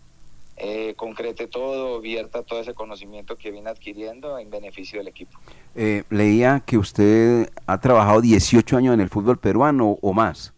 eh, 0.57 0.93
concrete 0.95 1.47
todo, 1.47 2.01
vierta 2.01 2.43
todo 2.43 2.59
ese 2.59 2.73
conocimiento 2.73 3.35
que 3.35 3.51
viene 3.51 3.69
adquiriendo 3.69 4.39
en 4.39 4.49
beneficio 4.49 4.99
del 4.99 5.07
equipo. 5.07 5.39
Eh, 5.75 6.03
leía 6.09 6.63
que 6.65 6.77
usted 6.77 7.51
ha 7.67 7.79
trabajado 7.79 8.21
18 8.21 8.77
años 8.77 8.93
en 8.93 9.01
el 9.01 9.09
fútbol 9.09 9.37
peruano 9.37 9.97
o 10.01 10.13
más. 10.13 10.53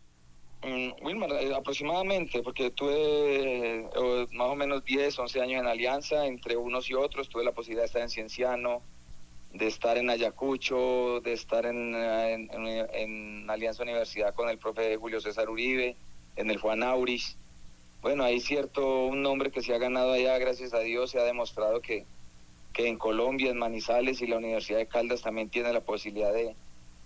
Mm, 0.61 1.05
Wilmar, 1.05 1.31
eh, 1.31 1.55
aproximadamente, 1.55 2.43
porque 2.43 2.69
tuve 2.71 2.91
eh, 2.95 4.27
más 4.33 4.49
o 4.49 4.55
menos 4.55 4.83
10, 4.83 5.17
11 5.17 5.41
años 5.41 5.61
en 5.61 5.67
Alianza, 5.67 6.25
entre 6.25 6.57
unos 6.57 6.89
y 6.89 6.95
otros, 6.95 7.29
tuve 7.29 7.45
la 7.45 7.53
posibilidad 7.53 7.83
de 7.83 7.87
estar 7.87 8.01
en 8.01 8.09
Cienciano, 8.09 8.81
de 9.53 9.67
estar 9.67 9.97
en 9.97 10.09
Ayacucho, 10.09 11.21
de 11.21 11.33
estar 11.33 11.65
en, 11.65 11.95
en, 11.95 13.49
Alianza 13.49 13.83
Universidad 13.83 14.33
con 14.35 14.49
el 14.49 14.57
profe 14.57 14.97
Julio 14.97 15.21
César 15.21 15.49
Uribe, 15.49 15.95
en 16.35 16.51
el 16.51 16.57
Juan 16.57 16.83
Auris. 16.83 17.37
Bueno, 18.01 18.23
hay 18.23 18.39
cierto 18.39 19.05
un 19.07 19.21
nombre 19.21 19.51
que 19.51 19.61
se 19.61 19.73
ha 19.73 19.77
ganado 19.77 20.13
allá, 20.13 20.37
gracias 20.37 20.73
a 20.73 20.79
Dios, 20.79 21.11
se 21.11 21.19
ha 21.19 21.23
demostrado 21.23 21.81
que, 21.81 22.05
que 22.71 22.87
en 22.87 22.97
Colombia, 22.97 23.51
en 23.51 23.57
Manizales 23.57 24.21
y 24.21 24.27
la 24.27 24.37
Universidad 24.37 24.77
de 24.77 24.87
Caldas 24.87 25.21
también 25.21 25.49
tiene 25.49 25.73
la 25.73 25.81
posibilidad 25.81 26.33
de, 26.33 26.55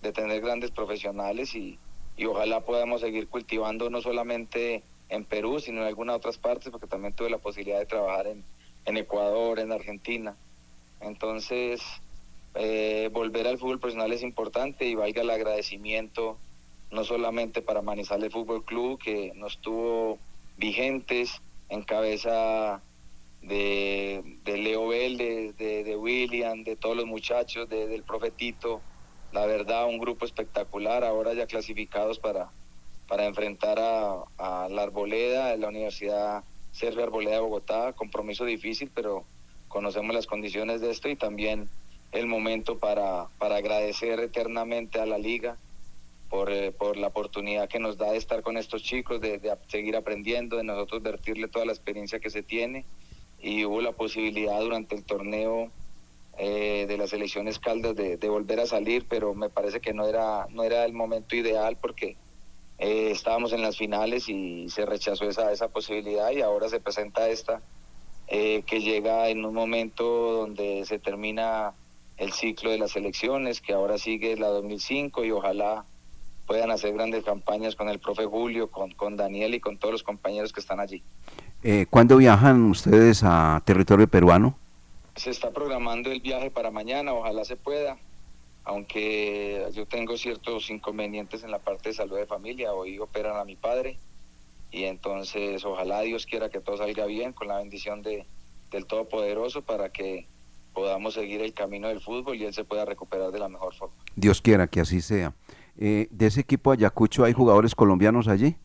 de 0.02 0.12
tener 0.12 0.40
grandes 0.40 0.70
profesionales 0.70 1.54
y, 1.56 1.78
y 2.16 2.26
ojalá 2.26 2.60
podamos 2.60 3.00
seguir 3.00 3.28
cultivando 3.28 3.90
no 3.90 4.00
solamente 4.00 4.84
en 5.08 5.24
Perú, 5.24 5.58
sino 5.58 5.80
en 5.80 5.88
algunas 5.88 6.16
otras 6.16 6.38
partes, 6.38 6.70
porque 6.70 6.86
también 6.86 7.12
tuve 7.12 7.28
la 7.28 7.38
posibilidad 7.38 7.80
de 7.80 7.86
trabajar 7.86 8.28
en, 8.28 8.44
en 8.84 8.96
Ecuador, 8.96 9.58
en 9.58 9.72
Argentina. 9.72 10.36
Entonces, 11.00 11.82
eh, 12.54 13.10
volver 13.12 13.48
al 13.48 13.58
fútbol 13.58 13.80
profesional 13.80 14.12
es 14.12 14.22
importante 14.22 14.86
y 14.86 14.94
valga 14.94 15.22
el 15.22 15.30
agradecimiento 15.30 16.38
no 16.92 17.02
solamente 17.02 17.62
para 17.62 17.82
Manizales 17.82 18.32
Fútbol 18.32 18.64
Club, 18.64 19.00
que 19.02 19.32
nos 19.34 19.58
tuvo 19.58 20.18
vigentes 20.56 21.40
en 21.68 21.82
cabeza 21.82 22.82
de, 23.42 24.38
de 24.44 24.58
Leo 24.58 24.88
Vélez, 24.88 25.56
de, 25.56 25.84
de, 25.84 25.96
William, 25.96 26.64
de 26.64 26.76
todos 26.76 26.96
los 26.96 27.06
muchachos, 27.06 27.68
de, 27.68 27.86
del 27.86 28.02
profetito, 28.02 28.80
la 29.32 29.46
verdad, 29.46 29.86
un 29.86 29.98
grupo 29.98 30.24
espectacular, 30.24 31.04
ahora 31.04 31.34
ya 31.34 31.46
clasificados 31.46 32.18
para, 32.18 32.50
para 33.08 33.26
enfrentar 33.26 33.78
a, 33.78 34.68
la 34.70 34.82
Arboleda, 34.82 35.56
la 35.56 35.68
Universidad 35.68 36.44
Sergio 36.72 37.04
Arboleda 37.04 37.34
de 37.34 37.40
Bogotá, 37.40 37.92
compromiso 37.92 38.44
difícil, 38.44 38.90
pero 38.94 39.24
conocemos 39.68 40.14
las 40.14 40.26
condiciones 40.26 40.80
de 40.80 40.90
esto 40.90 41.08
y 41.08 41.16
también 41.16 41.68
el 42.12 42.26
momento 42.26 42.78
para, 42.78 43.26
para 43.38 43.56
agradecer 43.56 44.20
eternamente 44.20 45.00
a 45.00 45.06
la 45.06 45.18
liga 45.18 45.56
por, 46.34 46.50
eh, 46.50 46.72
por, 46.72 46.96
la 46.96 47.06
oportunidad 47.06 47.68
que 47.68 47.78
nos 47.78 47.96
da 47.96 48.10
de 48.10 48.16
estar 48.16 48.42
con 48.42 48.56
estos 48.56 48.82
chicos, 48.82 49.20
de, 49.20 49.40
seguir 49.68 49.94
aprendiendo, 49.94 50.56
de 50.56 50.64
nosotros 50.64 51.00
vertirle 51.00 51.46
toda 51.46 51.64
la 51.64 51.70
experiencia 51.70 52.18
que 52.18 52.28
se 52.28 52.42
tiene. 52.42 52.84
Y 53.40 53.64
hubo 53.64 53.80
la 53.80 53.92
posibilidad 53.92 54.58
durante 54.58 54.96
el 54.96 55.04
torneo 55.04 55.70
eh, 56.36 56.86
de 56.88 56.98
las 56.98 57.12
elecciones 57.12 57.60
Caldas 57.60 57.94
de, 57.94 58.28
volver 58.28 58.58
a 58.58 58.66
salir, 58.66 59.06
pero 59.08 59.32
me 59.32 59.48
parece 59.48 59.80
que 59.80 59.94
no 59.94 60.08
era, 60.08 60.48
no 60.50 60.64
era 60.64 60.84
el 60.84 60.92
momento 60.92 61.36
ideal 61.36 61.76
porque 61.80 62.16
eh, 62.78 63.12
estábamos 63.12 63.52
en 63.52 63.62
las 63.62 63.76
finales 63.76 64.28
y 64.28 64.68
se 64.70 64.84
rechazó 64.86 65.28
esa, 65.28 65.52
esa 65.52 65.68
posibilidad 65.68 66.32
y 66.32 66.40
ahora 66.40 66.68
se 66.68 66.80
presenta 66.80 67.28
esta 67.28 67.62
que 68.26 68.80
llega 68.80 69.28
en 69.28 69.44
un 69.44 69.54
momento 69.54 70.32
donde 70.32 70.84
se 70.86 70.98
termina 70.98 71.74
el 72.16 72.32
ciclo 72.32 72.70
de 72.72 72.78
las 72.78 72.96
elecciones, 72.96 73.60
que 73.60 73.72
ahora 73.72 73.98
sigue 73.98 74.36
la 74.36 74.48
2005 74.48 75.24
y 75.24 75.30
ojalá 75.30 75.84
puedan 76.46 76.70
hacer 76.70 76.92
grandes 76.92 77.24
campañas 77.24 77.76
con 77.76 77.88
el 77.88 77.98
profe 77.98 78.24
Julio, 78.26 78.70
con, 78.70 78.90
con 78.92 79.16
Daniel 79.16 79.54
y 79.54 79.60
con 79.60 79.78
todos 79.78 79.92
los 79.92 80.02
compañeros 80.02 80.52
que 80.52 80.60
están 80.60 80.80
allí. 80.80 81.02
¿Cuándo 81.88 82.18
viajan 82.18 82.64
ustedes 82.64 83.22
a 83.24 83.62
territorio 83.64 84.06
peruano? 84.06 84.58
se 85.16 85.30
está 85.30 85.50
programando 85.52 86.10
el 86.10 86.20
viaje 86.20 86.50
para 86.50 86.70
mañana, 86.70 87.12
ojalá 87.12 87.44
se 87.44 87.56
pueda, 87.56 87.98
aunque 88.64 89.68
yo 89.72 89.86
tengo 89.86 90.16
ciertos 90.16 90.70
inconvenientes 90.70 91.44
en 91.44 91.50
la 91.50 91.60
parte 91.60 91.90
de 91.90 91.94
salud 91.94 92.16
de 92.16 92.26
familia, 92.26 92.72
hoy 92.72 92.98
operan 92.98 93.36
a 93.36 93.44
mi 93.44 93.56
padre 93.56 93.98
y 94.70 94.84
entonces 94.84 95.64
ojalá 95.64 96.00
Dios 96.00 96.26
quiera 96.26 96.48
que 96.48 96.60
todo 96.60 96.78
salga 96.78 97.06
bien 97.06 97.32
con 97.32 97.48
la 97.48 97.58
bendición 97.58 98.02
de, 98.02 98.26
del 98.70 98.86
Todopoderoso 98.86 99.62
para 99.62 99.90
que 99.90 100.26
podamos 100.72 101.14
seguir 101.14 101.40
el 101.42 101.54
camino 101.54 101.86
del 101.86 102.00
fútbol 102.00 102.36
y 102.36 102.44
él 102.44 102.52
se 102.52 102.64
pueda 102.64 102.84
recuperar 102.84 103.30
de 103.30 103.38
la 103.38 103.48
mejor 103.48 103.74
forma. 103.74 103.94
Dios 104.16 104.42
quiera 104.42 104.66
que 104.66 104.80
así 104.80 105.00
sea. 105.00 105.32
Eh, 105.78 106.06
¿De 106.10 106.26
ese 106.26 106.40
equipo 106.40 106.70
Ayacucho 106.70 107.24
hay 107.24 107.32
jugadores 107.32 107.74
colombianos 107.74 108.28
allí? 108.28 108.56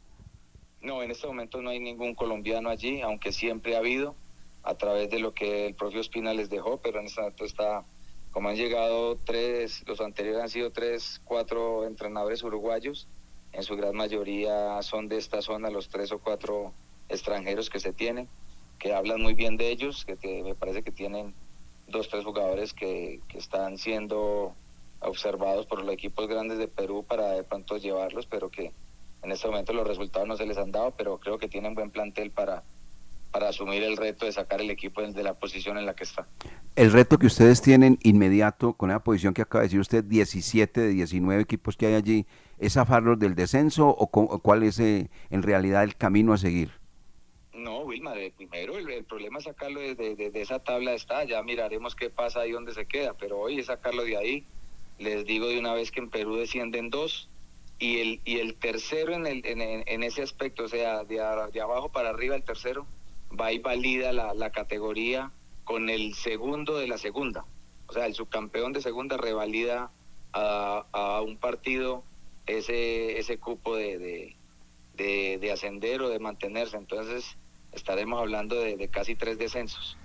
No, 0.81 1.01
en 1.01 1.11
este 1.11 1.27
momento 1.27 1.61
no 1.61 1.71
hay 1.71 1.79
ningún 1.79 2.15
colombiano 2.15 2.69
allí, 2.69 3.01
aunque 3.01 3.31
siempre 3.31 3.75
ha 3.75 3.79
habido 3.79 4.15
a 4.63 4.75
través 4.75 5.09
de 5.09 5.19
lo 5.19 5.33
que 5.33 5.67
el 5.67 5.73
propio 5.73 5.99
Espina 5.99 6.33
les 6.33 6.49
dejó, 6.49 6.77
pero 6.77 6.99
en 6.99 7.07
este 7.07 7.21
momento 7.21 7.45
está, 7.45 7.83
como 8.31 8.49
han 8.49 8.55
llegado 8.55 9.17
tres, 9.17 9.83
los 9.87 9.99
anteriores 10.01 10.41
han 10.41 10.49
sido 10.49 10.71
tres, 10.71 11.21
cuatro 11.25 11.85
entrenadores 11.85 12.43
uruguayos, 12.43 13.07
en 13.51 13.63
su 13.63 13.75
gran 13.75 13.95
mayoría 13.95 14.81
son 14.83 15.07
de 15.07 15.17
esta 15.17 15.41
zona 15.41 15.69
los 15.69 15.89
tres 15.89 16.11
o 16.11 16.19
cuatro 16.19 16.73
extranjeros 17.09 17.69
que 17.69 17.79
se 17.79 17.93
tienen, 17.93 18.29
que 18.77 18.93
hablan 18.93 19.21
muy 19.21 19.33
bien 19.33 19.57
de 19.57 19.71
ellos, 19.71 20.05
que, 20.05 20.43
me 20.43 20.55
parece 20.55 20.83
que 20.83 20.91
tienen 20.91 21.33
dos, 21.87 22.07
tres 22.07 22.23
jugadores 22.23 22.73
que, 22.73 23.19
que 23.27 23.39
están 23.39 23.77
siendo 23.77 24.55
observados 25.01 25.65
por 25.65 25.81
los 25.81 25.93
equipos 25.93 26.27
grandes 26.27 26.57
de 26.57 26.67
Perú 26.67 27.05
para 27.07 27.31
de 27.31 27.43
pronto 27.43 27.77
llevarlos, 27.77 28.25
pero 28.25 28.49
que 28.49 28.73
en 29.21 29.31
este 29.31 29.47
momento 29.47 29.73
los 29.73 29.87
resultados 29.87 30.27
no 30.27 30.37
se 30.37 30.45
les 30.45 30.57
han 30.57 30.71
dado, 30.71 30.91
pero 30.91 31.19
creo 31.19 31.37
que 31.37 31.47
tienen 31.47 31.75
buen 31.75 31.91
plantel 31.91 32.31
para, 32.31 32.63
para 33.31 33.49
asumir 33.49 33.83
el 33.83 33.97
reto 33.97 34.25
de 34.25 34.31
sacar 34.31 34.61
el 34.61 34.69
equipo 34.69 35.01
de 35.01 35.23
la 35.23 35.33
posición 35.33 35.77
en 35.77 35.85
la 35.85 35.93
que 35.93 36.03
está. 36.03 36.27
El 36.75 36.91
reto 36.91 37.17
que 37.17 37.27
ustedes 37.27 37.61
tienen 37.61 37.99
inmediato 38.03 38.73
con 38.73 38.89
la 38.89 39.03
posición 39.03 39.33
que 39.33 39.41
acaba 39.41 39.61
de 39.61 39.67
decir 39.67 39.79
usted, 39.79 40.03
17 40.03 40.81
de 40.81 40.89
19 40.89 41.41
equipos 41.41 41.77
que 41.77 41.87
hay 41.87 41.95
allí, 41.95 42.25
¿es 42.57 42.73
zafarlos 42.73 43.19
del 43.19 43.35
descenso 43.35 43.87
o, 43.87 44.07
cuál 44.07 44.63
es 44.63 44.79
eh, 44.79 45.09
en 45.29 45.43
realidad 45.43 45.83
el 45.83 45.95
camino 45.95 46.33
a 46.33 46.37
seguir? 46.37 46.71
No, 47.53 47.79
Wilma, 47.79 48.13
primero 48.37 48.77
el, 48.77 49.03
problema 49.03 49.39
es 49.39 49.43
sacarlo 49.43 49.81
de, 49.81 50.31
esa 50.35 50.59
tabla 50.59 50.93
está, 50.93 51.25
ya 51.25 51.43
miraremos 51.43 51.93
qué 51.93 52.09
pasa 52.09 52.41
ahí 52.41 52.51
donde 52.51 52.73
se 52.73 52.85
queda, 52.85 53.13
pero 53.13 53.37
hoy 53.37 53.59
es 53.59 53.65
sacarlo 53.65 54.03
de 54.03 54.15
ahí. 54.15 54.45
Les 54.99 55.25
digo 55.25 55.47
de 55.47 55.59
una 55.59 55.73
vez 55.73 55.91
que 55.91 55.99
en 55.99 56.09
Perú 56.09 56.35
descienden 56.35 56.89
dos 56.89 57.29
y 57.79 57.99
el, 57.99 58.21
y 58.25 58.39
el 58.39 58.55
tercero 58.55 59.13
en, 59.13 59.25
el, 59.25 59.41
en, 59.45 60.03
ese 60.03 60.21
aspecto, 60.21 60.65
o 60.65 60.67
sea, 60.67 61.03
de, 61.05 61.15
de 61.53 61.61
abajo 61.61 61.89
para 61.89 62.09
arriba 62.09 62.35
el 62.35 62.43
tercero, 62.43 62.85
va 63.39 63.51
y 63.51 63.59
valida 63.59 64.11
la, 64.11 64.33
la 64.33 64.51
categoría 64.51 65.31
con 65.63 65.89
el 65.89 66.13
segundo 66.15 66.77
de 66.77 66.87
la 66.87 66.97
segunda. 66.97 67.45
O 67.87 67.93
sea, 67.93 68.05
el 68.05 68.13
subcampeón 68.15 68.73
de 68.73 68.81
segunda 68.81 69.17
revalida 69.17 69.91
a, 70.33 70.85
a 70.91 71.21
un 71.21 71.37
partido 71.37 72.03
ese, 72.57 73.19
ese 73.19 73.37
cupo 73.37 73.75
de, 73.75 74.35
de, 74.95 75.37
de, 75.37 75.51
ascender 75.51 76.01
o 76.01 76.09
de 76.09 76.19
mantenerse. 76.19 76.75
Entonces, 76.77 77.37
estaremos 77.71 78.19
hablando 78.19 78.59
de, 78.59 78.87
casi 78.89 79.15
tres 79.15 79.37
descensos. 79.37 79.97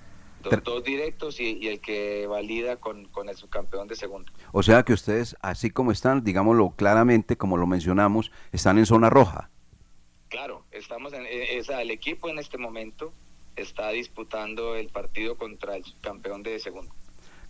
Dos, 0.62 0.84
directos 0.84 1.40
y, 1.40 1.66
el 1.68 1.80
que 1.80 2.26
valida 2.26 2.76
con, 2.76 3.06
con 3.06 3.28
el 3.28 3.36
subcampeón 3.36 3.88
de 3.88 3.96
segunda. 3.96 4.32
O 4.52 4.62
sea 4.62 4.82
que 4.82 4.92
ustedes, 4.92 5.36
así 5.40 5.70
como 5.70 5.92
están, 5.92 6.22
digámoslo 6.24 6.70
claramente, 6.76 7.36
como 7.36 7.56
lo 7.56 7.66
mencionamos, 7.66 8.30
están 8.52 8.78
en 8.78 8.86
zona 8.86 9.10
roja. 9.10 9.50
Claro, 10.28 10.64
estamos 10.72 11.12
en 11.12 11.26
esa, 11.26 11.80
el 11.80 11.90
equipo 11.90 12.28
en 12.28 12.38
este 12.38 12.58
momento 12.58 13.12
está 13.56 13.90
disputando 13.90 14.74
el 14.74 14.88
partido 14.88 15.36
contra 15.36 15.76
el 15.76 15.84
campeón 16.00 16.42
de 16.42 16.58
segundo. 16.58 16.92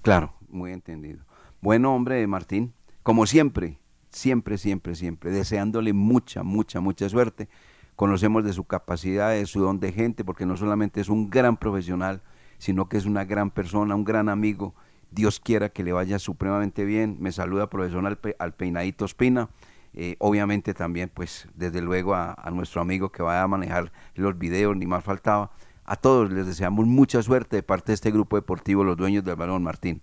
Claro, 0.02 0.34
muy 0.48 0.72
entendido. 0.72 1.24
Bueno, 1.60 1.94
hombre, 1.94 2.26
Martín, 2.26 2.74
como 3.02 3.26
siempre, 3.26 3.78
siempre, 4.10 4.58
siempre, 4.58 4.94
siempre, 4.94 5.30
deseándole 5.30 5.92
mucha, 5.92 6.42
mucha, 6.42 6.80
mucha 6.80 7.08
suerte. 7.08 7.48
Conocemos 7.96 8.44
de 8.44 8.52
su 8.52 8.64
capacidad, 8.64 9.30
de 9.30 9.46
su 9.46 9.60
don 9.60 9.80
de 9.80 9.92
gente, 9.92 10.24
porque 10.24 10.46
no 10.46 10.56
solamente 10.56 11.00
es 11.00 11.08
un 11.08 11.30
gran 11.30 11.56
profesional, 11.56 12.22
sino 12.58 12.88
que 12.88 12.96
es 12.96 13.06
una 13.06 13.24
gran 13.24 13.50
persona, 13.50 13.94
un 13.94 14.04
gran 14.04 14.28
amigo. 14.28 14.74
Dios 15.10 15.40
quiera 15.40 15.68
que 15.68 15.84
le 15.84 15.92
vaya 15.92 16.18
supremamente 16.18 16.84
bien. 16.84 17.16
Me 17.20 17.32
saluda 17.32 17.70
profesor 17.70 18.18
al 18.38 18.54
Peinadito 18.54 19.04
Espina 19.04 19.48
eh, 19.96 20.16
obviamente 20.18 20.74
también, 20.74 21.08
pues, 21.08 21.46
desde 21.54 21.80
luego 21.80 22.14
a, 22.14 22.36
nuestro 22.52 22.80
amigo 22.80 23.12
que 23.12 23.22
va 23.22 23.40
a 23.40 23.46
manejar 23.46 23.92
los 24.16 24.36
videos, 24.36 24.76
ni 24.76 24.86
más 24.86 25.04
faltaba. 25.04 25.52
A 25.84 25.96
todos 25.96 26.32
les 26.32 26.46
deseamos 26.46 26.86
mucha 26.86 27.22
suerte 27.22 27.56
de 27.56 27.62
parte 27.62 27.92
de 27.92 27.94
este 27.94 28.10
grupo 28.10 28.36
deportivo, 28.36 28.82
los 28.82 28.96
dueños 28.96 29.22
del 29.22 29.36
balón, 29.36 29.62
Martín. 29.62 30.02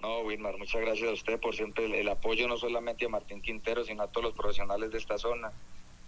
No, 0.00 0.20
Wilmar, 0.20 0.56
muchas 0.56 0.80
gracias 0.80 1.10
a 1.10 1.12
usted 1.12 1.40
por 1.40 1.54
siempre 1.54 2.00
el, 2.00 2.08
apoyo, 2.08 2.48
no 2.48 2.56
solamente 2.56 3.04
a 3.04 3.08
Martín 3.08 3.42
Quintero, 3.42 3.84
sino 3.84 4.02
a 4.02 4.06
todos 4.06 4.28
los 4.28 4.34
profesionales 4.34 4.90
de 4.90 4.98
esta 4.98 5.18
zona, 5.18 5.52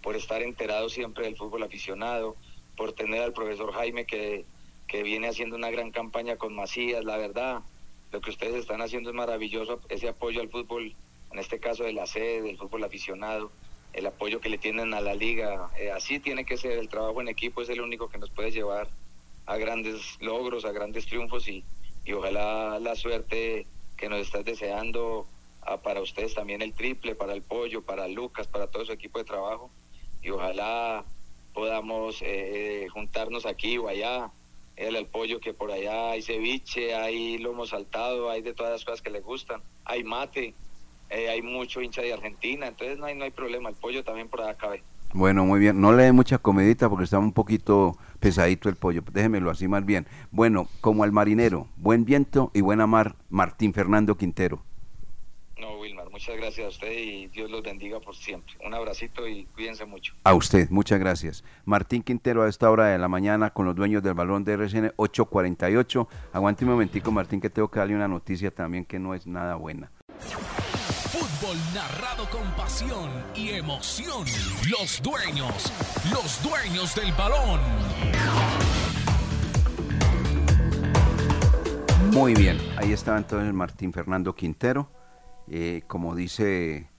por 0.01 0.15
estar 0.15 0.41
enterados 0.41 0.93
siempre 0.93 1.25
del 1.25 1.37
fútbol 1.37 1.63
aficionado, 1.63 2.35
por 2.75 2.93
tener 2.93 3.21
al 3.21 3.33
profesor 3.33 3.71
Jaime 3.73 4.05
que, 4.05 4.45
que 4.87 5.03
viene 5.03 5.27
haciendo 5.27 5.55
una 5.55 5.69
gran 5.69 5.91
campaña 5.91 6.37
con 6.37 6.55
Macías, 6.55 7.03
la 7.03 7.17
verdad, 7.17 7.61
lo 8.11 8.21
que 8.21 8.29
ustedes 8.29 8.55
están 8.55 8.81
haciendo 8.81 9.09
es 9.09 9.15
maravilloso, 9.15 9.81
ese 9.89 10.07
apoyo 10.07 10.41
al 10.41 10.49
fútbol 10.49 10.95
en 11.31 11.39
este 11.39 11.59
caso 11.59 11.83
de 11.83 11.93
la 11.93 12.05
sede, 12.05 12.43
del 12.43 12.57
fútbol 12.57 12.83
aficionado, 12.83 13.51
el 13.93 14.05
apoyo 14.05 14.39
que 14.39 14.49
le 14.49 14.57
tienen 14.57 14.93
a 14.93 15.01
la 15.01 15.13
liga. 15.13 15.69
Eh, 15.77 15.91
así 15.91 16.19
tiene 16.19 16.45
que 16.45 16.57
ser, 16.57 16.73
el 16.73 16.87
trabajo 16.87 17.19
en 17.21 17.27
equipo 17.27 17.61
es 17.61 17.69
el 17.69 17.81
único 17.81 18.09
que 18.09 18.17
nos 18.17 18.29
puede 18.29 18.51
llevar 18.51 18.87
a 19.45 19.57
grandes 19.57 20.17
logros, 20.21 20.65
a 20.65 20.71
grandes 20.71 21.05
triunfos 21.05 21.47
y, 21.47 21.63
y 22.05 22.13
ojalá 22.13 22.79
la 22.79 22.95
suerte 22.95 23.67
que 23.97 24.09
nos 24.09 24.19
estás 24.19 24.45
deseando 24.45 25.27
para 25.83 26.01
ustedes 26.01 26.35
también 26.35 26.61
el 26.61 26.73
triple, 26.73 27.15
para 27.15 27.33
el 27.33 27.41
pollo, 27.41 27.81
para 27.81 28.07
Lucas, 28.07 28.47
para 28.47 28.67
todo 28.67 28.85
su 28.85 28.91
equipo 28.91 29.17
de 29.17 29.25
trabajo 29.25 29.71
y 30.21 30.29
ojalá 30.29 31.03
podamos 31.53 32.17
eh, 32.21 32.87
juntarnos 32.91 33.45
aquí 33.45 33.77
o 33.77 33.87
allá. 33.87 34.31
El, 34.75 34.95
el 34.95 35.05
pollo 35.07 35.39
que 35.39 35.53
por 35.53 35.71
allá 35.71 36.11
hay 36.11 36.21
ceviche, 36.21 36.95
hay 36.95 37.37
lomo 37.37 37.65
saltado, 37.65 38.29
hay 38.29 38.41
de 38.41 38.53
todas 38.53 38.73
las 38.73 38.85
cosas 38.85 39.01
que 39.01 39.09
le 39.09 39.21
gustan, 39.21 39.61
hay 39.85 40.03
mate, 40.03 40.53
eh, 41.09 41.29
hay 41.29 41.41
mucho 41.41 41.81
hincha 41.81 42.01
de 42.01 42.13
Argentina, 42.13 42.67
entonces 42.67 42.97
no 42.97 43.05
hay, 43.05 43.15
no 43.15 43.23
hay 43.23 43.31
problema, 43.31 43.69
el 43.69 43.75
pollo 43.75 44.03
también 44.03 44.27
por 44.27 44.41
allá 44.41 44.55
cabe. 44.55 44.83
Bueno, 45.13 45.45
muy 45.45 45.61
bien. 45.61 45.79
No 45.79 45.93
le 45.93 46.03
dé 46.03 46.11
mucha 46.11 46.39
comidita 46.39 46.89
porque 46.89 47.05
está 47.05 47.19
un 47.19 47.31
poquito 47.31 47.97
pesadito 48.19 48.67
el 48.67 48.75
pollo. 48.75 49.01
Déjemelo 49.13 49.49
así 49.49 49.65
más 49.65 49.85
bien. 49.85 50.05
Bueno, 50.29 50.67
como 50.81 51.05
al 51.05 51.13
marinero, 51.13 51.69
buen 51.77 52.03
viento 52.03 52.51
y 52.53 52.59
buena 52.59 52.85
mar, 52.85 53.15
Martín 53.29 53.73
Fernando 53.73 54.17
Quintero. 54.17 54.61
Muchas 56.15 56.37
gracias 56.37 56.65
a 56.65 56.69
usted 56.69 56.93
y 56.93 57.27
Dios 57.27 57.51
los 57.51 57.61
bendiga 57.61 57.99
por 57.99 58.15
siempre. 58.15 58.55
Un 58.65 58.73
abracito 58.73 59.27
y 59.27 59.43
cuídense 59.47 59.83
mucho. 59.83 60.13
A 60.23 60.33
usted, 60.33 60.69
muchas 60.69 60.97
gracias. 60.97 61.43
Martín 61.65 62.01
Quintero 62.01 62.43
a 62.43 62.47
esta 62.47 62.71
hora 62.71 62.85
de 62.85 62.97
la 62.97 63.09
mañana 63.09 63.49
con 63.49 63.65
los 63.65 63.75
dueños 63.75 64.01
del 64.01 64.13
balón 64.13 64.45
de 64.45 64.53
RCN 64.53 64.93
848. 64.95 66.07
Aguante 66.31 66.63
un 66.63 66.71
momentico, 66.71 67.11
Martín, 67.11 67.41
que 67.41 67.49
tengo 67.49 67.67
que 67.69 67.79
darle 67.79 67.95
una 67.95 68.07
noticia 68.07 68.49
también 68.49 68.85
que 68.85 68.97
no 68.97 69.13
es 69.13 69.27
nada 69.27 69.55
buena. 69.55 69.91
Fútbol 71.11 71.57
narrado 71.73 72.29
con 72.29 72.49
pasión 72.55 73.09
y 73.35 73.49
emoción. 73.49 74.25
Los 74.69 75.01
dueños, 75.03 75.73
los 76.13 76.41
dueños 76.41 76.95
del 76.95 77.11
balón. 77.11 77.59
Muy 82.13 82.33
bien, 82.35 82.57
ahí 82.77 82.93
estaba 82.93 83.17
entonces 83.17 83.53
Martín 83.53 83.91
Fernando 83.91 84.33
Quintero. 84.33 84.89
Eh, 85.47 85.83
como 85.87 86.15
dice 86.15 86.89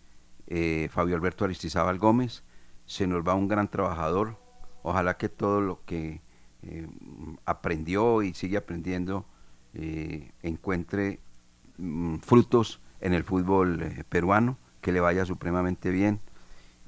eh, 0.47 0.89
Fabio 0.91 1.17
Alberto 1.17 1.45
Aristizábal 1.45 1.99
Gómez, 1.99 2.45
se 2.85 3.07
nos 3.07 3.27
va 3.27 3.35
un 3.35 3.49
gran 3.49 3.69
trabajador. 3.69 4.39
Ojalá 4.83 5.17
que 5.17 5.29
todo 5.29 5.61
lo 5.61 5.85
que 5.85 6.21
eh, 6.63 6.87
aprendió 7.45 8.23
y 8.23 8.35
sigue 8.35 8.57
aprendiendo 8.57 9.27
encuentre 10.43 11.21
mm, 11.77 12.17
frutos 12.21 12.81
en 13.03 13.13
el 13.13 13.25
fútbol 13.25 14.05
peruano, 14.09 14.57
que 14.81 14.91
le 14.91 15.01
vaya 15.01 15.27
supremamente 15.27 15.91
bien. 15.91 16.21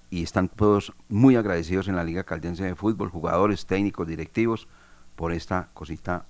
Y 0.09 0.22
están 0.22 0.48
todos 0.48 0.94
muy 1.11 1.36
agradecidos 1.36 1.88
en 1.88 1.96
la 1.96 2.04
Liga 2.04 2.24
Caldense 2.24 2.64
de 2.64 2.74
Fútbol, 2.74 3.11
jugadores, 3.11 3.66
técnicos, 3.66 4.09
directivos, 4.09 4.68
por 5.16 5.32
esta 5.32 5.68
cosita 5.74 6.24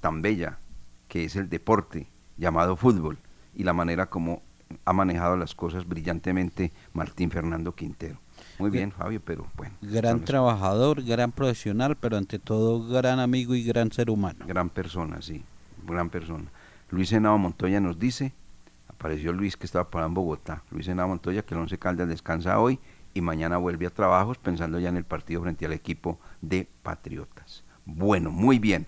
tan 0.00 0.20
bella 0.20 0.58
que 1.06 1.24
es 1.24 1.36
el 1.36 1.48
deporte 1.48 2.08
llamado 2.36 2.76
fútbol 2.76 3.18
y 3.54 3.62
la 3.62 3.72
manera 3.72 4.06
como 4.10 4.42
ha 4.84 4.92
manejado 4.92 5.36
las 5.36 5.54
cosas 5.54 5.86
brillantemente 5.86 6.72
Martín 6.92 7.30
Fernando 7.30 7.74
Quintero. 7.74 8.18
Muy 8.58 8.70
bien, 8.70 8.92
Fabio, 8.92 9.20
pero 9.24 9.46
bueno. 9.56 9.74
Gran 9.82 10.24
trabajador, 10.24 11.02
gran 11.02 11.32
profesional, 11.32 11.96
pero 11.96 12.16
ante 12.16 12.38
todo 12.38 12.86
gran 12.86 13.18
amigo 13.18 13.54
y 13.54 13.64
gran 13.64 13.90
ser 13.90 14.10
humano. 14.10 14.44
Gran 14.46 14.70
persona, 14.70 15.20
sí, 15.22 15.42
gran 15.86 16.08
persona. 16.10 16.50
Luis 16.90 17.12
Henao 17.12 17.38
Montoya 17.38 17.80
nos 17.80 17.98
dice, 17.98 18.32
apareció 18.88 19.32
Luis 19.32 19.56
que 19.56 19.66
estaba 19.66 19.90
para 19.90 20.06
en 20.06 20.14
Bogotá, 20.14 20.62
Luis 20.70 20.86
Henao 20.86 21.08
Montoya 21.08 21.42
que 21.42 21.54
el 21.54 21.60
Once 21.60 21.78
Caldas 21.78 22.08
descansa 22.08 22.60
hoy 22.60 22.78
y 23.12 23.20
mañana 23.20 23.56
vuelve 23.56 23.86
a 23.86 23.90
trabajos 23.90 24.38
pensando 24.38 24.78
ya 24.78 24.88
en 24.88 24.96
el 24.96 25.04
partido 25.04 25.42
frente 25.42 25.66
al 25.66 25.72
equipo 25.72 26.18
de 26.40 26.68
Patriotas. 26.82 27.64
Bueno, 27.86 28.30
muy 28.30 28.58
bien. 28.58 28.86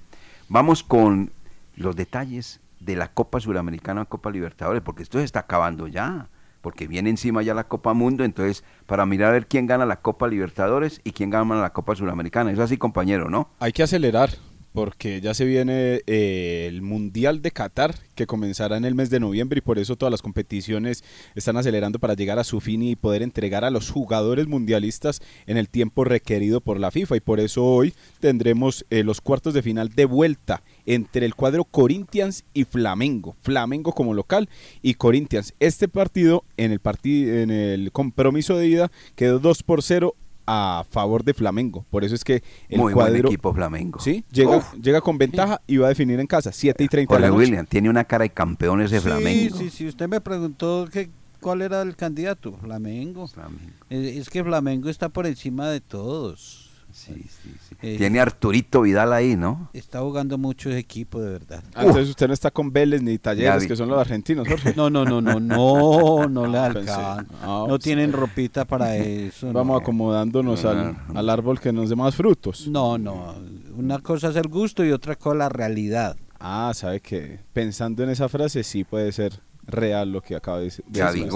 Vamos 0.49 0.83
con 0.83 1.33
los 1.75 1.97
detalles 1.97 2.61
de 2.81 2.97
la 2.97 3.13
Copa 3.13 3.41
Suramericana, 3.41 4.05
Copa 4.05 4.31
Libertadores, 4.31 4.83
porque 4.83 5.03
esto 5.03 5.19
se 5.19 5.25
está 5.25 5.41
acabando 5.41 5.89
ya, 5.89 6.29
porque 6.61 6.87
viene 6.87 7.11
encima 7.11 7.43
ya 7.43 7.55
la 7.55 7.69
Copa 7.69 7.95
Mundo, 7.95 8.25
entonces 8.25 8.65
para 8.87 9.07
mirar 9.07 9.31
a 9.31 9.33
ver 9.33 9.47
quién 9.47 9.67
gana 9.67 9.87
la 9.87 10.01
Copa 10.01 10.29
Libertadores 10.29 11.01
y 11.05 11.13
quién 11.13 11.31
gana 11.31 11.61
la 11.61 11.73
Copa 11.73 11.95
Suramericana. 11.95 12.51
Es 12.51 12.59
así, 12.59 12.77
compañero, 12.77 13.31
¿no? 13.31 13.51
Hay 13.61 13.73
que 13.73 13.83
acelerar 13.83 14.31
porque 14.77 15.23
ya 15.23 15.33
se 15.33 15.47
viene 15.47 16.03
eh, 16.07 16.67
el 16.69 16.83
Mundial 16.83 17.41
de 17.41 17.51
Qatar 17.51 17.95
que 18.15 18.27
comenzará 18.27 18.77
en 18.77 18.85
el 18.85 18.95
mes 18.95 19.09
de 19.09 19.21
noviembre 19.21 19.57
y 19.57 19.63
por 19.63 19.79
eso 19.79 19.97
todas 19.97 20.11
las 20.11 20.21
competiciones 20.21 21.03
están 21.35 21.57
acelerando 21.57 21.99
para 21.99 22.13
llegar 22.13 22.39
a 22.39 22.45
su 22.45 22.61
fin 22.61 22.83
y 22.83 22.95
poder 22.95 23.23
entregar 23.23 23.65
a 23.65 23.71
los 23.71 23.91
jugadores 23.91 24.49
mundialistas 24.49 25.23
en 25.47 25.57
el 25.57 25.71
tiempo 25.71 26.05
requerido 26.05 26.61
por 26.61 26.79
la 26.79 26.91
FIFA 26.91 27.17
y 27.17 27.21
por 27.21 27.41
eso 27.41 27.65
hoy 27.65 27.95
tendremos 28.21 28.85
eh, 28.91 29.03
los 29.03 29.23
cuartos 29.23 29.55
de 29.55 29.63
final 29.63 29.89
de 29.89 30.05
vuelta 30.05 30.63
entre 30.87 31.27
el 31.27 31.35
cuadro 31.35 31.65
Corinthians 31.65 32.45
y 32.55 32.65
Flamengo, 32.65 33.37
Flamengo 33.43 33.93
como 33.93 34.15
local 34.15 34.49
y 34.83 34.95
Corinthians. 34.95 35.55
Este 35.61 35.89
partido 35.89 36.45
en 36.57 36.73
el 36.73 36.81
partido 36.81 37.37
en 37.39 37.51
el 37.51 37.93
compromiso 37.93 38.57
de 38.57 38.69
ida 38.69 38.91
quedó 39.15 39.39
2 39.39 39.63
por 39.63 39.83
0 39.83 40.15
a 40.47 40.85
favor 40.89 41.25
de 41.25 41.35
Flamengo. 41.35 41.85
Por 41.91 42.05
eso 42.05 42.15
es 42.15 42.25
que 42.25 42.43
el 42.69 42.79
Muy 42.79 42.93
cuadro 42.93 43.13
buen 43.15 43.27
equipo 43.27 43.53
Flamengo. 43.53 43.99
Sí, 43.99 44.25
llega, 44.31 44.59
Uf. 44.59 44.75
llega 44.81 45.01
con 45.01 45.19
ventaja 45.19 45.61
y 45.67 45.77
va 45.79 45.87
a 45.87 45.89
definir 45.89 46.21
en 46.21 46.27
casa, 46.27 46.53
7 46.53 46.85
y 46.85 46.89
30 46.89 47.15
de 47.15 47.21
la 47.21 47.27
Jorge 47.29 47.39
noche. 47.39 47.51
William, 47.51 47.67
tiene 47.67 47.91
una 47.91 48.05
cara 48.05 48.23
de 48.23 48.31
campeón 48.31 48.81
ese 48.81 49.01
Flamengo. 49.01 49.57
Sí, 49.57 49.65
sí, 49.65 49.71
sí. 49.71 49.87
Usted 49.89 50.09
me 50.09 50.21
preguntó 50.21 50.89
que, 50.91 51.11
cuál 51.41 51.63
era 51.63 51.83
el 51.83 51.97
candidato. 51.97 52.53
Flamengo. 52.53 53.27
Flamengo. 53.27 53.73
Es, 53.91 54.17
es 54.17 54.31
que 54.31 54.45
Flamengo 54.45 54.89
está 54.89 55.09
por 55.09 55.27
encima 55.27 55.69
de 55.69 55.81
todos. 55.81 56.66
Sí, 56.97 57.13
sí, 57.29 57.55
sí. 57.69 57.77
Eh, 57.83 57.97
Tiene 57.99 58.21
Arturito 58.21 58.81
Vidal 58.81 59.13
ahí, 59.13 59.37
¿no? 59.37 59.69
Está 59.75 60.01
jugando 60.01 60.39
mucho 60.39 60.71
ese 60.71 60.79
equipo, 60.79 61.21
de 61.21 61.31
verdad. 61.31 61.63
Ah, 61.75 61.83
Entonces 61.83 62.09
usted 62.09 62.27
no 62.27 62.33
está 62.33 62.51
con 62.51 62.73
Vélez 62.73 63.03
ni 63.03 63.19
Talleres, 63.19 63.67
que 63.67 63.77
son 63.77 63.89
los 63.91 63.99
argentinos, 64.01 64.49
Jorge. 64.49 64.73
No, 64.75 64.89
no, 64.89 65.05
no, 65.05 65.21
no, 65.21 65.39
no, 65.41 66.27
no 66.29 66.47
le 66.47 66.59
Ah, 66.59 66.65
alcanza. 66.65 67.19
Ah, 67.43 67.65
No 67.69 67.77
sí. 67.77 67.83
tienen 67.85 68.13
ropita 68.13 68.65
para 68.65 68.97
eso. 68.97 69.53
Vamos 69.53 69.75
no. 69.75 69.81
acomodándonos 69.83 70.65
al, 70.65 70.97
al 71.15 71.31
árbol 71.31 71.61
que 71.61 71.71
nos 71.73 71.91
dé 71.91 71.97
más 71.97 72.17
frutos. 72.17 72.67
No, 72.67 72.97
no. 72.97 73.35
Una 73.77 73.99
cosa 73.99 74.31
es 74.31 74.37
el 74.37 74.49
gusto 74.49 74.83
y 74.85 74.91
otra 74.91 75.17
cosa 75.17 75.37
la 75.37 75.49
realidad. 75.51 76.17
Ah, 76.41 76.73
sabe 76.75 77.01
que 77.01 77.41
pensando 77.53 78.03
en 78.05 78.11
esa 78.11 78.29
frase 78.31 78.65
sí 78.65 78.85
puede 78.85 79.13
ser 79.13 79.41
real 79.67 80.11
lo 80.13 80.23
que 80.23 80.35
acaba 80.35 80.59
de 80.59 80.65
decir. 80.65 80.85
de 80.89 81.05
decir 81.05 81.29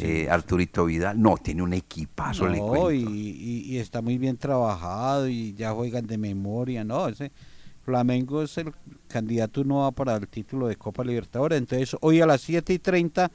Eh, 0.00 0.28
Arturito 0.30 0.84
Vidal. 0.84 1.20
No, 1.20 1.36
tiene 1.36 1.62
un 1.62 1.72
equipazo, 1.72 2.46
le 2.48 2.58
No, 2.58 2.66
cuento. 2.68 2.92
y, 2.92 3.00
y- 3.02 3.64
y 3.74 3.78
está 3.78 4.00
muy 4.02 4.18
bien 4.18 4.36
trabajado 4.36 5.28
y 5.28 5.54
ya 5.54 5.72
juegan 5.72 6.06
de 6.06 6.18
memoria, 6.18 6.84
¿no? 6.84 7.08
Ese 7.08 7.32
Flamengo 7.84 8.42
es 8.42 8.56
el 8.58 8.72
candidato 9.08 9.64
no 9.64 9.78
va 9.78 9.90
para 9.92 10.16
el 10.16 10.28
título 10.28 10.68
de 10.68 10.76
Copa 10.76 11.02
Libertadores. 11.04 11.58
Entonces, 11.58 11.96
hoy 12.02 12.20
a 12.20 12.26
las 12.26 12.42
7 12.42 12.74
y 12.74 12.78
30, 12.78 13.30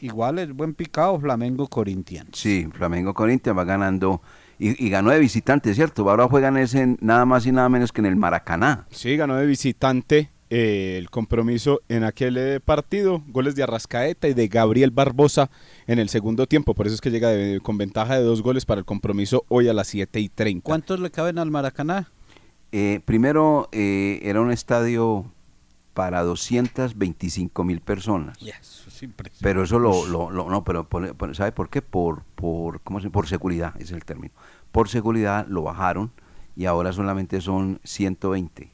igual 0.00 0.38
es 0.38 0.52
buen 0.52 0.74
picado 0.74 1.18
Flamengo 1.18 1.66
Corinthians. 1.66 2.30
Sí, 2.34 2.68
Flamengo 2.74 3.14
Corinthians 3.14 3.56
va 3.58 3.64
ganando 3.64 4.20
y, 4.58 4.84
y 4.84 4.90
ganó 4.90 5.10
de 5.10 5.18
visitante, 5.18 5.74
¿cierto? 5.74 6.08
Ahora 6.10 6.28
juegan 6.28 6.56
ese 6.58 6.82
en- 6.82 6.98
nada 7.00 7.24
más 7.24 7.46
y 7.46 7.52
nada 7.52 7.68
menos 7.70 7.90
que 7.92 8.00
en 8.02 8.06
el 8.06 8.16
Maracaná. 8.16 8.86
Sí, 8.90 9.16
ganó 9.16 9.36
de 9.36 9.46
visitante 9.46 10.30
eh, 10.50 10.96
el 10.98 11.08
compromiso 11.10 11.80
en 11.88 12.04
aquel 12.04 12.36
eh, 12.36 12.60
partido. 12.60 13.22
Goles 13.28 13.54
de 13.54 13.62
Arrascaeta 13.62 14.28
y 14.28 14.34
de 14.34 14.48
Gabriel 14.48 14.90
Barbosa 14.90 15.50
en 15.86 15.98
el 15.98 16.08
segundo 16.08 16.46
tiempo. 16.46 16.74
Por 16.74 16.86
eso 16.86 16.94
es 16.96 17.00
que 17.00 17.10
llega 17.10 17.28
de- 17.30 17.60
con 17.60 17.78
ventaja 17.78 18.16
de 18.18 18.22
dos 18.24 18.42
goles 18.42 18.66
para 18.66 18.80
el 18.80 18.84
compromiso 18.84 19.44
hoy 19.48 19.68
a 19.68 19.72
las 19.72 19.88
7 19.88 20.20
y 20.20 20.28
30. 20.28 20.64
¿Cuántos 20.64 21.00
le 21.00 21.10
caben 21.10 21.38
al 21.38 21.50
Maracaná? 21.50 22.10
Eh, 22.72 23.00
primero, 23.04 23.68
eh, 23.72 24.20
era 24.22 24.40
un 24.40 24.50
estadio 24.52 25.24
para 25.94 26.22
225 26.22 27.64
mil 27.64 27.80
personas. 27.80 28.38
Es. 29.38 29.40
Pero 29.40 29.62
eso 29.64 29.78
lo, 29.78 30.06
lo- 30.06 30.30
lo- 30.30 30.48
no, 30.48 30.62
pero 30.64 30.88
por- 30.88 31.14
por- 31.16 31.34
¿sabe 31.34 31.52
por 31.52 31.68
qué? 31.68 31.82
Por, 31.82 32.22
por, 32.34 32.80
¿cómo 32.82 33.00
se, 33.00 33.10
por 33.10 33.26
seguridad, 33.28 33.72
ese 33.76 33.84
es 33.84 33.90
el 33.92 34.04
término. 34.04 34.32
Por 34.72 34.88
seguridad 34.88 35.46
lo 35.48 35.62
bajaron 35.62 36.12
y 36.56 36.66
ahora 36.66 36.92
solamente 36.92 37.40
son 37.40 37.80
120. 37.84 38.70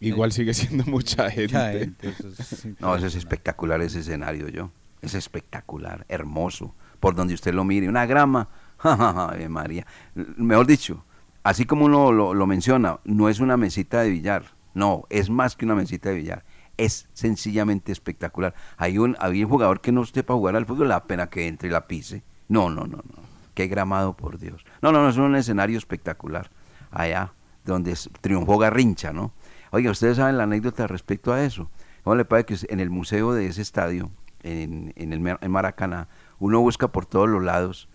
Igual 0.00 0.32
sigue 0.32 0.54
siendo 0.54 0.84
mucha 0.86 1.30
gente. 1.30 1.54
Mucha 1.54 1.72
gente, 1.72 2.08
eso 2.08 2.28
es 2.28 2.66
No, 2.80 2.96
eso 2.96 3.06
es 3.06 3.14
espectacular 3.14 3.80
ese 3.80 4.00
escenario, 4.00 4.48
yo. 4.48 4.70
Es 5.02 5.14
espectacular, 5.14 6.04
hermoso. 6.08 6.74
Por 7.00 7.14
donde 7.14 7.34
usted 7.34 7.54
lo 7.54 7.64
mire, 7.64 7.88
una 7.88 8.06
grama, 8.06 8.48
Ave 8.78 9.48
María. 9.48 9.86
Mejor 10.14 10.66
dicho, 10.66 11.04
así 11.42 11.64
como 11.64 11.84
uno 11.84 12.12
lo, 12.12 12.34
lo 12.34 12.46
menciona, 12.46 12.98
no 13.04 13.28
es 13.28 13.40
una 13.40 13.56
mesita 13.56 14.02
de 14.02 14.10
billar. 14.10 14.56
No, 14.74 15.04
es 15.08 15.30
más 15.30 15.56
que 15.56 15.64
una 15.64 15.74
mesita 15.74 16.10
de 16.10 16.16
billar. 16.16 16.44
Es 16.76 17.08
sencillamente 17.14 17.92
espectacular. 17.92 18.54
Hay 18.76 18.98
un, 18.98 19.16
había 19.18 19.46
un 19.46 19.50
jugador 19.50 19.80
que 19.80 19.92
no 19.92 20.02
esté 20.02 20.22
para 20.22 20.36
jugar 20.36 20.56
al 20.56 20.66
fútbol, 20.66 20.88
la 20.88 21.04
pena 21.04 21.28
que 21.28 21.46
entre 21.46 21.68
y 21.68 21.72
la 21.72 21.86
pise. 21.86 22.22
No, 22.48 22.68
no, 22.68 22.82
no, 22.82 22.98
no. 22.98 23.26
Qué 23.54 23.68
gramado, 23.68 24.14
por 24.14 24.38
Dios. 24.38 24.64
No, 24.82 24.92
no, 24.92 25.02
no, 25.02 25.08
es 25.08 25.16
un 25.16 25.34
escenario 25.34 25.78
espectacular. 25.78 26.50
Allá, 26.90 27.32
donde 27.64 27.96
triunfó 28.20 28.58
Garrincha, 28.58 29.14
¿no? 29.14 29.32
Oiga, 29.70 29.90
ustedes 29.90 30.16
saben 30.16 30.36
la 30.38 30.44
anécdota 30.44 30.86
respecto 30.86 31.32
a 31.32 31.44
eso. 31.44 31.70
¿Cómo 32.04 32.16
le 32.16 32.24
parece 32.24 32.46
que 32.66 32.72
en 32.72 32.80
el 32.80 32.90
museo 32.90 33.32
de 33.34 33.46
ese 33.46 33.62
estadio, 33.62 34.10
en, 34.42 34.92
en 34.96 35.12
el 35.12 35.36
en 35.40 35.50
Maracaná, 35.50 36.08
uno 36.38 36.60
busca 36.60 36.88
por 36.92 37.06
todos 37.06 37.28
los 37.28 37.42
lados 37.42 37.88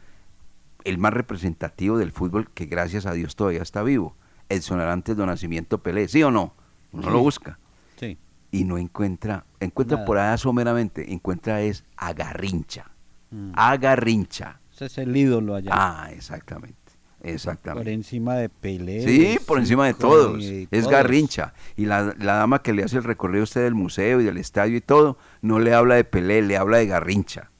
el 0.83 0.97
más 0.97 1.13
representativo 1.13 1.97
del 1.97 2.11
fútbol 2.11 2.49
que 2.51 2.65
gracias 2.65 3.05
a 3.05 3.13
Dios 3.13 3.35
todavía 3.35 3.61
está 3.61 3.83
vivo, 3.83 4.15
el 4.49 4.61
Arantes 4.71 5.15
do 5.15 5.25
Nacimiento 5.25 5.77
Pelé, 5.83 6.07
¿sí 6.07 6.23
o 6.23 6.31
no? 6.31 6.53
Uno 6.91 7.03
Sí. 7.03 7.09
lo 7.13 7.19
busca 7.19 7.59
Sí. 7.97 8.17
y 8.51 8.63
no 8.65 8.77
encuentra, 8.77 9.45
encuentra 9.61 9.97
Nada. 9.97 10.05
por 10.07 10.17
allá 10.17 10.35
someramente, 10.37 11.13
encuentra 11.13 11.61
es 11.61 11.85
a 11.95 12.11
Garrincha, 12.13 12.87
Mm. 13.29 13.51
a 13.55 13.77
Garrincha. 13.77 14.59
Este 14.71 14.85
es 14.87 14.97
el 14.97 15.15
ídolo 15.15 15.55
allá. 15.55 15.69
Ah, 15.71 16.09
exactamente. 16.11 16.80
Por 17.21 17.29
Exactamente. 17.29 17.93
encima 17.93 18.35
de 18.35 18.49
Pelé. 18.49 19.03
Sí, 19.05 19.39
por 19.45 19.59
encima 19.59 19.85
de 19.85 19.93
todos. 19.93 20.43
Es 20.43 20.67
todos. 20.69 20.87
Garrincha. 20.87 21.53
Y 21.77 21.85
la, 21.85 22.15
la 22.19 22.35
dama 22.35 22.61
que 22.61 22.73
le 22.73 22.83
hace 22.83 22.97
el 22.97 23.03
recorrido 23.03 23.41
a 23.41 23.43
usted 23.43 23.63
del 23.63 23.75
museo 23.75 24.21
y 24.21 24.23
del 24.23 24.37
estadio 24.37 24.77
y 24.77 24.81
todo, 24.81 25.17
no 25.41 25.59
le 25.59 25.73
habla 25.73 25.95
de 25.95 26.03
Pelé, 26.03 26.41
le 26.41 26.57
habla 26.57 26.77
de 26.77 26.87
Garrincha. 26.87 27.51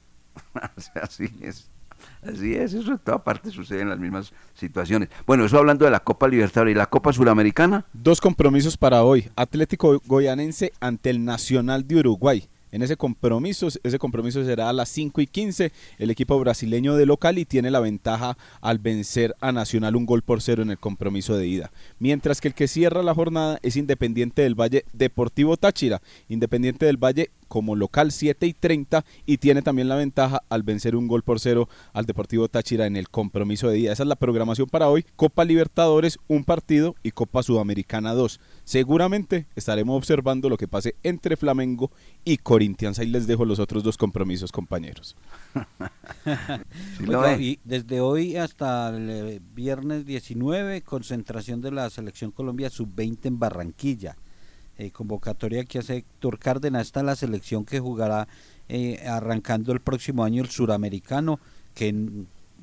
Así 1.01 1.25
es. 1.41 1.69
Así 2.23 2.53
es, 2.53 2.73
eso 2.73 2.91
en 2.91 2.99
toda 2.99 3.23
parte 3.23 3.49
sucede 3.49 3.81
en 3.81 3.89
las 3.89 3.97
mismas 3.97 4.31
situaciones. 4.53 5.09
Bueno, 5.25 5.43
eso 5.45 5.57
hablando 5.57 5.85
de 5.85 5.91
la 5.91 6.01
Copa 6.01 6.27
Libertadores 6.27 6.73
y 6.73 6.77
la 6.77 6.85
Copa 6.85 7.11
Suramericana. 7.13 7.85
Dos 7.93 8.21
compromisos 8.21 8.77
para 8.77 9.03
hoy. 9.03 9.29
Atlético 9.35 9.99
Goyanense 10.05 10.71
ante 10.79 11.09
el 11.09 11.25
Nacional 11.25 11.87
de 11.87 11.95
Uruguay. 11.95 12.47
En 12.71 12.81
ese 12.81 12.97
compromiso, 12.97 13.67
ese 13.83 13.99
compromiso 13.99 14.43
será 14.43 14.69
a 14.69 14.73
las 14.73 14.89
5 14.89 15.21
y 15.21 15.27
15. 15.27 15.71
El 15.97 16.09
equipo 16.09 16.39
brasileño 16.39 16.95
de 16.95 17.05
local 17.05 17.37
y 17.37 17.45
tiene 17.45 17.71
la 17.71 17.79
ventaja 17.79 18.37
al 18.61 18.79
vencer 18.79 19.35
a 19.41 19.51
Nacional 19.51 19.95
un 19.95 20.05
gol 20.05 20.21
por 20.21 20.41
cero 20.41 20.63
en 20.63 20.71
el 20.71 20.77
compromiso 20.77 21.35
de 21.35 21.47
ida. 21.47 21.71
Mientras 21.99 22.41
que 22.41 22.47
el 22.47 22.53
que 22.53 22.67
cierra 22.67 23.03
la 23.03 23.13
jornada 23.13 23.59
es 23.61 23.75
Independiente 23.75 24.41
del 24.41 24.59
Valle 24.59 24.85
Deportivo 24.93 25.57
Táchira. 25.57 26.01
Independiente 26.29 26.85
del 26.85 26.97
Valle 26.97 27.29
como 27.51 27.75
local 27.75 28.13
7 28.13 28.47
y 28.47 28.53
30 28.53 29.03
y 29.25 29.37
tiene 29.39 29.61
también 29.61 29.89
la 29.89 29.97
ventaja 29.97 30.41
al 30.47 30.63
vencer 30.63 30.95
un 30.95 31.09
gol 31.09 31.21
por 31.21 31.41
cero 31.41 31.67
al 31.91 32.05
Deportivo 32.05 32.47
Táchira 32.47 32.85
en 32.85 32.95
el 32.95 33.09
compromiso 33.09 33.67
de 33.67 33.75
día. 33.75 33.91
Esa 33.91 34.03
es 34.03 34.07
la 34.07 34.15
programación 34.15 34.69
para 34.69 34.87
hoy. 34.87 35.05
Copa 35.17 35.43
Libertadores, 35.43 36.17
un 36.29 36.45
partido 36.45 36.95
y 37.03 37.11
Copa 37.11 37.43
Sudamericana 37.43 38.13
2. 38.13 38.39
Seguramente 38.63 39.47
estaremos 39.57 39.97
observando 39.97 40.47
lo 40.47 40.55
que 40.55 40.69
pase 40.69 40.95
entre 41.03 41.35
Flamengo 41.35 41.91
y 42.23 42.37
Corinthians. 42.37 42.99
Ahí 42.99 43.07
les 43.07 43.27
dejo 43.27 43.43
los 43.43 43.59
otros 43.59 43.83
dos 43.83 43.97
compromisos, 43.97 44.53
compañeros. 44.53 45.17
Y 47.39 47.59
desde 47.65 47.99
hoy 47.99 48.37
hasta 48.37 48.89
el 48.89 49.09
eh, 49.09 49.41
viernes 49.53 50.05
19, 50.05 50.83
concentración 50.83 51.59
de 51.59 51.71
la 51.71 51.89
Selección 51.89 52.31
Colombia 52.31 52.69
Sub-20 52.69 53.25
en 53.25 53.39
Barranquilla. 53.39 54.15
Eh, 54.81 54.89
convocatoria 54.89 55.63
que 55.63 55.77
hace 55.77 55.97
Héctor 55.97 56.39
Cárdenas. 56.39 56.87
Esta 56.87 57.01
es 57.01 57.05
la 57.05 57.15
selección 57.15 57.65
que 57.65 57.79
jugará 57.79 58.27
eh, 58.67 58.99
arrancando 59.07 59.71
el 59.73 59.79
próximo 59.79 60.23
año 60.23 60.41
el 60.41 60.49
suramericano, 60.49 61.39
que 61.75 61.93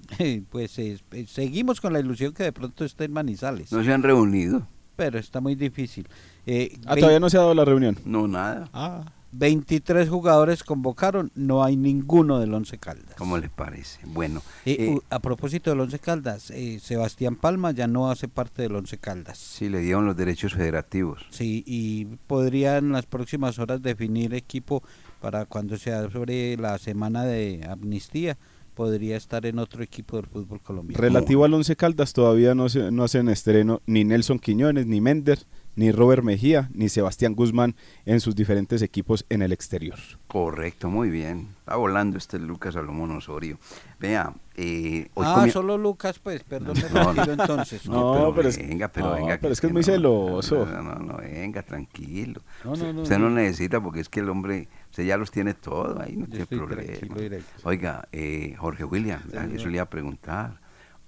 pues 0.50 0.78
eh, 0.80 0.98
eh, 1.12 1.26
seguimos 1.28 1.80
con 1.80 1.92
la 1.92 2.00
ilusión 2.00 2.32
que 2.32 2.42
de 2.42 2.52
pronto 2.52 2.84
esté 2.84 3.04
en 3.04 3.12
Manizales, 3.12 3.70
No 3.70 3.84
se 3.84 3.92
han 3.92 4.02
reunido. 4.02 4.66
pero 4.96 5.18
está 5.18 5.40
muy 5.40 5.54
difícil. 5.54 6.08
Eh, 6.44 6.76
Ah, 6.86 6.96
todavía 6.96 7.20
no 7.20 7.30
se 7.30 7.36
ha 7.36 7.40
dado 7.40 7.54
la 7.54 7.64
reunión. 7.64 7.96
No, 8.04 8.26
nada. 8.26 8.68
Ah, 8.72 9.04
23 9.32 10.08
jugadores 10.08 10.64
convocaron, 10.64 11.30
no 11.34 11.62
hay 11.62 11.76
ninguno 11.76 12.38
del 12.38 12.54
Once 12.54 12.78
Caldas. 12.78 13.14
¿Cómo 13.16 13.36
les 13.38 13.50
parece? 13.50 14.00
Bueno, 14.06 14.42
Eh, 14.64 14.76
eh, 14.78 14.98
a 15.10 15.18
propósito 15.18 15.70
del 15.70 15.80
Once 15.80 15.98
Caldas, 15.98 16.50
eh, 16.50 16.78
Sebastián 16.80 17.36
Palma 17.36 17.70
ya 17.72 17.86
no 17.86 18.10
hace 18.10 18.26
parte 18.28 18.62
del 18.62 18.74
Once 18.74 18.96
Caldas. 18.98 19.38
sí 19.38 19.68
le 19.68 19.80
dieron 19.80 20.06
los 20.06 20.16
derechos 20.16 20.54
federativos. 20.54 21.26
Sí, 21.30 21.62
y 21.66 22.06
podría 22.26 22.78
en 22.78 22.92
las 22.92 23.06
próximas 23.06 23.58
horas 23.58 23.82
definir 23.82 24.32
equipo 24.34 24.82
para 25.20 25.44
cuando 25.44 25.76
sea 25.76 26.10
sobre 26.10 26.56
la 26.56 26.78
semana 26.78 27.24
de 27.24 27.66
amnistía, 27.68 28.38
podría 28.74 29.16
estar 29.16 29.44
en 29.44 29.58
otro 29.58 29.82
equipo 29.82 30.16
del 30.16 30.26
fútbol 30.26 30.60
colombiano. 30.60 31.02
relativo 31.02 31.44
al 31.44 31.52
Once 31.52 31.74
Caldas, 31.76 32.12
todavía 32.12 32.54
no, 32.54 32.68
se, 32.68 32.90
no 32.92 33.02
hacen 33.04 33.28
estreno 33.28 33.82
ni 33.86 34.04
Nelson 34.04 34.38
Quiñones, 34.38 34.86
ni 34.86 35.00
Mender, 35.00 35.40
ni 35.78 35.92
Robert 35.92 36.24
Mejía, 36.24 36.68
ni 36.74 36.88
Sebastián 36.88 37.36
Guzmán 37.36 37.76
en 38.04 38.18
sus 38.18 38.34
diferentes 38.34 38.82
equipos 38.82 39.24
en 39.28 39.42
el 39.42 39.52
exterior. 39.52 39.96
Correcto, 40.26 40.90
muy 40.90 41.08
bien. 41.08 41.50
Está 41.60 41.76
volando 41.76 42.18
este 42.18 42.40
Lucas 42.40 42.74
Salomón 42.74 43.12
Osorio. 43.12 43.60
Vea, 44.00 44.34
eh, 44.56 45.08
hoy 45.14 45.24
ah, 45.28 45.46
solo 45.52 45.78
Lucas, 45.78 46.18
pues, 46.18 46.42
perdón, 46.42 46.76
No, 46.92 47.12
no. 47.14 47.22
entonces. 47.22 47.86
No, 47.88 48.32
pero 48.34 48.48
es- 48.48 48.58
venga, 48.58 48.88
pero 48.88 49.10
no, 49.10 49.14
venga. 49.14 49.38
pero 49.40 49.52
es 49.52 49.60
que 49.60 49.68
es 49.68 49.72
muy 49.72 49.84
celoso. 49.84 50.66
No, 50.66 50.82
no, 50.82 50.94
no, 50.96 51.16
venga, 51.18 51.62
tranquilo. 51.62 52.42
No, 52.64 52.74
no, 52.74 52.92
no, 52.92 53.02
usted 53.02 53.18
no 53.18 53.30
no. 53.30 53.36
necesita 53.36 53.80
porque 53.80 54.00
es 54.00 54.08
que 54.08 54.18
el 54.18 54.28
hombre, 54.30 54.66
usted 54.90 55.04
ya 55.04 55.16
los 55.16 55.30
tiene 55.30 55.54
todo, 55.54 56.02
ahí 56.02 56.16
no 56.16 56.24
Yo 56.24 56.30
tiene 56.30 56.42
estoy 56.42 56.58
problema. 56.58 56.82
tranquilo, 56.82 57.14
directo. 57.20 57.52
Oiga, 57.62 58.08
eh, 58.10 58.56
Jorge 58.58 58.82
William, 58.84 59.20
ah, 59.28 59.42
Señor. 59.42 59.56
eso 59.56 59.68
le 59.68 59.74
iba 59.74 59.82
a 59.84 59.90
preguntar. 59.90 60.58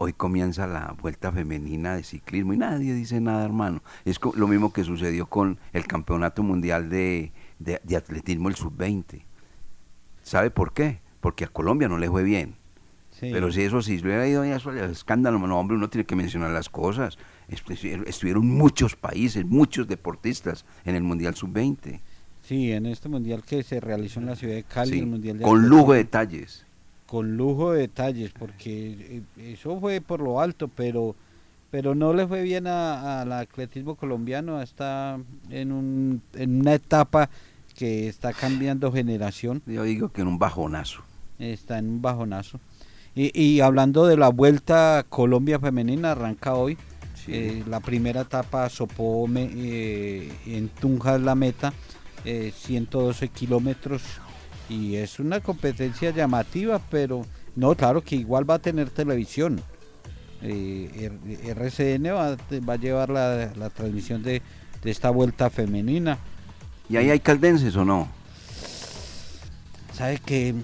Hoy 0.03 0.15
comienza 0.15 0.67
la 0.67 0.97
vuelta 0.99 1.31
femenina 1.31 1.95
de 1.95 2.03
ciclismo 2.05 2.55
y 2.55 2.57
nadie 2.57 2.95
dice 2.95 3.21
nada, 3.21 3.45
hermano. 3.45 3.83
Es 4.07 4.19
lo 4.35 4.49
mismo 4.49 4.73
que 4.73 4.83
sucedió 4.83 5.27
con 5.27 5.59
el 5.75 5.87
campeonato 5.87 6.43
mundial 6.43 6.89
de, 6.89 7.33
de- 7.59 7.83
de 7.85 7.97
atletismo, 7.97 8.49
el 8.49 8.55
sub-20. 8.55 9.21
¿Sabe 10.23 10.51
por 10.51 10.73
qué? 10.73 11.01
Porque 11.21 11.45
a 11.45 11.49
Colombia 11.49 11.87
no 11.87 11.99
le 11.99 12.09
fue 12.09 12.23
bien. 12.23 12.55
Sí. 13.11 13.29
Pero 13.31 13.53
si 13.53 13.61
eso 13.61 13.83
sí, 13.83 13.99
si 13.99 14.05
hubiera 14.07 14.27
ido 14.27 14.41
a 14.41 14.49
eso, 14.49 14.71
al 14.71 14.79
escándalo, 14.91 15.39
no, 15.39 15.61
hombre, 15.61 15.77
uno 15.77 15.91
tiene 15.91 16.07
que 16.07 16.17
mencionar 16.17 16.51
las 16.51 16.71
cosas. 16.71 17.19
Estu- 17.51 18.05
Estuvieron 18.07 18.49
muchos 18.49 18.97
países, 18.97 19.45
muchos 19.45 19.87
deportistas 19.87 20.65
en 20.87 20.95
el 20.95 21.03
Mundial 21.03 21.35
Sub-20. 21.35 22.01
Sí, 22.41 22.73
en 22.73 22.87
este 22.87 23.11
mundial 23.11 23.43
que 23.47 23.63
se 23.63 23.81
realizó 23.81 24.19
en 24.21 24.25
la 24.27 24.35
ciudad 24.37 24.55
de 24.55 24.63
Cali, 24.65 24.93
Sí, 24.93 24.99
el 25.01 25.07
mundial 25.09 25.37
de 25.37 25.45
con 25.45 25.69
lujo 25.69 25.93
de 25.93 25.99
detalles. 25.99 26.65
Con 27.11 27.37
lujo 27.37 27.73
de 27.73 27.81
detalles, 27.81 28.31
porque 28.39 29.23
eh, 29.37 29.53
eso 29.53 29.81
fue 29.81 30.01
por 30.01 30.21
lo 30.21 30.41
alto, 30.41 30.69
pero 30.69 31.17
pero 31.73 31.95
no 31.95 32.13
le 32.15 32.27
fue 32.27 32.43
bien 32.43 32.67
al 32.67 33.31
atletismo 33.33 33.95
colombiano, 33.95 34.61
está 34.61 35.19
en, 35.51 35.71
un, 35.73 36.21
en 36.35 36.61
una 36.61 36.75
etapa 36.75 37.31
que 37.77 38.09
está 38.09 38.33
cambiando 38.33 38.91
generación, 38.91 39.63
Yo 39.67 39.85
digo 39.85 40.11
que 40.13 40.21
en 40.23 40.27
un 40.29 40.39
bajonazo. 40.39 41.03
está 41.39 41.79
en 41.79 41.89
un 41.89 42.03
bajonazo. 42.03 42.59
Y, 43.15 43.31
y 43.41 43.61
hablando 43.61 44.05
de 44.07 44.17
la 44.17 44.29
vuelta 44.31 45.07
Colombia 45.09 45.59
femenina, 45.61 46.13
arranca 46.13 46.55
hoy. 46.55 46.77
Sí. 47.15 47.33
Eh, 47.35 47.65
la 47.69 47.79
primera 47.81 48.23
etapa 48.23 48.69
sopó 48.69 49.27
me- 49.29 49.51
eh, 49.55 50.33
en 50.47 50.69
Tunja 50.71 51.19
la 51.19 51.35
meta, 51.37 51.73
eh, 52.25 52.53
112 52.55 53.29
kilómetros 53.29 54.03
y 54.71 54.97
es 54.97 55.19
una 55.19 55.41
competencia 55.41 56.11
llamativa, 56.13 56.81
pero 56.91 57.27
no, 57.57 57.75
claro 57.75 58.03
que 58.03 58.17
igual 58.17 58.49
va 58.49 58.55
a 58.55 58.59
tener 58.61 58.89
televisión. 58.89 59.61
Eh, 60.43 61.11
RCN 61.55 62.05
va, 62.15 62.37
va 62.67 62.73
a 62.73 62.77
llevar 62.77 63.11
la, 63.11 63.53
la 63.57 63.69
transmisión 63.69 64.23
de, 64.23 64.41
de 64.83 64.91
esta 64.91 65.11
vuelta 65.11 65.51
femenina. 65.51 66.19
¿Y 66.89 66.97
ahí 66.97 67.11
hay 67.11 67.21
caldenses 67.21 67.77
o 67.77 67.85
no? 67.85 68.09
¿Sabe 69.93 70.19
que 70.19 70.55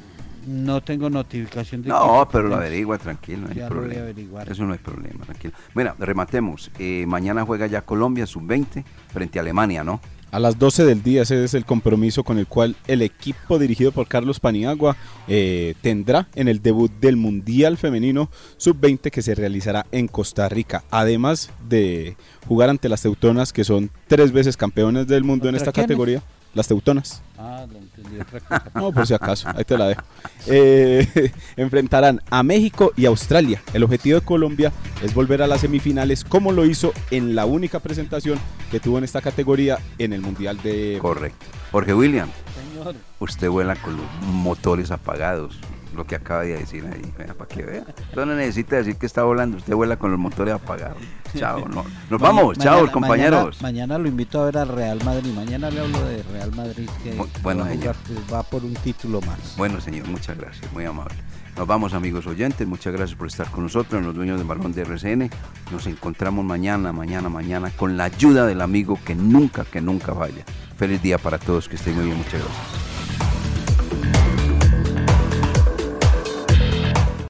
no 0.47 0.81
tengo 0.81 1.11
notificación 1.11 1.83
de 1.83 1.89
No, 1.89 2.29
pero 2.31 2.49
lo 2.49 2.55
averigua, 2.55 2.99
tranquilo, 2.99 3.43
no 3.43 3.49
hay 3.49 3.57
Ya 3.57 3.67
a 3.67 3.69
problema. 3.69 4.43
Eso 4.45 4.65
no 4.65 4.73
hay 4.73 4.79
problema, 4.79 5.25
tranquilo. 5.25 5.55
Bueno, 5.75 5.95
rematemos. 5.99 6.71
Eh, 6.79 7.05
mañana 7.07 7.45
juega 7.45 7.67
ya 7.67 7.83
Colombia 7.83 8.27
sub-20 8.27 8.85
frente 9.13 9.39
a 9.39 9.43
Alemania, 9.43 9.83
¿no? 9.83 10.01
A 10.37 10.39
las 10.39 10.59
12 10.59 10.85
del 10.85 11.03
día 11.03 11.23
ese 11.23 11.43
es 11.45 11.55
el 11.55 11.65
compromiso 11.65 12.23
con 12.23 12.37
el 12.37 12.47
cual 12.47 12.77
el 12.89 13.01
equipo 13.01 13.59
dirigido 13.59 13.91
por 13.91 14.07
Carlos 14.07 14.39
Paniagua 14.39 14.95
eh, 15.29 15.73
tendrá 15.81 16.29
en 16.35 16.47
el 16.47 16.61
debut 16.61 16.93
del 17.01 17.17
Mundial 17.17 17.79
Femenino 17.79 18.29
Sub-20 18.59 19.11
que 19.11 19.23
se 19.23 19.35
realizará 19.35 19.87
en 19.93 20.09
Costa 20.09 20.47
Rica. 20.51 20.85
Además 20.91 21.49
de 21.71 22.19
jugar 22.47 22.69
ante 22.69 22.91
las 22.91 23.01
Teutonas 23.01 23.55
que 23.55 23.65
son 23.65 23.91
tres 24.09 24.31
veces 24.31 24.59
campeones 24.59 25.07
del 25.07 25.25
mundo 25.25 25.49
en 25.49 25.55
¿Contra 25.55 25.71
esta 25.71 25.73
quiénes? 25.73 25.87
categoría. 25.87 26.23
Las 26.53 26.69
Teutonas. 26.69 27.23
Ah, 27.39 27.65
No, 28.75 28.93
por 28.93 29.07
si 29.07 29.15
acaso, 29.15 29.49
ahí 29.55 29.65
te 29.65 29.79
la 29.79 29.89
dejo. 29.89 30.03
Eh, 30.47 31.33
enfrentarán 31.57 32.21
a 32.31 32.43
México 32.43 32.93
y 32.97 33.07
Australia. 33.07 33.63
El 33.73 33.85
objetivo 33.85 34.21
de 34.21 34.25
Colombia 34.25 34.73
es 35.03 35.15
volver 35.15 35.43
a 35.43 35.47
las 35.47 35.61
semifinales 35.63 36.25
como 36.25 36.53
lo 36.53 36.65
hizo 36.65 36.93
en 37.11 37.35
la 37.35 37.47
única 37.47 37.81
presentación 37.81 38.39
que 38.71 38.81
tuvo 38.81 38.99
en 38.99 39.05
esta 39.05 39.21
categoría 39.21 39.79
en 39.99 40.13
el 40.13 40.21
Mundial 40.21 40.61
de... 40.63 40.99
Correcto. 41.01 41.47
Jorge 41.73 41.95
William, 41.95 42.29
Señor, 42.73 42.95
usted 43.19 43.49
vuela 43.49 43.77
con 43.77 43.97
los 43.97 44.07
motores 44.23 44.91
apagados. 44.91 45.59
Lo 45.97 46.05
que 46.05 46.15
acaba 46.15 46.43
de 46.43 46.59
decir 46.59 46.85
ahí, 46.93 47.11
vea, 47.17 47.33
para 47.35 47.49
que 47.49 47.63
vea. 47.63 47.85
Usted 48.11 48.27
no 48.27 48.35
necesita 48.37 48.77
decir 48.77 48.97
que 48.97 49.07
está 49.07 49.23
volando, 49.23 49.57
usted 49.57 49.75
vuela 49.75 49.97
con 49.97 50.11
los 50.11 50.21
motores 50.21 50.53
apagados. 50.55 50.99
Chao, 51.37 51.67
no. 51.69 51.85
Nos 52.11 52.21
vamos, 52.21 52.59
chao, 52.59 52.91
compañeros. 52.93 53.63
Mañana, 53.63 53.87
mañana 53.95 53.99
lo 53.99 54.09
invito 54.09 54.43
a 54.43 54.45
ver 54.47 54.59
al 54.59 54.69
Real 54.69 55.03
Madrid. 55.05 55.33
Mañana 55.33 55.71
le 55.71 55.81
hablo 55.81 55.99
de 56.05 56.23
Real 56.25 56.53
Madrid 56.55 56.89
que 57.03 57.17
Bu- 57.19 57.27
bueno, 57.43 57.65
va, 57.65 57.71
jugar, 57.75 57.97
pues, 58.07 58.19
va 58.33 58.43
por 58.43 58.65
un 58.65 58.75
título 58.75 59.21
más. 59.23 59.55
Bueno, 59.57 59.81
señor, 59.81 60.07
muchas 60.09 60.37
gracias, 60.37 60.71
muy 60.73 60.85
amable. 60.85 61.15
Nos 61.57 61.67
vamos, 61.67 61.95
amigos 61.95 62.27
oyentes, 62.27 62.69
muchas 62.69 62.93
gracias 62.93 63.17
por 63.17 63.29
estar 63.29 63.51
con 63.51 63.63
nosotros, 63.63 63.99
en 63.99 64.07
los 64.07 64.15
dueños 64.15 64.37
del 64.37 64.47
balón 64.47 64.73
de 64.75 64.83
RCN. 64.83 65.31
Nos 65.73 65.87
encontramos 65.87 66.45
mañana, 66.45 66.93
mañana, 66.93 67.31
mañana, 67.31 67.71
con 67.71 67.97
la 67.97 68.05
ayuda 68.05 68.45
del 68.47 68.61
amigo 68.61 68.99
que 69.03 69.15
nunca, 69.15 69.65
que 69.65 69.81
nunca 69.81 70.15
falla. 70.15 70.45
Feliz 70.77 71.01
día 71.01 71.17
para 71.17 71.39
todos, 71.39 71.69
que 71.71 71.77
estén 71.77 71.95
muy 71.95 72.05
bien, 72.05 72.19
muchas 72.19 72.35
gracias. 72.43 72.96